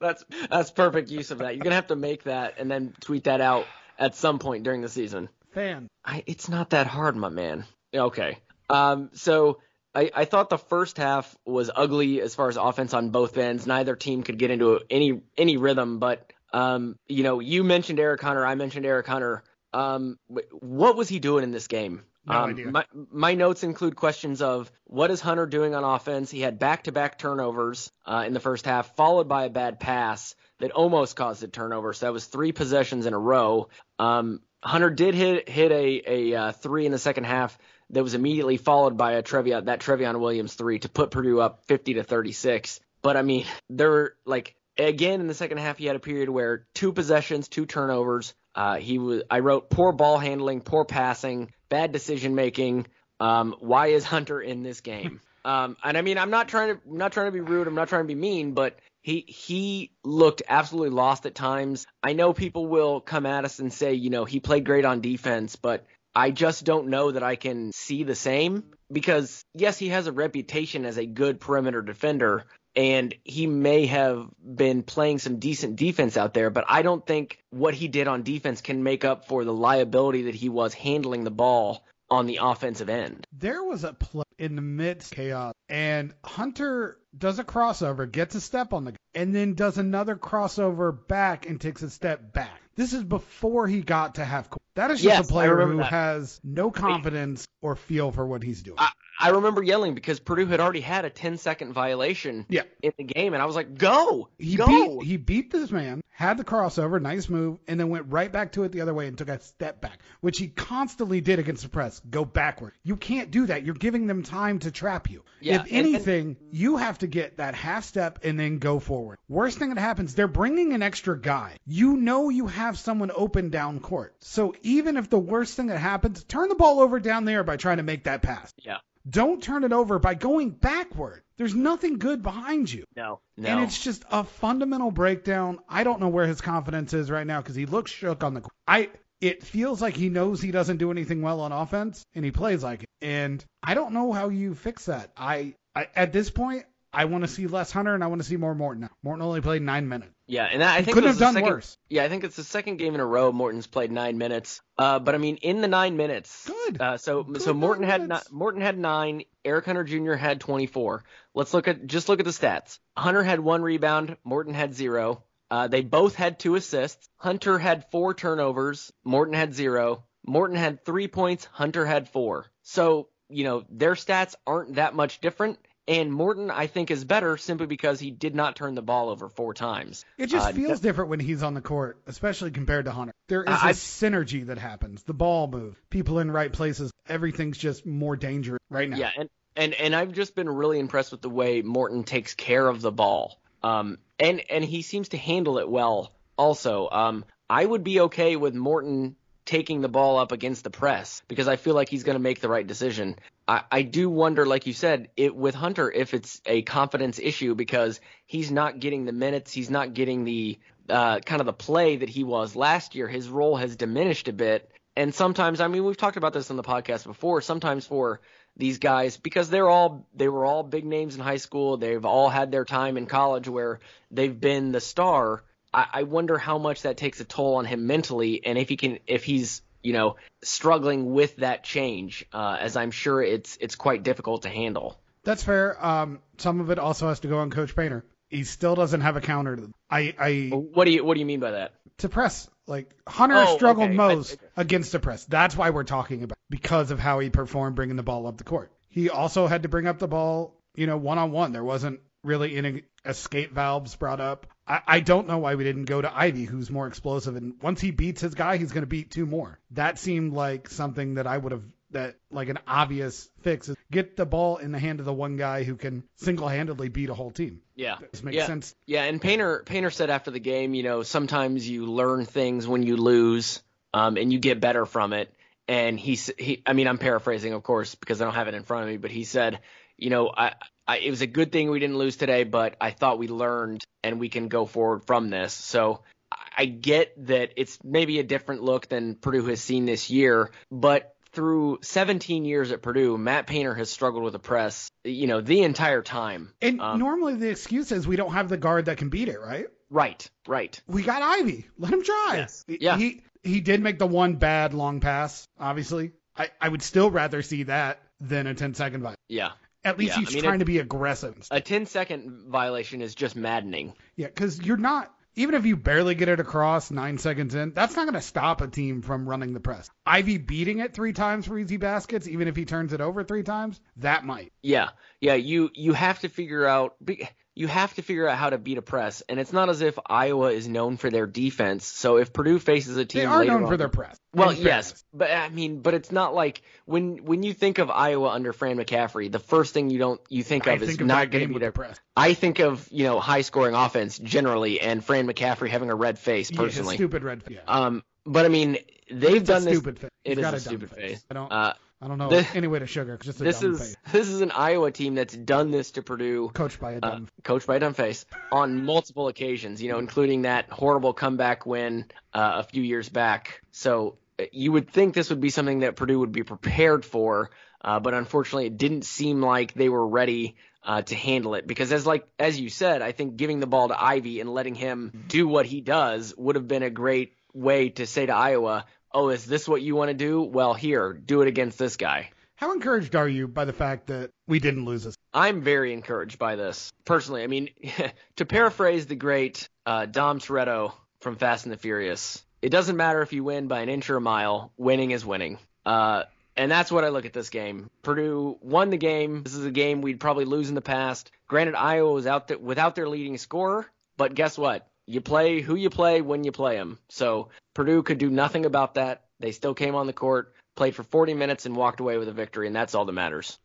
that's 0.00 0.24
that's 0.50 0.70
perfect 0.70 1.10
use 1.10 1.30
of 1.30 1.38
that. 1.38 1.54
You're 1.56 1.64
gonna 1.64 1.76
have 1.76 1.88
to 1.88 1.96
make 1.96 2.24
that 2.24 2.54
and 2.58 2.70
then 2.70 2.92
tweet 3.00 3.24
that 3.24 3.40
out 3.40 3.66
at 3.98 4.14
some 4.14 4.38
point 4.38 4.64
during 4.64 4.82
the 4.82 4.88
season. 4.88 5.28
Fan. 5.52 5.88
I, 6.04 6.22
it's 6.26 6.48
not 6.48 6.70
that 6.70 6.86
hard, 6.86 7.16
my 7.16 7.28
man. 7.28 7.64
Okay. 7.94 8.38
Um, 8.68 9.10
so 9.14 9.60
I, 9.94 10.10
I 10.14 10.24
thought 10.26 10.50
the 10.50 10.58
first 10.58 10.98
half 10.98 11.34
was 11.46 11.70
ugly 11.74 12.20
as 12.20 12.34
far 12.34 12.48
as 12.48 12.56
offense 12.56 12.92
on 12.92 13.10
both 13.10 13.38
ends. 13.38 13.66
Neither 13.66 13.96
team 13.96 14.22
could 14.22 14.38
get 14.38 14.50
into 14.50 14.80
any 14.90 15.22
any 15.38 15.56
rhythm. 15.56 15.98
But 15.98 16.32
um, 16.52 16.96
you 17.06 17.22
know, 17.22 17.40
you 17.40 17.64
mentioned 17.64 17.98
Eric 17.98 18.20
Hunter. 18.20 18.44
I 18.44 18.54
mentioned 18.54 18.84
Eric 18.84 19.06
Hunter. 19.06 19.44
Um, 19.72 20.18
what 20.50 20.96
was 20.96 21.08
he 21.08 21.18
doing 21.18 21.44
in 21.44 21.50
this 21.50 21.66
game? 21.66 22.02
No 22.26 22.34
um, 22.34 22.50
idea. 22.50 22.70
My, 22.70 22.84
my 22.92 23.34
notes 23.34 23.62
include 23.62 23.94
questions 23.94 24.42
of 24.42 24.70
what 24.84 25.10
is 25.10 25.20
Hunter 25.20 25.46
doing 25.46 25.74
on 25.74 25.84
offense? 25.84 26.30
He 26.30 26.40
had 26.40 26.58
back-to-back 26.58 27.18
turnovers 27.18 27.92
uh, 28.04 28.24
in 28.26 28.34
the 28.34 28.40
first 28.40 28.66
half, 28.66 28.96
followed 28.96 29.28
by 29.28 29.44
a 29.44 29.50
bad 29.50 29.78
pass 29.78 30.34
that 30.60 30.70
almost 30.72 31.16
caused 31.16 31.42
a 31.42 31.48
turnover. 31.48 31.92
So 31.92 32.06
that 32.06 32.12
was 32.12 32.26
three 32.26 32.52
possessions 32.52 33.06
in 33.06 33.14
a 33.14 33.18
row. 33.18 33.68
Um, 33.98 34.40
Hunter 34.62 34.90
did 34.90 35.14
hit 35.14 35.48
hit 35.48 35.70
a 35.70 36.02
a 36.06 36.34
uh, 36.34 36.52
three 36.52 36.86
in 36.86 36.92
the 36.92 36.98
second 36.98 37.24
half 37.24 37.56
that 37.90 38.02
was 38.02 38.14
immediately 38.14 38.56
followed 38.56 38.96
by 38.96 39.12
a 39.12 39.22
Trevion 39.22 39.66
that 39.66 39.80
Trevion 39.80 40.18
Williams 40.18 40.54
three 40.54 40.78
to 40.80 40.88
put 40.88 41.10
Purdue 41.10 41.40
up 41.40 41.64
50 41.66 41.94
to 41.94 42.02
36. 42.02 42.80
But 43.02 43.16
I 43.16 43.22
mean, 43.22 43.46
there 43.70 43.90
were 43.90 44.16
like 44.24 44.56
again 44.76 45.20
in 45.20 45.28
the 45.28 45.34
second 45.34 45.58
half 45.58 45.78
he 45.78 45.86
had 45.86 45.96
a 45.96 46.00
period 46.00 46.28
where 46.28 46.66
two 46.74 46.92
possessions, 46.92 47.48
two 47.48 47.66
turnovers. 47.66 48.34
Uh, 48.54 48.76
he 48.76 48.98
was 48.98 49.22
I 49.30 49.40
wrote 49.40 49.70
poor 49.70 49.92
ball 49.92 50.18
handling, 50.18 50.62
poor 50.62 50.84
passing, 50.84 51.52
bad 51.68 51.92
decision 51.92 52.34
making. 52.34 52.86
Um, 53.20 53.54
why 53.60 53.88
is 53.88 54.04
Hunter 54.04 54.40
in 54.40 54.62
this 54.62 54.80
game? 54.80 55.20
Um, 55.46 55.76
and 55.84 55.96
I 55.96 56.02
mean, 56.02 56.18
I'm 56.18 56.30
not 56.30 56.48
trying 56.48 56.74
to 56.74 56.80
I'm 56.90 56.98
not 56.98 57.12
trying 57.12 57.28
to 57.28 57.30
be 57.30 57.38
rude. 57.38 57.68
I'm 57.68 57.76
not 57.76 57.88
trying 57.88 58.02
to 58.02 58.08
be 58.08 58.16
mean, 58.16 58.50
but 58.50 58.80
he 59.06 59.24
he 59.28 59.92
looked 60.02 60.42
absolutely 60.48 60.90
lost 60.90 61.26
at 61.26 61.34
times. 61.36 61.86
I 62.02 62.14
know 62.14 62.32
people 62.32 62.66
will 62.66 63.00
come 63.00 63.24
at 63.24 63.44
us 63.44 63.60
and 63.60 63.72
say, 63.72 63.94
you 63.94 64.10
know, 64.10 64.24
he 64.24 64.40
played 64.40 64.64
great 64.64 64.84
on 64.84 65.00
defense, 65.00 65.54
but 65.54 65.86
I 66.12 66.32
just 66.32 66.64
don't 66.64 66.88
know 66.88 67.12
that 67.12 67.22
I 67.22 67.36
can 67.36 67.70
see 67.70 68.02
the 68.02 68.16
same 68.16 68.64
because 68.90 69.44
yes, 69.54 69.78
he 69.78 69.90
has 69.90 70.08
a 70.08 70.12
reputation 70.12 70.84
as 70.84 70.96
a 70.96 71.06
good 71.06 71.38
perimeter 71.38 71.82
defender 71.82 72.46
and 72.74 73.14
he 73.22 73.46
may 73.46 73.86
have 73.86 74.26
been 74.42 74.82
playing 74.82 75.20
some 75.20 75.38
decent 75.38 75.76
defense 75.76 76.16
out 76.16 76.34
there, 76.34 76.50
but 76.50 76.64
I 76.68 76.82
don't 76.82 77.06
think 77.06 77.38
what 77.50 77.74
he 77.74 77.86
did 77.86 78.08
on 78.08 78.24
defense 78.24 78.60
can 78.60 78.82
make 78.82 79.04
up 79.04 79.28
for 79.28 79.44
the 79.44 79.54
liability 79.54 80.22
that 80.22 80.34
he 80.34 80.48
was 80.48 80.74
handling 80.74 81.22
the 81.22 81.30
ball 81.30 81.84
on 82.10 82.26
the 82.26 82.38
offensive 82.42 82.88
end. 82.88 83.26
There 83.32 83.62
was 83.62 83.84
a 83.84 83.92
play 83.92 84.24
in 84.38 84.54
the 84.56 84.62
midst 84.62 85.12
of 85.12 85.16
chaos, 85.16 85.54
and 85.68 86.12
Hunter 86.24 86.98
does 87.16 87.38
a 87.38 87.44
crossover, 87.44 88.10
gets 88.10 88.34
a 88.34 88.40
step 88.40 88.72
on 88.72 88.84
the, 88.84 88.94
and 89.14 89.34
then 89.34 89.54
does 89.54 89.78
another 89.78 90.16
crossover 90.16 90.96
back 91.08 91.46
and 91.46 91.60
takes 91.60 91.82
a 91.82 91.90
step 91.90 92.32
back. 92.32 92.60
This 92.76 92.92
is 92.92 93.02
before 93.02 93.66
he 93.66 93.80
got 93.80 94.16
to 94.16 94.24
half 94.24 94.50
court. 94.50 94.60
That 94.74 94.90
is 94.90 95.00
just 95.00 95.04
Yes, 95.18 95.28
a 95.30 95.32
player 95.32 95.66
who 95.66 95.78
that. 95.78 95.86
has 95.86 96.38
no 96.44 96.70
confidence 96.70 97.46
or 97.62 97.76
feel 97.76 98.12
for 98.12 98.26
what 98.26 98.42
he's 98.42 98.62
doing. 98.62 98.76
I, 98.78 98.90
I 99.18 99.30
remember 99.30 99.62
yelling 99.62 99.94
because 99.94 100.20
Purdue 100.20 100.46
had 100.46 100.60
already 100.60 100.80
had 100.80 101.04
a 101.04 101.10
10 101.10 101.38
second 101.38 101.72
violation 101.72 102.44
Yeah. 102.48 102.62
in 102.82 102.92
the 102.98 103.04
game, 103.04 103.32
and 103.34 103.42
I 103.42 103.46
was 103.46 103.56
like, 103.56 103.78
"Go, 103.78 104.28
He 104.38 104.56
go!" 104.56 104.66
beat 104.98 105.06
he 105.06 105.16
beat 105.16 105.50
this 105.50 105.70
man, 105.70 106.02
had 106.10 106.36
the 106.36 106.44
crossover, 106.44 107.00
nice 107.00 107.28
move, 107.28 107.58
and 107.66 107.80
then 107.80 107.88
went 107.88 108.06
right 108.08 108.30
back 108.30 108.52
to 108.52 108.64
it 108.64 108.72
the 108.72 108.80
other 108.82 108.92
way 108.94 109.06
and 109.06 109.16
took 109.16 109.28
a 109.28 109.40
step 109.40 109.80
back, 109.80 110.00
which 110.20 110.38
he 110.38 110.48
constantly 110.48 111.20
did 111.20 111.38
against 111.38 111.62
the 111.62 111.68
press. 111.68 112.00
Go 112.10 112.24
backward. 112.24 112.72
You 112.82 112.96
can't 112.96 113.30
do 113.30 113.46
that. 113.46 113.64
You're 113.64 113.74
giving 113.74 114.06
them 114.06 114.22
time 114.22 114.58
to 114.60 114.70
trap 114.70 115.08
you. 115.10 115.24
Yeah, 115.40 115.56
if 115.56 115.60
and- 115.62 115.72
anything, 115.72 116.36
you 116.52 116.76
have 116.76 116.98
to 116.98 117.06
get 117.06 117.38
that 117.38 117.54
half 117.54 117.84
step 117.84 118.18
and 118.22 118.38
then 118.38 118.58
go 118.58 118.78
forward. 118.78 119.18
Worst 119.28 119.58
thing 119.58 119.70
that 119.74 119.80
happens, 119.80 120.14
they're 120.14 120.28
bringing 120.28 120.72
an 120.74 120.82
extra 120.82 121.18
guy. 121.18 121.56
You 121.66 121.96
know 121.96 122.28
you 122.28 122.46
have 122.48 122.78
someone 122.78 123.10
open 123.14 123.50
down 123.50 123.80
court. 123.80 124.14
So 124.20 124.54
even 124.62 124.96
if 124.96 125.08
the 125.08 125.18
worst 125.18 125.54
thing 125.56 125.68
that 125.68 125.78
happens, 125.78 126.22
turn 126.24 126.48
the 126.48 126.54
ball 126.54 126.80
over 126.80 127.00
down 127.00 127.24
there 127.24 127.44
by 127.44 127.56
trying 127.56 127.78
to 127.78 127.82
make 127.82 128.04
that 128.04 128.22
pass. 128.22 128.52
yeah, 128.58 128.78
Don't 129.08 129.42
turn 129.42 129.64
it 129.64 129.72
over 129.72 129.98
by 129.98 130.14
going 130.14 130.50
backward. 130.50 131.22
There's 131.36 131.54
nothing 131.54 131.98
good 131.98 132.22
behind 132.22 132.72
you. 132.72 132.84
no, 132.96 133.20
no. 133.36 133.48
And 133.48 133.62
it's 133.62 133.82
just 133.82 134.04
a 134.10 134.24
fundamental 134.24 134.90
breakdown. 134.90 135.58
I 135.68 135.84
don't 135.84 136.00
know 136.00 136.08
where 136.08 136.26
his 136.26 136.40
confidence 136.40 136.92
is 136.92 137.10
right 137.10 137.26
now 137.26 137.40
because 137.40 137.54
he 137.54 137.66
looks 137.66 137.90
shook 137.90 138.24
on 138.24 138.34
the. 138.34 138.42
I. 138.66 138.90
It 139.18 139.42
feels 139.42 139.80
like 139.80 139.96
he 139.96 140.10
knows 140.10 140.42
he 140.42 140.50
doesn't 140.50 140.76
do 140.76 140.90
anything 140.90 141.22
well 141.22 141.40
on 141.40 141.50
offense, 141.50 142.04
and 142.14 142.22
he 142.22 142.30
plays 142.30 142.62
like 142.62 142.82
it. 142.82 142.88
And 143.00 143.42
I 143.62 143.72
don't 143.72 143.94
know 143.94 144.12
how 144.12 144.28
you 144.28 144.54
fix 144.54 144.86
that. 144.86 145.10
I, 145.16 145.54
I 145.74 145.88
at 145.94 146.12
this 146.12 146.28
point, 146.28 146.66
I 146.92 147.06
want 147.06 147.24
to 147.24 147.28
see 147.28 147.46
less 147.46 147.72
Hunter 147.72 147.94
and 147.94 148.04
I 148.04 148.08
want 148.08 148.22
to 148.22 148.28
see 148.28 148.36
more 148.36 148.54
Morton. 148.54 148.88
Morton 149.02 149.22
only 149.22 149.40
played 149.40 149.62
nine 149.62 149.88
minutes. 149.88 150.12
Yeah, 150.26 150.44
and 150.44 150.62
I 150.62 150.82
think 150.82 150.94
couldn't 150.94 151.08
have 151.08 151.18
the 151.18 151.24
done 151.24 151.34
second, 151.34 151.48
worse. 151.48 151.78
Yeah, 151.88 152.02
I 152.02 152.08
think 152.08 152.24
it's 152.24 152.34
the 152.36 152.44
second 152.44 152.78
game 152.78 152.94
in 152.94 153.00
a 153.00 153.06
row 153.06 153.30
Morton's 153.30 153.66
played 153.68 153.92
nine 153.92 154.18
minutes. 154.18 154.60
Uh, 154.76 154.98
but 154.98 155.14
I 155.14 155.18
mean, 155.18 155.36
in 155.36 155.60
the 155.60 155.68
nine 155.68 155.96
minutes, 155.96 156.46
Good. 156.48 156.80
Uh, 156.80 156.96
so 156.96 157.22
Good 157.22 157.42
so 157.42 157.54
Morton 157.54 157.84
had 157.84 158.08
ni- 158.08 158.16
Morton 158.30 158.60
had 158.60 158.76
nine. 158.78 159.22
Eric 159.44 159.66
Hunter 159.66 159.84
Jr. 159.84 160.14
had 160.14 160.40
24. 160.40 161.04
Let's 161.34 161.54
look 161.54 161.68
at 161.68 161.86
just 161.86 162.08
look 162.08 162.18
at 162.18 162.24
the 162.24 162.32
stats. 162.32 162.78
Hunter 162.96 163.22
had 163.22 163.38
one 163.38 163.62
rebound. 163.62 164.16
Morton 164.24 164.54
had 164.54 164.74
zero. 164.74 165.22
Uh, 165.48 165.68
they 165.68 165.82
both 165.82 166.16
had 166.16 166.40
two 166.40 166.56
assists. 166.56 167.08
Hunter 167.18 167.58
had 167.58 167.88
four 167.92 168.12
turnovers. 168.12 168.92
Morton 169.04 169.34
had 169.34 169.54
zero. 169.54 170.04
Morton 170.26 170.56
had 170.56 170.84
three 170.84 171.06
points. 171.06 171.44
Hunter 171.52 171.86
had 171.86 172.08
four. 172.08 172.50
So 172.62 173.08
you 173.28 173.44
know 173.44 173.64
their 173.70 173.94
stats 173.94 174.34
aren't 174.44 174.74
that 174.74 174.94
much 174.94 175.20
different. 175.20 175.60
And 175.88 176.12
Morton, 176.12 176.50
I 176.50 176.66
think, 176.66 176.90
is 176.90 177.04
better 177.04 177.36
simply 177.36 177.66
because 177.66 178.00
he 178.00 178.10
did 178.10 178.34
not 178.34 178.56
turn 178.56 178.74
the 178.74 178.82
ball 178.82 179.08
over 179.08 179.28
four 179.28 179.54
times. 179.54 180.04
It 180.18 180.26
just 180.26 180.48
Uh, 180.48 180.52
feels 180.52 180.80
different 180.80 181.10
when 181.10 181.20
he's 181.20 181.42
on 181.44 181.54
the 181.54 181.60
court, 181.60 182.00
especially 182.06 182.50
compared 182.50 182.86
to 182.86 182.90
Hunter. 182.90 183.12
There 183.28 183.42
is 183.44 183.48
I- 183.62 183.70
a 183.70 183.72
synergy 183.72 184.46
that 184.46 184.58
happens. 184.58 185.04
The 185.04 185.14
ball 185.14 185.46
move, 185.46 185.80
people 185.90 186.18
in 186.18 186.30
right 186.30 186.52
places. 186.52 186.90
Everything's 187.08 187.56
just 187.56 187.86
more 187.86 188.16
dangerous 188.16 188.60
right 188.68 188.88
now. 188.90 188.96
Yeah, 188.96 189.10
and, 189.16 189.28
and 189.54 189.74
and 189.74 189.94
I've 189.94 190.12
just 190.12 190.34
been 190.34 190.48
really 190.48 190.80
impressed 190.80 191.12
with 191.12 191.22
the 191.22 191.30
way 191.30 191.62
Morton 191.62 192.02
takes 192.02 192.34
care 192.34 192.66
of 192.66 192.80
the 192.80 192.90
ball. 192.92 193.38
Um, 193.62 193.98
and 194.18 194.42
and 194.50 194.64
he 194.64 194.82
seems 194.82 195.10
to 195.10 195.16
handle 195.16 195.58
it 195.58 195.68
well. 195.68 196.12
Also, 196.36 196.88
um, 196.90 197.24
I 197.48 197.64
would 197.64 197.84
be 197.84 198.00
okay 198.00 198.34
with 198.36 198.54
Morton 198.54 199.14
taking 199.44 199.80
the 199.80 199.88
ball 199.88 200.18
up 200.18 200.32
against 200.32 200.64
the 200.64 200.70
press 200.70 201.22
because 201.28 201.46
I 201.46 201.54
feel 201.54 201.74
like 201.74 201.88
he's 201.88 202.02
going 202.02 202.16
to 202.16 202.22
make 202.22 202.40
the 202.40 202.48
right 202.48 202.66
decision. 202.66 203.16
I, 203.48 203.62
I 203.70 203.82
do 203.82 204.10
wonder, 204.10 204.44
like 204.44 204.66
you 204.66 204.72
said, 204.72 205.08
it 205.16 205.34
with 205.34 205.54
Hunter 205.54 205.90
if 205.90 206.14
it's 206.14 206.40
a 206.46 206.62
confidence 206.62 207.18
issue 207.18 207.54
because 207.54 208.00
he's 208.26 208.50
not 208.50 208.80
getting 208.80 209.04
the 209.04 209.12
minutes, 209.12 209.52
he's 209.52 209.70
not 209.70 209.94
getting 209.94 210.24
the 210.24 210.58
uh, 210.88 211.20
kind 211.20 211.40
of 211.40 211.46
the 211.46 211.52
play 211.52 211.96
that 211.96 212.08
he 212.08 212.24
was 212.24 212.56
last 212.56 212.94
year. 212.94 213.08
His 213.08 213.28
role 213.28 213.56
has 213.56 213.76
diminished 213.76 214.28
a 214.28 214.32
bit, 214.32 214.70
and 214.96 215.14
sometimes, 215.14 215.60
I 215.60 215.68
mean, 215.68 215.84
we've 215.84 215.96
talked 215.96 216.16
about 216.16 216.32
this 216.32 216.50
on 216.50 216.56
the 216.56 216.62
podcast 216.62 217.04
before. 217.04 217.40
Sometimes 217.40 217.86
for 217.86 218.20
these 218.56 218.78
guys 218.78 219.18
because 219.18 219.50
they're 219.50 219.68
all 219.68 220.06
they 220.14 220.28
were 220.28 220.44
all 220.44 220.62
big 220.62 220.84
names 220.84 221.14
in 221.14 221.20
high 221.20 221.36
school. 221.36 221.76
They've 221.76 222.04
all 222.04 222.28
had 222.28 222.50
their 222.50 222.64
time 222.64 222.96
in 222.96 223.06
college 223.06 223.48
where 223.48 223.80
they've 224.10 224.38
been 224.38 224.72
the 224.72 224.80
star. 224.80 225.44
I, 225.72 225.86
I 225.92 226.02
wonder 226.04 226.38
how 226.38 226.58
much 226.58 226.82
that 226.82 226.96
takes 226.96 227.20
a 227.20 227.24
toll 227.24 227.56
on 227.56 227.66
him 227.66 227.86
mentally, 227.86 228.44
and 228.44 228.58
if 228.58 228.68
he 228.68 228.76
can, 228.76 228.98
if 229.06 229.24
he's 229.24 229.62
you 229.86 229.92
know 229.92 230.16
struggling 230.42 231.12
with 231.12 231.36
that 231.36 231.64
change, 231.64 232.24
uh, 232.32 232.56
as 232.60 232.76
I'm 232.76 232.90
sure 232.90 233.22
it's 233.22 233.56
it's 233.60 233.74
quite 233.76 234.02
difficult 234.02 234.42
to 234.42 234.48
handle. 234.48 234.98
That's 235.24 235.42
fair. 235.42 235.84
Um, 235.84 236.20
some 236.38 236.60
of 236.60 236.70
it 236.70 236.78
also 236.78 237.08
has 237.08 237.20
to 237.20 237.28
go 237.28 237.38
on 237.38 237.50
Coach 237.50 237.74
Painter. 237.74 238.04
He 238.28 238.44
still 238.44 238.74
doesn't 238.74 239.00
have 239.00 239.16
a 239.16 239.20
counter. 239.20 239.56
To, 239.56 239.70
I, 239.90 240.14
I 240.18 240.48
What 240.52 240.84
do 240.84 240.90
you 240.92 241.04
what 241.04 241.14
do 241.14 241.20
you 241.20 241.26
mean 241.26 241.40
by 241.40 241.52
that? 241.52 241.72
to 241.98 242.08
press. 242.08 242.48
Like 242.66 242.90
Hunter 243.06 243.36
Oh, 243.46 243.56
struggled 243.56 243.90
okay. 243.90 243.94
I- 243.94 243.96
most 243.96 244.34
okay. 244.34 244.46
against 244.56 244.92
the 244.92 244.98
press. 244.98 245.24
That's 245.24 245.56
why 245.56 245.70
we're 245.70 245.84
talking 245.84 246.22
about 246.24 246.36
because 246.50 246.90
of 246.90 246.98
how 246.98 247.20
he 247.20 247.30
performed 247.30 247.76
bringing 247.76 247.96
the 247.96 248.02
ball 248.02 248.26
up 248.26 248.36
the 248.38 248.44
court. 248.44 248.70
He 248.88 249.08
also 249.10 249.46
had 249.46 249.62
to 249.62 249.68
bring 249.68 249.86
up 249.86 249.98
the 249.98 250.08
ball, 250.08 250.54
you 250.74 250.86
know, 250.86 250.96
one 250.96 251.18
on 251.18 251.30
one. 251.32 251.52
There 251.52 251.64
wasn't 251.64 252.00
really 252.24 252.56
any 252.56 252.82
escape 253.04 253.52
valves 253.52 253.94
brought 253.96 254.20
up. 254.20 254.46
I, 254.66 254.80
I 254.86 255.00
don't 255.00 255.28
know 255.28 255.38
why 255.38 255.54
we 255.54 255.64
didn't 255.64 255.84
go 255.84 256.00
to 256.00 256.14
Ivey, 256.14 256.44
who's 256.44 256.70
more 256.70 256.86
explosive. 256.86 257.36
And 257.36 257.54
once 257.62 257.80
he 257.80 257.90
beats 257.90 258.20
his 258.20 258.34
guy, 258.34 258.56
he's 258.56 258.72
going 258.72 258.82
to 258.82 258.88
beat 258.88 259.10
two 259.10 259.26
more. 259.26 259.58
That 259.72 259.98
seemed 259.98 260.32
like 260.32 260.68
something 260.68 261.14
that 261.14 261.26
I 261.26 261.38
would 261.38 261.52
have 261.52 261.62
that 261.92 262.16
like 262.32 262.48
an 262.48 262.58
obvious 262.66 263.30
fix 263.42 263.68
is 263.68 263.76
get 263.92 264.16
the 264.16 264.26
ball 264.26 264.56
in 264.56 264.72
the 264.72 264.78
hand 264.78 264.98
of 264.98 265.06
the 265.06 265.12
one 265.12 265.36
guy 265.36 265.62
who 265.62 265.76
can 265.76 266.02
single-handedly 266.16 266.88
beat 266.88 267.10
a 267.10 267.14
whole 267.14 267.30
team. 267.30 267.60
Yeah. 267.76 267.96
This 268.10 268.24
makes 268.24 268.36
yeah. 268.36 268.46
sense. 268.46 268.74
Yeah, 268.86 269.04
and 269.04 269.20
Painter 269.20 269.62
Painter 269.64 269.90
said 269.90 270.10
after 270.10 270.32
the 270.32 270.40
game, 270.40 270.74
you 270.74 270.82
know, 270.82 271.04
sometimes 271.04 271.68
you 271.68 271.86
learn 271.86 272.24
things 272.24 272.66
when 272.66 272.82
you 272.82 272.96
lose, 272.96 273.62
um, 273.94 274.16
and 274.16 274.32
you 274.32 274.40
get 274.40 274.60
better 274.60 274.84
from 274.84 275.12
it. 275.12 275.32
And 275.68 275.98
he, 275.98 276.18
he, 276.38 276.62
I 276.66 276.74
mean, 276.74 276.86
I'm 276.86 276.98
paraphrasing, 276.98 277.52
of 277.52 277.62
course, 277.62 277.94
because 277.94 278.20
I 278.20 278.24
don't 278.24 278.34
have 278.34 278.48
it 278.48 278.54
in 278.54 278.62
front 278.62 278.84
of 278.84 278.88
me, 278.90 278.98
but 278.98 279.10
he 279.10 279.24
said, 279.24 279.60
you 279.98 280.10
know, 280.10 280.30
I, 280.36 280.52
I, 280.86 280.98
it 280.98 281.10
was 281.10 281.22
a 281.22 281.26
good 281.26 281.52
thing 281.52 281.70
we 281.70 281.80
didn't 281.80 281.98
lose 281.98 282.16
today, 282.16 282.44
but 282.44 282.76
I 282.80 282.90
thought 282.90 283.18
we 283.18 283.28
learned 283.28 283.84
and 284.04 284.20
we 284.20 284.28
can 284.28 284.48
go 284.48 284.66
forward 284.66 285.04
from 285.06 285.30
this. 285.30 285.52
So 285.52 286.02
I- 286.32 286.36
I 286.58 286.64
get 286.66 287.26
that 287.26 287.52
it's 287.56 287.78
maybe 287.84 288.18
a 288.18 288.22
different 288.22 288.62
look 288.62 288.88
than 288.88 289.14
Purdue 289.14 289.44
has 289.46 289.60
seen 289.60 289.84
this 289.84 290.08
year, 290.10 290.50
but 290.70 291.14
through 291.32 291.78
17 291.82 292.46
years 292.46 292.72
at 292.72 292.80
Purdue, 292.80 293.18
Matt 293.18 293.46
Painter 293.46 293.74
has 293.74 293.90
struggled 293.90 294.24
with 294.24 294.32
the 294.32 294.38
press, 294.38 294.90
you 295.04 295.26
know, 295.26 295.42
the 295.42 295.62
entire 295.62 296.00
time. 296.02 296.52
And 296.62 296.80
Um, 296.80 296.98
normally 296.98 297.34
the 297.34 297.50
excuse 297.50 297.92
is 297.92 298.08
we 298.08 298.16
don't 298.16 298.32
have 298.32 298.48
the 298.48 298.56
guard 298.56 298.86
that 298.86 298.96
can 298.96 299.10
beat 299.10 299.28
it, 299.28 299.38
right? 299.38 299.66
Right, 299.90 300.28
right. 300.48 300.80
We 300.88 301.02
got 301.02 301.20
Ivey. 301.22 301.66
Let 301.78 301.92
him 301.92 302.02
try. 302.02 302.32
Yes. 302.36 302.64
He- 302.66 302.78
Yeah. 302.80 302.96
He 302.96 303.22
he 303.44 303.60
did 303.60 303.80
make 303.82 303.98
the 304.00 304.06
one 304.08 304.36
bad 304.36 304.72
long 304.74 304.98
pass, 305.00 305.46
obviously. 305.60 306.10
I, 306.36 306.48
I 306.60 306.68
would 306.68 306.82
still 306.82 307.10
rather 307.10 307.42
see 307.42 307.64
that 307.64 308.00
than 308.18 308.46
a 308.48 308.54
10 308.54 308.74
second 308.74 309.02
violation. 309.02 309.20
Yeah. 309.28 309.50
At 309.86 309.98
least 309.98 310.14
Yeah, 310.14 310.20
he's 310.20 310.30
I 310.30 310.34
mean, 310.34 310.42
trying 310.42 310.54
it- 310.56 310.58
to 310.58 310.64
be 310.64 310.78
aggressive. 310.80 311.36
A 311.50 311.60
10 311.60 311.86
second 311.86 312.46
violation 312.48 313.00
is 313.02 313.14
just 313.14 313.36
maddening. 313.36 313.94
Yeah, 314.16 314.26
because 314.26 314.60
you're 314.60 314.76
not, 314.76 315.14
even 315.36 315.54
if 315.54 315.64
you 315.64 315.76
barely 315.76 316.14
get 316.16 316.28
it 316.28 316.40
across 316.40 316.90
nine 316.90 317.18
seconds 317.18 317.54
in, 317.54 317.72
that's 317.72 317.94
not 317.94 318.04
going 318.06 318.14
to 318.14 318.20
stop 318.20 318.60
a 318.62 318.66
team 318.66 319.00
from 319.02 319.28
running 319.28 319.52
the 319.52 319.60
press. 319.60 319.88
Ivey 320.04 320.38
beating 320.38 320.80
it 320.80 320.92
three 320.92 321.12
times 321.12 321.46
for 321.46 321.56
easy 321.58 321.76
baskets, 321.76 322.26
even 322.26 322.48
if 322.48 322.56
he 322.56 322.64
turns 322.64 322.92
it 322.92 323.00
over 323.00 323.22
three 323.22 323.44
times, 323.44 323.80
that 323.98 324.24
might. 324.24 324.52
Yeah. 324.60 324.88
Yeah, 325.20 325.34
you 325.34 325.70
you 325.74 325.92
have 325.92 326.18
to 326.20 326.28
figure 326.28 326.66
out 326.66 326.96
be- 327.04 327.28
you 327.56 327.66
have 327.66 327.92
to 327.94 328.02
figure 328.02 328.28
out 328.28 328.36
how 328.36 328.50
to 328.50 328.58
beat 328.58 328.76
a 328.78 328.82
press, 328.82 329.22
and 329.28 329.40
it's 329.40 329.52
not 329.52 329.70
as 329.70 329.80
if 329.80 329.98
Iowa 330.06 330.52
is 330.52 330.68
known 330.68 330.98
for 330.98 331.08
their 331.10 331.26
defense. 331.26 331.86
So 331.86 332.18
if 332.18 332.32
Purdue 332.32 332.58
faces 332.58 332.96
a 332.98 333.04
team 333.06 333.20
They 333.22 333.26
are 333.26 333.44
known 333.44 333.62
on- 333.64 333.68
for 333.68 333.76
their 333.78 333.88
press. 333.88 334.16
Well, 334.34 334.52
yes, 334.52 334.62
fairness. 334.90 335.04
but 335.14 335.30
I 335.30 335.48
mean, 335.48 335.80
but 335.80 335.94
it's 335.94 336.12
not 336.12 336.34
like 336.34 336.60
when 336.84 337.24
when 337.24 337.42
you 337.42 337.54
think 337.54 337.78
of 337.78 337.90
Iowa 337.90 338.28
under 338.28 338.52
Fran 338.52 338.76
McCaffery, 338.76 339.32
the 339.32 339.38
first 339.38 339.72
thing 339.72 339.88
you 339.88 339.98
don't 339.98 340.20
you 340.28 340.42
think 340.42 340.68
I 340.68 340.72
of 340.72 340.82
is 340.82 341.00
of 341.00 341.06
not 341.06 341.30
going 341.30 341.48
to 341.48 341.52
be 341.54 341.58
their 341.58 341.72
press. 341.72 341.98
I 342.14 342.34
think 342.34 342.58
of 342.58 342.86
you 342.92 343.04
know 343.04 343.18
high 343.18 343.40
scoring 343.40 343.74
offense 343.74 344.18
generally, 344.18 344.78
and 344.80 345.02
Fran 345.02 345.26
McCaffery 345.26 345.70
having 345.70 345.88
a 345.90 345.94
red 345.94 346.18
face 346.18 346.50
Yeah, 346.50 346.60
personally. 346.60 346.96
stupid 346.96 347.24
red. 347.24 347.42
Yeah. 347.48 347.60
Um, 347.66 348.04
but 348.26 348.44
I 348.44 348.48
mean, 348.48 348.76
they've 349.10 349.36
It's 349.36 349.46
done 349.48 349.64
this. 349.64 349.78
stupid 349.78 349.98
face. 349.98 350.10
It 350.24 350.38
is 350.38 350.44
a 350.44 350.60
stupid 350.60 350.90
face. 350.90 351.10
face. 351.12 351.24
I 351.30 351.34
don't- 351.34 351.50
Uh, 351.50 351.72
I 352.06 352.08
don't 352.08 352.18
know 352.18 352.28
the- 352.28 352.46
any 352.54 352.68
way 352.68 352.78
to 352.78 352.86
sugar, 352.86 353.14
a 353.14 353.18
this 353.18 353.60
dumb 353.60 353.72
is 353.72 353.80
face. 353.80 353.96
this 354.12 354.28
is 354.28 354.40
an 354.40 354.52
Iowa 354.52 354.92
team 354.92 355.16
that's 355.16 355.36
done 355.36 355.72
this 355.72 355.90
to 355.92 356.02
Purdue, 356.02 356.50
Coached 356.54 356.78
by 356.78 356.92
a 356.92 356.96
uh, 356.98 357.00
dumb. 357.00 357.28
coached 357.42 357.66
by 357.66 357.74
a 357.74 357.80
dumb 357.80 357.94
face, 357.94 358.24
on 358.52 358.84
multiple 358.84 359.26
occasions. 359.26 359.82
You 359.82 359.90
know, 359.90 359.98
including 359.98 360.42
that 360.42 360.70
horrible 360.70 361.14
comeback 361.14 361.66
win 361.66 362.04
uh, 362.32 362.58
a 362.58 362.62
few 362.62 362.84
years 362.84 363.08
back. 363.08 363.60
So 363.72 364.18
uh, 364.38 364.44
you 364.52 364.70
would 364.70 364.88
think 364.88 365.14
this 365.16 365.30
would 365.30 365.40
be 365.40 365.50
something 365.50 365.80
that 365.80 365.96
Purdue 365.96 366.20
would 366.20 366.30
be 366.30 366.44
prepared 366.44 367.04
for, 367.04 367.50
uh, 367.82 367.98
but 367.98 368.14
unfortunately, 368.14 368.66
it 368.66 368.76
didn't 368.76 369.04
seem 369.04 369.42
like 369.42 369.74
they 369.74 369.88
were 369.88 370.06
ready. 370.06 370.54
Uh, 370.84 371.02
to 371.02 371.16
handle 371.16 371.56
it 371.56 371.66
because 371.66 371.90
as 371.90 372.06
like 372.06 372.28
as 372.38 372.60
you 372.60 372.68
said, 372.68 373.02
I 373.02 373.10
think 373.10 373.34
giving 373.36 373.58
the 373.58 373.66
ball 373.66 373.88
to 373.88 374.00
Ivey 374.00 374.38
and 374.38 374.48
letting 374.48 374.76
him 374.76 375.24
do 375.26 375.48
what 375.48 375.66
he 375.66 375.80
does 375.80 376.32
would 376.38 376.54
have 376.54 376.68
been 376.68 376.84
a 376.84 376.90
great 376.90 377.32
way 377.52 377.88
to 377.88 378.06
say 378.06 378.24
to 378.26 378.32
Iowa, 378.32 378.84
"Oh, 379.16 379.30
is 379.30 379.46
this 379.46 379.66
what 379.66 379.82
you 379.82 379.96
want 379.96 380.10
to 380.10 380.14
do? 380.14 380.42
Well, 380.42 380.74
here, 380.74 381.12
do 381.12 381.40
it 381.42 381.48
against 381.48 381.78
this 381.78 381.96
guy." 381.96 382.30
How 382.56 382.72
encouraged 382.72 383.14
are 383.16 383.28
you 383.28 383.48
by 383.48 383.66
the 383.66 383.72
fact 383.72 384.06
that 384.06 384.30
we 384.46 384.60
didn't 384.60 384.84
lose 384.84 385.04
this? 385.04 385.14
I'm 385.34 385.60
very 385.62 385.92
encouraged 385.92 386.38
by 386.38 386.56
this 386.56 386.90
personally. 387.04 387.42
I 387.42 387.46
mean, 387.48 387.68
to 388.36 388.44
paraphrase 388.46 389.06
the 389.06 389.14
great 389.14 389.68
uh, 389.84 390.06
Dom 390.06 390.38
Toretto 390.38 390.92
from 391.20 391.36
Fast 391.36 391.64
and 391.64 391.72
the 391.72 391.76
Furious, 391.76 392.44
it 392.62 392.70
doesn't 392.70 392.96
matter 392.96 393.20
if 393.22 393.32
you 393.32 393.44
win 393.44 393.68
by 393.68 393.80
an 393.80 393.88
inch 393.88 394.08
or 394.08 394.16
a 394.16 394.20
mile. 394.20 394.72
Winning 394.78 395.10
is 395.10 395.24
winning. 395.24 395.58
Uh, 395.84 396.24
and 396.56 396.70
that's 396.70 396.90
what 396.90 397.04
I 397.04 397.10
look 397.10 397.26
at 397.26 397.34
this 397.34 397.50
game. 397.50 397.90
Purdue 398.02 398.56
won 398.62 398.88
the 398.88 398.96
game. 398.96 399.42
This 399.42 399.54
is 399.54 399.66
a 399.66 399.70
game 399.70 400.00
we'd 400.00 400.20
probably 400.20 400.46
lose 400.46 400.70
in 400.70 400.74
the 400.74 400.80
past. 400.80 401.30
Granted, 401.48 401.74
Iowa 401.74 402.10
was 402.10 402.26
out 402.26 402.48
there 402.48 402.58
without 402.58 402.94
their 402.94 403.08
leading 403.08 403.36
scorer, 403.36 403.86
but 404.16 404.34
guess 404.34 404.56
what? 404.56 404.88
You 405.06 405.20
play 405.20 405.60
who 405.60 405.74
you 405.76 405.90
play 405.90 406.22
when 406.22 406.42
you 406.42 406.52
play 406.52 406.76
them. 406.76 406.98
So 407.08 407.50
Purdue 407.76 408.02
could 408.02 408.16
do 408.16 408.30
nothing 408.30 408.64
about 408.64 408.94
that. 408.94 409.24
They 409.38 409.52
still 409.52 409.74
came 409.74 409.94
on 409.94 410.06
the 410.06 410.14
court, 410.14 410.54
played 410.76 410.94
for 410.94 411.02
40 411.02 411.34
minutes, 411.34 411.66
and 411.66 411.76
walked 411.76 412.00
away 412.00 412.16
with 412.16 412.26
a 412.26 412.32
victory, 412.32 412.66
and 412.66 412.74
that's 412.74 412.94
all 412.94 413.04
that 413.04 413.12
matters. 413.12 413.58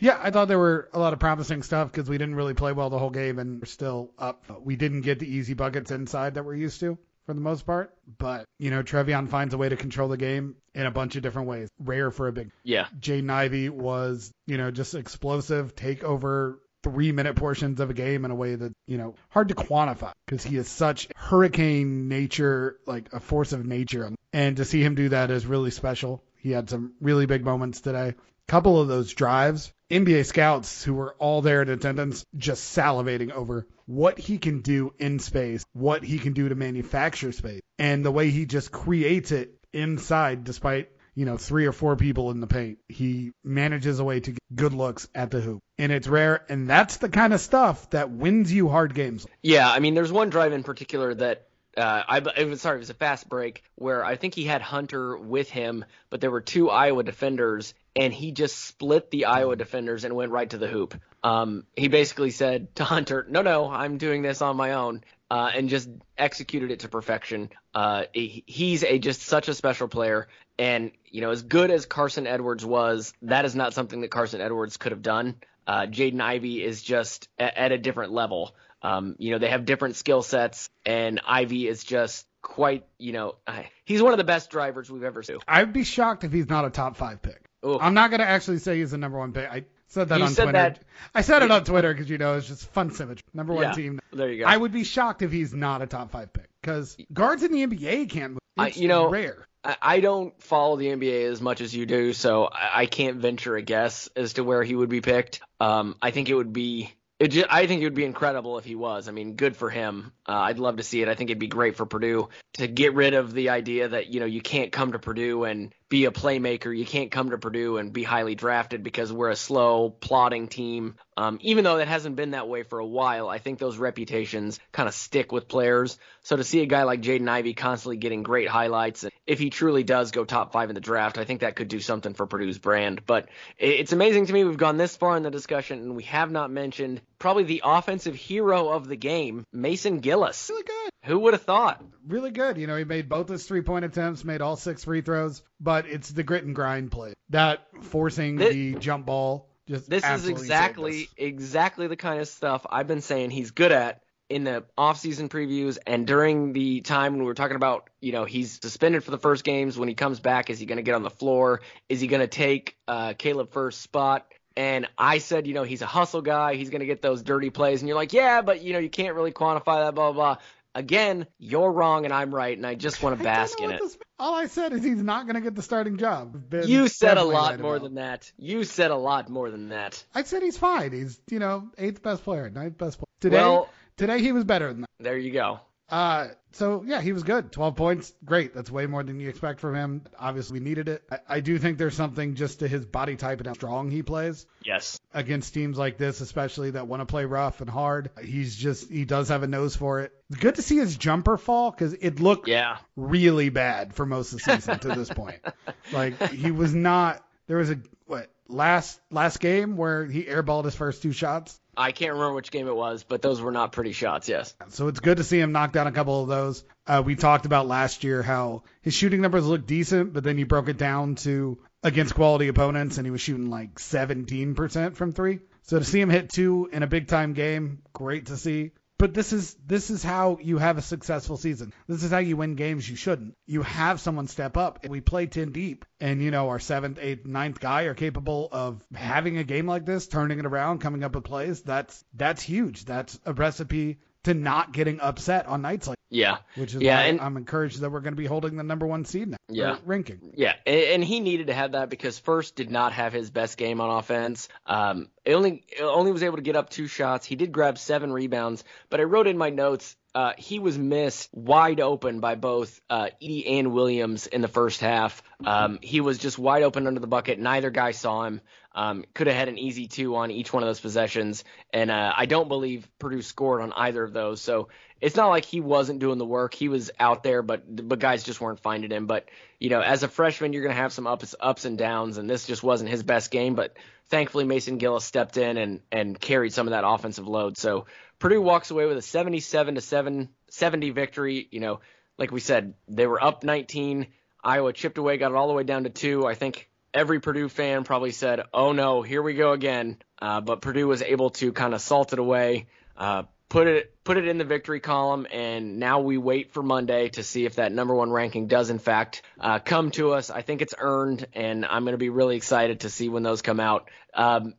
Yeah, 0.00 0.18
I 0.20 0.32
thought 0.32 0.48
there 0.48 0.58
were 0.58 0.88
a 0.92 0.98
lot 0.98 1.12
of 1.12 1.20
promising 1.20 1.62
stuff 1.62 1.92
because 1.92 2.10
we 2.10 2.18
didn't 2.18 2.34
really 2.34 2.54
play 2.54 2.72
well 2.72 2.90
the 2.90 2.98
whole 2.98 3.10
game 3.10 3.38
and 3.38 3.60
we're 3.60 3.66
still 3.66 4.10
up. 4.18 4.44
We 4.64 4.74
didn't 4.74 5.02
get 5.02 5.20
the 5.20 5.32
easy 5.32 5.54
buckets 5.54 5.92
inside 5.92 6.34
that 6.34 6.44
we're 6.44 6.56
used 6.56 6.80
to 6.80 6.98
for 7.24 7.34
the 7.34 7.40
most 7.40 7.64
part. 7.64 7.94
But, 8.18 8.46
you 8.58 8.72
know, 8.72 8.82
Trevion 8.82 9.28
finds 9.28 9.54
a 9.54 9.58
way 9.58 9.68
to 9.68 9.76
control 9.76 10.08
the 10.08 10.16
game 10.16 10.56
in 10.74 10.86
a 10.86 10.90
bunch 10.90 11.14
of 11.14 11.22
different 11.22 11.46
ways. 11.46 11.68
Rare 11.78 12.10
for 12.10 12.26
a 12.26 12.32
big. 12.32 12.50
Yeah. 12.64 12.88
Jaden 12.98 13.30
Ivey 13.30 13.68
was, 13.68 14.32
you 14.44 14.58
know, 14.58 14.72
just 14.72 14.96
explosive, 14.96 15.76
take 15.76 16.02
over 16.02 16.60
three 16.82 17.12
minute 17.12 17.36
portions 17.36 17.80
of 17.80 17.90
a 17.90 17.94
game 17.94 18.24
in 18.24 18.30
a 18.30 18.34
way 18.34 18.54
that, 18.54 18.72
you 18.86 18.98
know, 18.98 19.14
hard 19.30 19.48
to 19.48 19.54
quantify 19.54 20.12
because 20.26 20.44
he 20.44 20.56
is 20.56 20.68
such 20.68 21.08
hurricane 21.16 22.08
nature, 22.08 22.78
like 22.86 23.12
a 23.12 23.20
force 23.20 23.52
of 23.52 23.64
nature. 23.64 24.10
And 24.32 24.56
to 24.56 24.64
see 24.64 24.82
him 24.82 24.94
do 24.94 25.10
that 25.10 25.30
is 25.30 25.46
really 25.46 25.70
special. 25.70 26.22
He 26.36 26.50
had 26.50 26.70
some 26.70 26.94
really 27.00 27.26
big 27.26 27.44
moments 27.44 27.80
today. 27.80 28.14
Couple 28.48 28.80
of 28.80 28.88
those 28.88 29.14
drives, 29.14 29.72
NBA 29.90 30.26
scouts 30.26 30.82
who 30.82 30.94
were 30.94 31.14
all 31.18 31.42
there 31.42 31.62
in 31.62 31.68
attendance 31.68 32.24
just 32.36 32.76
salivating 32.76 33.30
over 33.30 33.66
what 33.86 34.18
he 34.18 34.38
can 34.38 34.60
do 34.60 34.92
in 34.98 35.20
space, 35.20 35.64
what 35.72 36.02
he 36.02 36.18
can 36.18 36.32
do 36.32 36.48
to 36.48 36.54
manufacture 36.54 37.32
space, 37.32 37.60
and 37.78 38.04
the 38.04 38.10
way 38.10 38.30
he 38.30 38.44
just 38.44 38.72
creates 38.72 39.32
it 39.32 39.54
inside 39.72 40.44
despite 40.44 40.90
you 41.14 41.24
know, 41.24 41.36
three 41.36 41.66
or 41.66 41.72
four 41.72 41.96
people 41.96 42.30
in 42.30 42.40
the 42.40 42.46
paint. 42.46 42.78
He 42.88 43.32
manages 43.44 43.98
a 43.98 44.04
way 44.04 44.20
to 44.20 44.32
get 44.32 44.40
good 44.54 44.72
looks 44.72 45.08
at 45.14 45.30
the 45.30 45.40
hoop. 45.40 45.62
And 45.78 45.92
it's 45.92 46.08
rare, 46.08 46.44
and 46.48 46.68
that's 46.68 46.98
the 46.98 47.08
kind 47.08 47.32
of 47.32 47.40
stuff 47.40 47.90
that 47.90 48.10
wins 48.10 48.52
you 48.52 48.68
hard 48.68 48.94
games. 48.94 49.26
Yeah, 49.42 49.70
I 49.70 49.80
mean, 49.80 49.94
there's 49.94 50.12
one 50.12 50.30
drive 50.30 50.52
in 50.52 50.62
particular 50.62 51.14
that 51.14 51.48
uh, 51.76 52.02
I 52.06 52.18
it 52.36 52.48
was 52.48 52.60
sorry, 52.60 52.76
it 52.76 52.80
was 52.80 52.90
a 52.90 52.94
fast 52.94 53.28
break 53.28 53.62
where 53.76 54.04
I 54.04 54.16
think 54.16 54.34
he 54.34 54.44
had 54.44 54.60
Hunter 54.60 55.16
with 55.16 55.48
him, 55.48 55.84
but 56.10 56.20
there 56.20 56.30
were 56.30 56.40
two 56.40 56.70
Iowa 56.70 57.02
defenders, 57.02 57.74
and 57.96 58.12
he 58.12 58.32
just 58.32 58.56
split 58.56 59.10
the 59.10 59.26
Iowa 59.26 59.56
defenders 59.56 60.04
and 60.04 60.14
went 60.14 60.32
right 60.32 60.48
to 60.50 60.58
the 60.58 60.68
hoop. 60.68 61.00
Um, 61.24 61.64
he 61.74 61.88
basically 61.88 62.30
said 62.30 62.74
to 62.76 62.84
Hunter, 62.84 63.26
"No, 63.28 63.42
no, 63.42 63.70
I'm 63.70 63.96
doing 63.96 64.22
this 64.22 64.42
on 64.42 64.56
my 64.56 64.72
own," 64.72 65.02
uh, 65.30 65.50
and 65.54 65.70
just 65.70 65.88
executed 66.18 66.70
it 66.70 66.80
to 66.80 66.88
perfection. 66.88 67.50
Uh, 67.74 68.04
he, 68.12 68.44
he's 68.46 68.84
a 68.84 68.98
just 68.98 69.22
such 69.22 69.48
a 69.48 69.54
special 69.54 69.88
player, 69.88 70.28
and 70.62 70.92
you 71.06 71.20
know, 71.20 71.30
as 71.30 71.42
good 71.42 71.70
as 71.70 71.86
Carson 71.86 72.26
Edwards 72.26 72.64
was, 72.64 73.12
that 73.22 73.44
is 73.44 73.54
not 73.54 73.74
something 73.74 74.00
that 74.02 74.10
Carson 74.10 74.40
Edwards 74.40 74.76
could 74.76 74.92
have 74.92 75.02
done. 75.02 75.34
Uh, 75.66 75.82
Jaden 75.86 76.20
Ivey 76.20 76.62
is 76.64 76.82
just 76.82 77.28
a, 77.38 77.60
at 77.60 77.72
a 77.72 77.78
different 77.78 78.12
level. 78.12 78.54
Um, 78.82 79.16
you 79.18 79.30
know, 79.32 79.38
they 79.38 79.48
have 79.50 79.64
different 79.64 79.96
skill 79.96 80.22
sets, 80.22 80.68
and 80.86 81.20
Ivey 81.26 81.68
is 81.68 81.84
just 81.84 82.26
quite, 82.42 82.84
you 82.98 83.12
know, 83.12 83.36
he's 83.84 84.02
one 84.02 84.12
of 84.12 84.18
the 84.18 84.24
best 84.24 84.50
drivers 84.50 84.90
we've 84.90 85.04
ever 85.04 85.22
seen. 85.22 85.38
I'd 85.46 85.72
be 85.72 85.84
shocked 85.84 86.24
if 86.24 86.32
he's 86.32 86.48
not 86.48 86.64
a 86.64 86.70
top 86.70 86.96
five 86.96 87.22
pick. 87.22 87.40
Oof. 87.64 87.80
I'm 87.80 87.94
not 87.94 88.10
going 88.10 88.18
to 88.20 88.28
actually 88.28 88.58
say 88.58 88.78
he's 88.78 88.90
the 88.90 88.98
number 88.98 89.18
one 89.18 89.32
pick. 89.32 89.48
I 89.48 89.64
said 89.86 90.08
that 90.08 90.18
You 90.18 90.24
on 90.24 90.30
said 90.32 90.44
Twitter. 90.44 90.58
that- 90.58 90.82
I 91.14 91.20
said 91.20 91.42
it 91.44 91.50
on 91.52 91.62
Twitter 91.64 91.92
because, 91.94 92.10
you 92.10 92.18
know, 92.18 92.36
it's 92.36 92.48
just 92.48 92.66
fun 92.72 92.90
symmetry. 92.90 93.22
Number 93.32 93.52
one 93.52 93.62
Yeah, 93.64 93.72
team. 93.72 94.00
there 94.12 94.32
you 94.32 94.40
go. 94.42 94.46
I 94.48 94.56
would 94.56 94.72
be 94.72 94.82
shocked 94.84 95.22
if 95.22 95.30
he's 95.30 95.54
not 95.54 95.80
a 95.82 95.86
top 95.86 96.10
five 96.10 96.32
pick 96.32 96.48
because 96.60 96.96
guards 97.12 97.44
in 97.44 97.52
the 97.52 97.62
NBA 97.66 98.06
can't 98.10 98.32
move. 98.32 98.38
I- 98.58 98.68
you 98.74 98.88
know, 98.88 99.08
rare. 99.08 99.46
I, 99.64 100.00
don't 100.00 100.40
follow 100.42 100.76
the 100.76 100.86
NBA 100.86 101.30
as 101.30 101.40
much 101.40 101.60
as 101.60 101.74
you 101.74 101.86
do, 101.86 102.12
so 102.12 102.48
I, 102.52 102.86
can't 102.86 103.18
venture 103.18 103.56
a 103.56 103.62
guess 103.62 104.08
as 104.16 104.32
to 104.34 104.44
where 104.44 104.62
he 104.64 104.74
would 104.74 104.88
be 104.88 105.00
picked. 105.00 105.40
Um, 105.60 105.96
I 106.02 106.10
think 106.10 106.28
it 106.28 106.34
would 106.34 106.52
be 106.52 106.92
It 107.20 107.28
ju- 107.28 107.44
I 107.48 107.68
think 107.68 107.80
it 107.80 107.84
would 107.84 107.94
be 107.94 108.04
incredible 108.04 108.58
if 108.58 108.64
he 108.64 108.74
was. 108.74 109.06
I 109.06 109.12
mean, 109.12 109.34
good 109.36 109.56
for 109.56 109.70
him. 109.70 110.12
Uh, 110.28 110.32
I'd 110.32 110.58
love 110.58 110.78
to 110.78 110.82
see 110.82 111.02
it. 111.02 111.08
I 111.08 111.14
think 111.14 111.30
it'd 111.30 111.38
be 111.38 111.46
great 111.46 111.76
for 111.76 111.86
Purdue 111.86 112.28
to 112.54 112.66
get 112.66 112.94
rid 112.94 113.14
of 113.14 113.32
the 113.32 113.50
idea 113.50 113.88
that 113.88 114.08
you 114.08 114.18
know 114.18 114.26
you 114.26 114.40
can't 114.40 114.72
come 114.72 114.92
to 114.92 114.98
Purdue 114.98 115.44
and 115.44 115.72
be 115.92 116.06
a 116.06 116.10
playmaker. 116.10 116.74
You 116.74 116.86
can't 116.86 117.10
come 117.10 117.28
to 117.30 117.38
Purdue 117.38 117.76
and 117.76 117.92
be 117.92 118.02
highly 118.02 118.34
drafted 118.34 118.82
because 118.82 119.12
we're 119.12 119.28
a 119.28 119.36
slow, 119.36 119.90
plodding 119.90 120.48
team. 120.48 120.94
Um, 121.18 121.38
even 121.42 121.64
though 121.64 121.76
that 121.76 121.86
hasn't 121.86 122.16
been 122.16 122.30
that 122.30 122.48
way 122.48 122.62
for 122.62 122.78
a 122.78 122.86
while, 122.86 123.28
I 123.28 123.36
think 123.36 123.58
those 123.58 123.76
reputations 123.76 124.58
kind 124.72 124.88
of 124.88 124.94
stick 124.94 125.32
with 125.32 125.48
players. 125.48 125.98
So 126.22 126.34
to 126.34 126.44
see 126.44 126.62
a 126.62 126.66
guy 126.66 126.84
like 126.84 127.02
Jaden 127.02 127.28
Ivey 127.28 127.52
constantly 127.52 127.98
getting 127.98 128.22
great 128.22 128.48
highlights, 128.48 129.04
if 129.26 129.38
he 129.38 129.50
truly 129.50 129.84
does 129.84 130.12
go 130.12 130.24
top 130.24 130.50
five 130.50 130.70
in 130.70 130.74
the 130.74 130.80
draft, 130.80 131.18
I 131.18 131.24
think 131.24 131.40
that 131.40 131.56
could 131.56 131.68
do 131.68 131.80
something 131.80 132.14
for 132.14 132.26
Purdue's 132.26 132.56
brand. 132.56 133.02
But 133.04 133.28
it's 133.58 133.92
amazing 133.92 134.26
to 134.26 134.32
me 134.32 134.44
we've 134.44 134.56
gone 134.56 134.78
this 134.78 134.96
far 134.96 135.14
in 135.18 135.22
the 135.22 135.30
discussion 135.30 135.78
and 135.78 135.94
we 135.94 136.04
have 136.04 136.30
not 136.30 136.50
mentioned 136.50 137.02
probably 137.22 137.44
the 137.44 137.62
offensive 137.64 138.16
hero 138.16 138.68
of 138.68 138.88
the 138.88 138.96
game, 138.96 139.46
Mason 139.52 140.00
Gillis. 140.00 140.50
Really 140.50 140.64
good. 140.64 140.90
Who 141.04 141.20
would 141.20 141.34
have 141.34 141.42
thought? 141.42 141.82
Really 142.06 142.32
good. 142.32 142.58
You 142.58 142.66
know, 142.66 142.76
he 142.76 142.84
made 142.84 143.08
both 143.08 143.28
his 143.28 143.46
three 143.46 143.62
point 143.62 143.84
attempts, 143.84 144.24
made 144.24 144.42
all 144.42 144.56
six 144.56 144.84
free 144.84 145.00
throws, 145.00 145.42
but 145.60 145.86
it's 145.86 146.10
the 146.10 146.24
grit 146.24 146.44
and 146.44 146.54
grind 146.54 146.90
play. 146.90 147.14
That 147.30 147.66
forcing 147.80 148.36
This- 148.36 148.52
the 148.52 148.74
jump 148.74 149.06
ball 149.06 149.48
just 149.68 149.88
This 149.88 150.04
is 150.04 150.28
exactly 150.28 151.08
exactly 151.16 151.86
the 151.86 151.96
kind 151.96 152.20
of 152.20 152.26
stuff 152.26 152.66
I've 152.68 152.88
been 152.88 153.00
saying 153.00 153.30
he's 153.30 153.52
good 153.52 153.70
at 153.70 154.02
in 154.28 154.42
the 154.42 154.64
off-season 154.76 155.28
previews 155.28 155.78
and 155.86 156.06
during 156.06 156.52
the 156.52 156.80
time 156.80 157.12
when 157.12 157.20
we 157.20 157.26
were 157.26 157.34
talking 157.34 157.54
about, 157.54 157.90
you 158.00 158.12
know, 158.12 158.24
he's 158.24 158.58
suspended 158.60 159.04
for 159.04 159.10
the 159.12 159.18
first 159.18 159.44
games. 159.44 159.78
When 159.78 159.88
he 159.88 159.94
comes 159.94 160.20
back, 160.20 160.50
is 160.50 160.58
he 160.58 160.66
going 160.66 160.78
to 160.78 160.82
get 160.82 160.94
on 160.94 161.02
the 161.02 161.10
floor? 161.10 161.60
Is 161.88 162.00
he 162.00 162.08
going 162.08 162.22
to 162.22 162.26
take 162.26 162.76
uh, 162.88 163.12
Caleb 163.16 163.52
Furst 163.52 163.80
spot? 163.80 164.26
And 164.56 164.86
I 164.98 165.18
said, 165.18 165.46
you 165.46 165.54
know, 165.54 165.62
he's 165.62 165.82
a 165.82 165.86
hustle 165.86 166.22
guy. 166.22 166.54
He's 166.54 166.70
going 166.70 166.80
to 166.80 166.86
get 166.86 167.00
those 167.02 167.22
dirty 167.22 167.50
plays. 167.50 167.80
And 167.80 167.88
you're 167.88 167.96
like, 167.96 168.12
yeah, 168.12 168.42
but 168.42 168.62
you 168.62 168.72
know, 168.72 168.78
you 168.78 168.90
can't 168.90 169.14
really 169.14 169.32
quantify 169.32 169.84
that. 169.84 169.94
Blah 169.94 170.12
blah. 170.12 170.34
blah. 170.34 170.42
Again, 170.74 171.26
you're 171.38 171.70
wrong 171.70 172.06
and 172.06 172.14
I'm 172.14 172.34
right, 172.34 172.56
and 172.56 172.66
I 172.66 172.74
just 172.74 173.02
want 173.02 173.18
to 173.18 173.22
bask 173.22 173.60
in 173.60 173.70
it. 173.72 173.82
All 174.18 174.34
I 174.34 174.46
said 174.46 174.72
is 174.72 174.82
he's 174.82 175.02
not 175.02 175.26
going 175.26 175.34
to 175.34 175.42
get 175.42 175.54
the 175.54 175.60
starting 175.60 175.98
job. 175.98 176.48
Been 176.48 176.66
You 176.66 176.88
said 176.88 177.18
a 177.18 177.24
lot 177.24 177.50
right 177.50 177.60
more 177.60 177.76
about. 177.76 177.84
than 177.84 177.94
that. 177.96 178.32
You 178.38 178.64
said 178.64 178.90
a 178.90 178.96
lot 178.96 179.28
more 179.28 179.50
than 179.50 179.68
that. 179.68 180.02
I 180.14 180.22
said 180.22 180.42
he's 180.42 180.56
fine. 180.56 180.92
He's 180.92 181.20
you 181.30 181.40
know 181.40 181.68
eighth 181.76 182.02
best 182.02 182.24
player, 182.24 182.48
ninth 182.48 182.78
best 182.78 182.98
player. 182.98 183.06
Today, 183.20 183.36
Well- 183.36 183.68
today 183.98 184.20
he 184.22 184.32
was 184.32 184.44
better 184.44 184.68
than 184.72 184.80
that. 184.82 184.88
There 184.98 185.18
you 185.18 185.32
go. 185.32 185.60
Uh, 185.92 186.28
so 186.52 186.82
yeah, 186.86 187.02
he 187.02 187.12
was 187.12 187.22
good. 187.22 187.52
12 187.52 187.76
points, 187.76 188.14
great. 188.24 188.54
That's 188.54 188.70
way 188.70 188.86
more 188.86 189.02
than 189.02 189.20
you 189.20 189.28
expect 189.28 189.60
from 189.60 189.74
him. 189.74 190.02
Obviously, 190.18 190.58
we 190.58 190.64
needed 190.64 190.88
it. 190.88 191.02
I, 191.12 191.18
I 191.28 191.40
do 191.40 191.58
think 191.58 191.76
there's 191.76 191.94
something 191.94 192.34
just 192.34 192.60
to 192.60 192.68
his 192.68 192.86
body 192.86 193.16
type 193.16 193.38
and 193.40 193.46
how 193.46 193.52
strong 193.52 193.90
he 193.90 194.02
plays 194.02 194.46
Yes. 194.64 194.98
against 195.12 195.52
teams 195.52 195.76
like 195.76 195.98
this, 195.98 196.22
especially 196.22 196.70
that 196.70 196.86
want 196.88 197.00
to 197.02 197.06
play 197.06 197.26
rough 197.26 197.60
and 197.60 197.68
hard. 197.68 198.08
He's 198.24 198.56
just 198.56 198.90
he 198.90 199.04
does 199.04 199.28
have 199.28 199.42
a 199.42 199.46
nose 199.46 199.76
for 199.76 200.00
it. 200.00 200.12
Good 200.40 200.54
to 200.54 200.62
see 200.62 200.78
his 200.78 200.96
jumper 200.96 201.36
fall 201.36 201.70
because 201.70 201.92
it 201.92 202.20
looked 202.20 202.48
Yeah. 202.48 202.78
really 202.96 203.50
bad 203.50 203.92
for 203.92 204.06
most 204.06 204.32
of 204.32 204.38
the 204.42 204.54
season 204.54 204.78
to 204.80 204.88
this 204.88 205.10
point. 205.10 205.40
Like 205.92 206.30
he 206.30 206.50
was 206.52 206.74
not. 206.74 207.22
There 207.48 207.58
was 207.58 207.70
a 207.70 207.78
what 208.06 208.30
last 208.48 208.98
last 209.10 209.40
game 209.40 209.76
where 209.76 210.06
he 210.06 210.22
airballed 210.24 210.64
his 210.64 210.74
first 210.74 211.02
two 211.02 211.12
shots. 211.12 211.60
I 211.76 211.92
can't 211.92 212.12
remember 212.12 212.34
which 212.34 212.50
game 212.50 212.68
it 212.68 212.76
was, 212.76 213.02
but 213.04 213.22
those 213.22 213.40
were 213.40 213.52
not 213.52 213.72
pretty 213.72 213.92
shots. 213.92 214.28
Yes. 214.28 214.54
So 214.68 214.88
it's 214.88 215.00
good 215.00 215.16
to 215.16 215.24
see 215.24 215.40
him 215.40 215.52
knock 215.52 215.72
down 215.72 215.86
a 215.86 215.92
couple 215.92 216.22
of 216.22 216.28
those. 216.28 216.64
Uh, 216.86 217.02
we 217.04 217.16
talked 217.16 217.46
about 217.46 217.66
last 217.66 218.04
year 218.04 218.22
how 218.22 218.64
his 218.82 218.92
shooting 218.92 219.22
numbers 219.22 219.46
looked 219.46 219.66
decent, 219.66 220.12
but 220.12 220.22
then 220.22 220.36
he 220.36 220.44
broke 220.44 220.68
it 220.68 220.76
down 220.76 221.14
to 221.16 221.58
against 221.82 222.14
quality 222.14 222.48
opponents, 222.48 222.98
and 222.98 223.06
he 223.06 223.10
was 223.10 223.20
shooting 223.20 223.48
like 223.48 223.76
17% 223.76 224.96
from 224.96 225.12
three. 225.12 225.40
So 225.62 225.78
to 225.78 225.84
see 225.84 226.00
him 226.00 226.10
hit 226.10 226.28
two 226.30 226.68
in 226.72 226.82
a 226.82 226.86
big 226.86 227.08
time 227.08 227.32
game, 227.32 227.82
great 227.92 228.26
to 228.26 228.36
see. 228.36 228.72
But 229.02 229.14
this 229.14 229.32
is 229.32 229.54
this 229.66 229.90
is 229.90 230.04
how 230.04 230.38
you 230.40 230.58
have 230.58 230.78
a 230.78 230.80
successful 230.80 231.36
season. 231.36 231.72
This 231.88 232.04
is 232.04 232.12
how 232.12 232.18
you 232.18 232.36
win 232.36 232.54
games 232.54 232.88
you 232.88 232.94
shouldn't. 232.94 233.34
You 233.46 233.62
have 233.62 234.00
someone 234.00 234.28
step 234.28 234.56
up. 234.56 234.86
We 234.86 235.00
play 235.00 235.26
ten 235.26 235.50
deep, 235.50 235.84
and 235.98 236.22
you 236.22 236.30
know 236.30 236.50
our 236.50 236.60
seventh, 236.60 237.00
eighth, 237.02 237.26
ninth 237.26 237.58
guy 237.58 237.82
are 237.86 237.94
capable 237.94 238.48
of 238.52 238.80
having 238.94 239.38
a 239.38 239.42
game 239.42 239.66
like 239.66 239.84
this, 239.84 240.06
turning 240.06 240.38
it 240.38 240.46
around, 240.46 240.82
coming 240.82 241.02
up 241.02 241.16
with 241.16 241.24
plays. 241.24 241.62
That's 241.62 242.04
that's 242.14 242.42
huge. 242.42 242.84
That's 242.84 243.18
a 243.26 243.32
recipe 243.32 243.98
to 244.24 244.34
not 244.34 244.72
getting 244.72 245.00
upset 245.00 245.46
on 245.46 245.62
nights 245.62 245.88
like. 245.88 245.98
Yeah. 246.10 246.38
Which 246.56 246.74
is 246.74 246.82
yeah, 246.82 246.96
why 246.96 247.06
and 247.06 247.20
I'm 247.20 247.36
encouraged 247.36 247.80
that 247.80 247.90
we're 247.90 248.00
going 248.00 248.12
to 248.12 248.20
be 248.20 248.26
holding 248.26 248.56
the 248.56 248.62
number 248.62 248.86
one 248.86 249.04
seed 249.04 249.28
now. 249.28 249.36
Yeah. 249.48 249.78
ranking. 249.84 250.32
Yeah, 250.34 250.54
and, 250.66 250.80
and 250.80 251.04
he 251.04 251.20
needed 251.20 251.46
to 251.46 251.54
have 251.54 251.72
that 251.72 251.88
because 251.88 252.18
Furst 252.18 252.54
did 252.54 252.70
not 252.70 252.92
have 252.92 253.12
his 253.12 253.30
best 253.30 253.56
game 253.56 253.80
on 253.80 253.98
offense. 253.98 254.48
Um, 254.66 255.08
only 255.26 255.64
it 255.68 255.82
only 255.82 256.12
was 256.12 256.22
able 256.22 256.36
to 256.36 256.42
get 256.42 256.56
up 256.56 256.70
two 256.70 256.86
shots. 256.86 257.26
He 257.26 257.36
did 257.36 257.52
grab 257.52 257.78
seven 257.78 258.12
rebounds, 258.12 258.62
but 258.90 259.00
I 259.00 259.04
wrote 259.04 259.26
in 259.26 259.38
my 259.38 259.50
notes 259.50 259.96
uh, 260.14 260.32
he 260.36 260.58
was 260.58 260.76
missed 260.76 261.30
wide 261.32 261.80
open 261.80 262.20
by 262.20 262.34
both 262.34 262.80
uh, 262.90 263.08
Edey 263.22 263.58
and 263.58 263.72
Williams 263.72 264.26
in 264.26 264.42
the 264.42 264.48
first 264.48 264.80
half. 264.80 265.22
Um, 265.44 265.78
he 265.82 266.00
was 266.00 266.18
just 266.18 266.38
wide 266.38 266.62
open 266.62 266.86
under 266.86 267.00
the 267.00 267.06
bucket. 267.06 267.38
Neither 267.38 267.70
guy 267.70 267.92
saw 267.92 268.24
him. 268.24 268.40
Um, 268.74 269.04
could 269.14 269.26
have 269.26 269.36
had 269.36 269.48
an 269.48 269.58
easy 269.58 269.86
two 269.86 270.16
on 270.16 270.30
each 270.30 270.52
one 270.52 270.62
of 270.62 270.66
those 270.66 270.80
possessions, 270.80 271.44
and 271.74 271.90
uh, 271.90 272.12
I 272.16 272.24
don't 272.24 272.48
believe 272.48 272.88
Purdue 272.98 273.20
scored 273.20 273.60
on 273.60 273.72
either 273.74 274.02
of 274.02 274.14
those. 274.14 274.40
So 274.40 274.68
it's 274.98 275.16
not 275.16 275.28
like 275.28 275.44
he 275.44 275.60
wasn't 275.60 275.98
doing 275.98 276.16
the 276.16 276.24
work. 276.24 276.54
He 276.54 276.68
was 276.68 276.90
out 276.98 277.22
there, 277.22 277.42
but 277.42 277.64
but 277.86 277.98
guys 277.98 278.22
just 278.22 278.40
weren't 278.40 278.60
finding 278.60 278.90
him. 278.90 279.06
But 279.06 279.28
you 279.58 279.68
know, 279.68 279.82
as 279.82 280.04
a 280.04 280.08
freshman, 280.08 280.54
you're 280.54 280.62
going 280.62 280.74
to 280.74 280.80
have 280.80 280.92
some 280.92 281.06
ups 281.06 281.34
ups 281.38 281.66
and 281.66 281.76
downs, 281.76 282.16
and 282.16 282.30
this 282.30 282.46
just 282.46 282.62
wasn't 282.62 282.88
his 282.88 283.02
best 283.02 283.30
game. 283.30 283.54
But 283.54 283.76
thankfully, 284.12 284.44
Mason 284.44 284.76
Gillis 284.76 285.04
stepped 285.04 285.38
in 285.38 285.56
and 285.56 285.80
and 285.90 286.20
carried 286.20 286.52
some 286.52 286.68
of 286.68 286.72
that 286.72 286.86
offensive 286.86 287.26
load. 287.26 287.56
So 287.56 287.86
Purdue 288.18 288.42
walks 288.42 288.70
away 288.70 288.84
with 288.86 288.98
a 288.98 289.02
77 289.02 289.74
to 289.74 289.80
7 289.80 290.28
70 290.50 290.90
victory. 290.90 291.48
You 291.50 291.60
know, 291.60 291.80
like 292.18 292.30
we 292.30 292.38
said, 292.38 292.74
they 292.86 293.06
were 293.06 293.22
up 293.22 293.42
19. 293.42 294.06
Iowa 294.44 294.72
chipped 294.72 294.98
away, 294.98 295.16
got 295.16 295.32
it 295.32 295.36
all 295.36 295.48
the 295.48 295.54
way 295.54 295.64
down 295.64 295.84
to 295.84 295.90
two. 295.90 296.26
I 296.26 296.34
think 296.34 296.68
every 296.92 297.20
Purdue 297.20 297.48
fan 297.48 297.84
probably 297.84 298.12
said, 298.12 298.42
"Oh 298.52 298.72
no, 298.72 299.00
here 299.00 299.22
we 299.22 299.32
go 299.32 299.52
again." 299.52 299.96
Uh, 300.20 300.42
but 300.42 300.60
Purdue 300.60 300.86
was 300.86 301.00
able 301.00 301.30
to 301.30 301.52
kind 301.52 301.74
of 301.74 301.80
salt 301.80 302.12
it 302.12 302.18
away, 302.18 302.66
uh, 302.96 303.22
put 303.52 303.66
it 303.66 303.94
put 304.02 304.16
it 304.16 304.26
in 304.26 304.38
the 304.38 304.44
victory 304.44 304.80
column, 304.80 305.26
and 305.30 305.78
now 305.78 306.00
we 306.00 306.16
wait 306.16 306.52
for 306.52 306.62
Monday 306.62 307.10
to 307.10 307.22
see 307.22 307.44
if 307.44 307.56
that 307.56 307.70
number 307.70 307.94
one 307.94 308.10
ranking 308.10 308.46
does 308.46 308.70
in 308.70 308.78
fact 308.78 309.20
uh, 309.38 309.58
come 309.58 309.90
to 309.90 310.12
us. 310.12 310.30
I 310.30 310.40
think 310.40 310.62
it's 310.62 310.74
earned, 310.78 311.26
and 311.34 311.66
I'm 311.66 311.84
going 311.84 311.92
to 311.92 311.98
be 311.98 312.08
really 312.08 312.36
excited 312.36 312.80
to 312.80 312.88
see 312.88 313.10
when 313.10 313.22
those 313.22 313.42
come 313.42 313.60
out. 313.60 313.90
Um, 314.14 314.54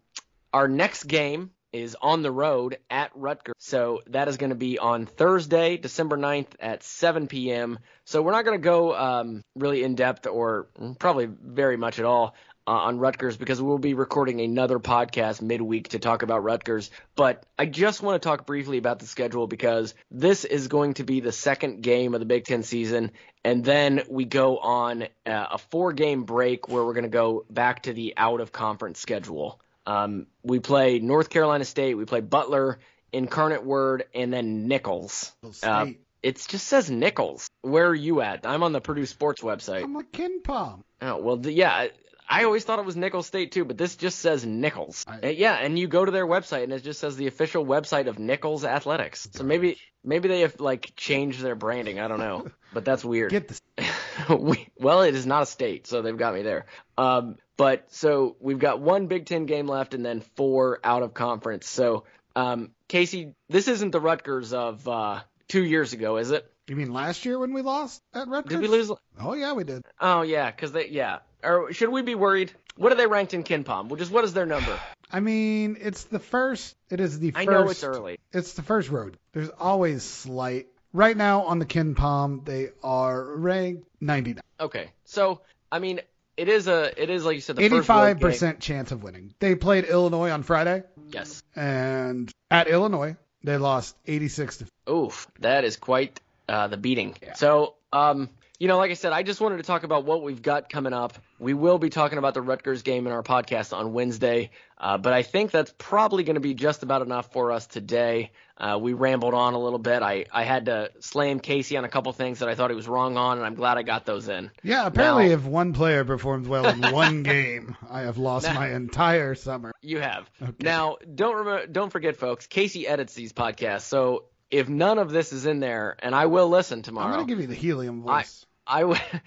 our 0.53 0.67
next 0.67 1.05
game 1.05 1.49
is 1.71 1.97
on 1.99 2.21
the 2.21 2.29
road 2.29 2.77
at 2.91 3.09
Rutgers. 3.15 3.55
So 3.57 4.03
that 4.11 4.27
is 4.27 4.37
going 4.37 4.51
to 4.51 4.55
be 4.55 4.77
on 4.77 5.07
Thursday, 5.07 5.77
December 5.77 6.15
9th 6.15 6.49
at 6.59 6.83
7 6.83 7.25
p.m. 7.25 7.79
So 8.05 8.21
we're 8.21 8.31
not 8.31 8.45
going 8.45 8.59
to 8.59 8.63
go 8.63 8.95
um, 8.95 9.41
really 9.55 9.83
in 9.83 9.95
depth 9.95 10.27
or 10.27 10.67
probably 10.99 11.25
very 11.25 11.77
much 11.77 11.97
at 11.97 12.05
all 12.05 12.35
uh, 12.67 12.71
on 12.71 12.99
Rutgers 12.99 13.37
because 13.37 13.61
we'll 13.61 13.77
be 13.77 13.93
recording 13.93 14.41
another 14.41 14.79
podcast 14.79 15.41
midweek 15.41 15.89
to 15.89 15.99
talk 15.99 16.23
about 16.23 16.43
Rutgers. 16.43 16.91
But 17.15 17.45
I 17.57 17.65
just 17.65 18.01
want 18.01 18.21
to 18.21 18.27
talk 18.27 18.45
briefly 18.45 18.77
about 18.77 18.99
the 18.99 19.05
schedule 19.05 19.47
because 19.47 19.93
this 20.11 20.45
is 20.45 20.67
going 20.67 20.95
to 20.95 21.03
be 21.03 21.19
the 21.19 21.31
second 21.31 21.81
game 21.81 22.13
of 22.13 22.19
the 22.19 22.25
Big 22.25 22.45
Ten 22.45 22.63
season. 22.63 23.11
And 23.43 23.63
then 23.63 24.03
we 24.09 24.25
go 24.25 24.57
on 24.57 25.03
uh, 25.03 25.07
a 25.51 25.57
four 25.57 25.93
game 25.93 26.23
break 26.23 26.67
where 26.69 26.83
we're 26.83 26.93
going 26.93 27.03
to 27.03 27.09
go 27.09 27.45
back 27.49 27.83
to 27.83 27.93
the 27.93 28.13
out 28.17 28.41
of 28.41 28.51
conference 28.51 28.99
schedule. 28.99 29.59
Um, 29.85 30.27
we 30.43 30.59
play 30.59 30.99
North 30.99 31.29
Carolina 31.29 31.65
State, 31.65 31.95
we 31.95 32.05
play 32.05 32.21
Butler, 32.21 32.79
Incarnate 33.11 33.65
Word, 33.65 34.05
and 34.15 34.31
then 34.31 34.67
Nicholls. 34.67 35.33
Uh, 35.61 35.87
it 36.23 36.43
just 36.47 36.67
says 36.67 36.89
Nicholls. 36.89 37.49
Where 37.61 37.87
are 37.87 37.95
you 37.95 38.21
at? 38.21 38.47
I'm 38.47 38.63
on 38.63 38.71
the 38.71 38.79
Purdue 38.79 39.05
Sports 39.05 39.41
website. 39.41 39.83
I'm 39.83 39.97
a 39.97 40.03
KenPom. 40.03 40.83
Oh 41.01 41.17
well, 41.21 41.35
the, 41.35 41.51
yeah. 41.51 41.87
I 42.33 42.45
always 42.45 42.63
thought 42.63 42.79
it 42.79 42.85
was 42.85 42.95
Nicholls 42.95 43.27
State 43.27 43.51
too, 43.51 43.63
but 43.63 43.77
this 43.77 43.95
just 43.95 44.17
says 44.17 44.43
Nicholls. 44.43 45.05
Uh, 45.07 45.27
yeah, 45.27 45.53
and 45.53 45.77
you 45.77 45.87
go 45.87 46.03
to 46.03 46.11
their 46.11 46.25
website 46.25 46.63
and 46.63 46.73
it 46.73 46.83
just 46.83 46.99
says 46.99 47.15
the 47.15 47.27
official 47.27 47.63
website 47.63 48.07
of 48.07 48.17
Nicholls 48.17 48.65
Athletics. 48.65 49.27
So 49.33 49.43
maybe 49.43 49.77
maybe 50.03 50.29
they 50.29 50.39
have 50.39 50.59
like 50.59 50.93
changed 50.95 51.41
their 51.41 51.53
branding. 51.53 51.99
I 51.99 52.07
don't 52.07 52.17
know, 52.17 52.47
but 52.73 52.85
that's 52.85 53.05
weird. 53.05 53.29
Get 53.29 53.49
this. 53.49 53.61
we, 54.29 54.67
well, 54.79 55.03
it 55.03 55.13
is 55.13 55.27
not 55.27 55.43
a 55.43 55.45
state, 55.45 55.85
so 55.85 56.01
they've 56.01 56.17
got 56.17 56.33
me 56.33 56.41
there. 56.41 56.65
Um, 56.97 57.37
but 57.55 57.93
so 57.93 58.35
we've 58.39 58.57
got 58.57 58.81
one 58.81 59.05
Big 59.05 59.27
Ten 59.27 59.45
game 59.45 59.67
left 59.67 59.93
and 59.93 60.03
then 60.03 60.21
four 60.35 60.79
out 60.83 61.03
of 61.03 61.13
conference. 61.13 61.67
So 61.69 62.05
um, 62.35 62.71
Casey, 62.87 63.35
this 63.49 63.67
isn't 63.67 63.91
the 63.91 64.01
Rutgers 64.01 64.53
of 64.53 64.87
uh, 64.87 65.21
two 65.49 65.63
years 65.63 65.93
ago, 65.93 66.17
is 66.17 66.31
it? 66.31 66.51
You 66.67 66.77
mean 66.77 66.93
last 66.93 67.25
year 67.25 67.37
when 67.37 67.53
we 67.53 67.61
lost 67.61 68.01
at 68.11 68.27
Rutgers? 68.27 68.59
Did 68.59 68.61
we 68.61 68.67
lose? 68.69 68.91
Oh 69.19 69.33
yeah, 69.33 69.53
we 69.53 69.65
did. 69.65 69.83
Oh 69.99 70.23
yeah, 70.23 70.49
because 70.49 70.71
they 70.71 70.87
yeah. 70.87 71.19
Or 71.43 71.73
should 71.73 71.89
we 71.89 72.01
be 72.01 72.15
worried? 72.15 72.51
What 72.77 72.91
are 72.91 72.95
they 72.95 73.07
ranked 73.07 73.33
in 73.33 73.43
KenPom? 73.43 73.95
Just 73.97 74.11
what 74.11 74.23
is 74.23 74.33
their 74.33 74.45
number? 74.45 74.79
I 75.11 75.19
mean, 75.19 75.77
it's 75.79 76.05
the 76.05 76.19
first. 76.19 76.75
It 76.89 76.99
is 76.99 77.19
the 77.19 77.31
I 77.35 77.45
first. 77.45 77.49
know 77.51 77.69
it's 77.69 77.83
early. 77.83 78.19
It's 78.31 78.53
the 78.53 78.63
first 78.63 78.89
road. 78.89 79.17
There's 79.33 79.49
always 79.59 80.03
slight. 80.03 80.67
Right 80.91 81.15
now 81.17 81.43
on 81.43 81.59
the 81.59 81.65
KenPom, 81.65 82.45
they 82.45 82.69
are 82.83 83.23
ranked 83.35 83.87
99. 84.01 84.41
Okay, 84.59 84.91
so 85.05 85.41
I 85.71 85.79
mean, 85.79 86.01
it 86.37 86.47
is 86.49 86.67
a 86.67 86.91
it 87.01 87.09
is 87.09 87.25
like 87.25 87.35
you 87.35 87.41
said 87.41 87.55
the 87.57 87.61
first 87.69 87.89
road 87.89 88.01
85 88.07 88.19
percent 88.19 88.59
chance 88.59 88.91
of 88.91 89.03
winning. 89.03 89.33
They 89.39 89.55
played 89.55 89.85
Illinois 89.85 90.29
on 90.31 90.43
Friday, 90.43 90.83
Yes. 91.11 91.43
and 91.55 92.31
at 92.49 92.67
Illinois 92.67 93.15
they 93.43 93.57
lost 93.57 93.95
eighty-six 94.05 94.57
to. 94.57 94.65
Oof, 94.91 95.27
that 95.39 95.63
is 95.63 95.77
quite 95.77 96.19
uh, 96.47 96.67
the 96.67 96.77
beating. 96.77 97.15
So, 97.35 97.75
um, 97.91 98.29
you 98.59 98.67
know, 98.67 98.77
like 98.77 98.91
I 98.91 98.95
said, 98.95 99.13
I 99.13 99.23
just 99.23 99.41
wanted 99.41 99.57
to 99.57 99.63
talk 99.63 99.83
about 99.83 100.05
what 100.05 100.21
we've 100.23 100.41
got 100.41 100.69
coming 100.69 100.93
up. 100.93 101.13
We 101.43 101.53
will 101.53 101.77
be 101.77 101.89
talking 101.89 102.17
about 102.17 102.33
the 102.33 102.41
Rutgers 102.41 102.81
game 102.81 103.05
in 103.05 103.13
our 103.13 103.21
podcast 103.21 103.75
on 103.77 103.93
Wednesday, 103.93 104.51
uh, 104.77 104.97
but 104.97 105.13
I 105.13 105.21
think 105.23 105.51
that's 105.51 105.73
probably 105.77 106.23
going 106.23 106.35
to 106.35 106.39
be 106.41 106.53
just 106.53 106.83
about 106.83 107.01
enough 107.01 107.31
for 107.33 107.51
us 107.51 107.67
today. 107.67 108.31
Uh, 108.57 108.79
we 108.81 108.93
rambled 108.93 109.33
on 109.33 109.53
a 109.53 109.59
little 109.59 109.79
bit. 109.79 110.01
I, 110.01 110.25
I 110.31 110.43
had 110.43 110.65
to 110.67 110.91
slam 110.99 111.39
Casey 111.41 111.75
on 111.75 111.83
a 111.83 111.89
couple 111.89 112.13
things 112.13 112.39
that 112.39 112.47
I 112.49 112.55
thought 112.55 112.69
he 112.69 112.75
was 112.75 112.87
wrong 112.87 113.17
on, 113.17 113.37
and 113.37 113.45
I'm 113.45 113.55
glad 113.55 113.77
I 113.77 113.83
got 113.83 114.05
those 114.05 114.29
in. 114.29 114.51
Yeah, 114.63 114.87
apparently, 114.87 115.27
Now- 115.27 115.33
if 115.33 115.43
one 115.45 115.73
player 115.73 116.05
performs 116.05 116.47
well 116.47 116.65
in 116.67 116.81
one 116.93 117.23
game, 117.23 117.75
I 117.89 118.01
have 118.01 118.17
lost 118.17 118.45
Now- 118.45 118.53
my 118.53 118.71
entire 118.71 119.35
summer. 119.35 119.73
You 119.81 119.99
have. 119.99 120.29
Now, 120.59 120.97
don't 121.13 121.35
remember, 121.35 121.67
don't 121.67 121.89
forget, 121.91 122.15
folks. 122.15 122.47
Casey 122.47 122.87
edits 122.87 123.13
these 123.15 123.33
podcasts, 123.33 123.81
so 123.81 124.25
if 124.49 124.69
none 124.69 124.97
of 124.99 125.11
this 125.11 125.33
is 125.33 125.45
in 125.45 125.59
there, 125.59 125.97
and 125.99 126.15
I 126.15 126.27
will 126.27 126.47
listen 126.47 126.83
tomorrow. 126.83 127.07
I'm 127.07 127.13
gonna 127.13 127.25
give 127.27 127.41
you 127.41 127.47
the 127.47 127.55
helium 127.55 128.01
voice. 128.03 128.45
I 128.45 128.52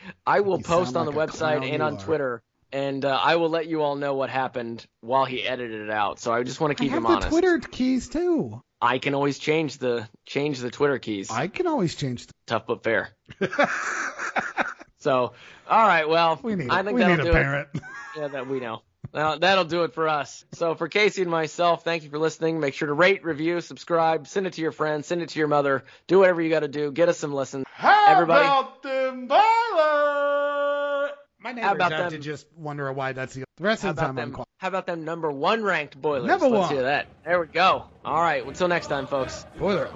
I 0.26 0.40
will 0.40 0.58
You 0.58 0.64
post 0.64 0.96
on 0.96 1.06
the 1.06 1.12
like 1.12 1.28
a 1.28 1.32
website 1.32 1.70
and 1.70 1.82
on 1.82 1.94
are. 1.94 2.00
Twitter, 2.00 2.42
and 2.72 3.04
uh, 3.04 3.18
I 3.22 3.36
will 3.36 3.50
let 3.50 3.66
you 3.66 3.82
all 3.82 3.96
know 3.96 4.14
what 4.14 4.30
happened 4.30 4.86
while 5.00 5.24
he 5.24 5.42
edited 5.46 5.82
it 5.82 5.90
out. 5.90 6.18
So 6.18 6.32
I 6.32 6.42
just 6.42 6.60
want 6.60 6.76
to 6.76 6.82
keep 6.82 6.92
I 6.92 6.94
have 6.94 7.02
him 7.02 7.08
the 7.10 7.16
honest. 7.16 7.28
Twitter 7.28 7.58
keys 7.58 8.08
too. 8.08 8.62
I 8.80 8.98
can 8.98 9.14
always 9.14 9.38
change 9.38 9.78
the 9.78 10.08
change 10.26 10.58
the 10.58 10.70
Twitter 10.70 10.98
keys. 10.98 11.30
I 11.30 11.48
can 11.48 11.66
always 11.66 11.94
change. 11.94 12.26
The... 12.26 12.32
Tough 12.46 12.66
but 12.66 12.82
fair. 12.82 13.10
so, 14.98 15.32
all 15.68 15.86
right. 15.86 16.08
Well, 16.08 16.38
We 16.42 16.54
need. 16.54 16.70
I 16.70 16.82
think 16.82 16.96
we 16.96 17.00
that'll 17.00 17.16
need 17.16 17.22
do 17.22 17.30
a 17.30 17.32
parent. 17.32 17.68
it. 17.74 17.82
Yeah, 18.16 18.28
that 18.28 18.46
we 18.46 18.60
know. 18.60 18.82
Well, 19.12 19.38
that'll 19.38 19.64
do 19.64 19.84
it 19.84 19.94
for 19.94 20.08
us. 20.08 20.44
So 20.54 20.74
for 20.74 20.88
Casey 20.88 21.22
and 21.22 21.30
myself, 21.30 21.84
thank 21.84 22.02
you 22.02 22.10
for 22.10 22.18
listening. 22.18 22.60
Make 22.60 22.74
sure 22.74 22.88
to 22.88 22.94
rate, 22.94 23.24
review, 23.24 23.60
subscribe, 23.60 24.26
send 24.26 24.46
it 24.46 24.54
to 24.54 24.60
your 24.60 24.72
friends, 24.72 25.06
send 25.06 25.22
it 25.22 25.30
to 25.30 25.38
your 25.38 25.48
mother. 25.48 25.84
Do 26.06 26.18
whatever 26.18 26.42
you 26.42 26.50
got 26.50 26.60
to 26.60 26.68
do. 26.68 26.92
Get 26.92 27.08
us 27.08 27.18
some 27.18 27.32
listens. 27.32 27.64
Everybody. 27.82 28.44
about 28.44 28.82
them 28.82 29.26
Boiler? 29.26 31.10
My 31.38 31.52
neighbors 31.52 31.72
about 31.72 31.92
have 31.92 32.10
them- 32.10 32.10
to 32.10 32.18
just 32.18 32.46
wonder 32.56 32.92
why 32.92 33.12
that's 33.12 33.34
the. 33.34 33.44
The 33.58 33.64
rest 33.64 33.82
How 33.84 33.90
of 33.90 33.96
the 33.96 34.02
time 34.02 34.10
about 34.10 34.22
I'm 34.22 34.28
them? 34.28 34.34
quiet. 34.34 34.48
How 34.58 34.68
about 34.68 34.86
them 34.86 35.04
number 35.06 35.30
one 35.32 35.62
ranked 35.62 36.00
boilers? 36.00 36.26
Number 36.26 36.46
Let's 36.48 36.60
one. 36.68 36.72
hear 36.74 36.82
that. 36.82 37.06
There 37.24 37.40
we 37.40 37.46
go. 37.46 37.86
All 38.04 38.20
right. 38.20 38.44
Until 38.46 38.68
next 38.68 38.88
time, 38.88 39.06
folks. 39.06 39.46
Boiler. 39.58 39.88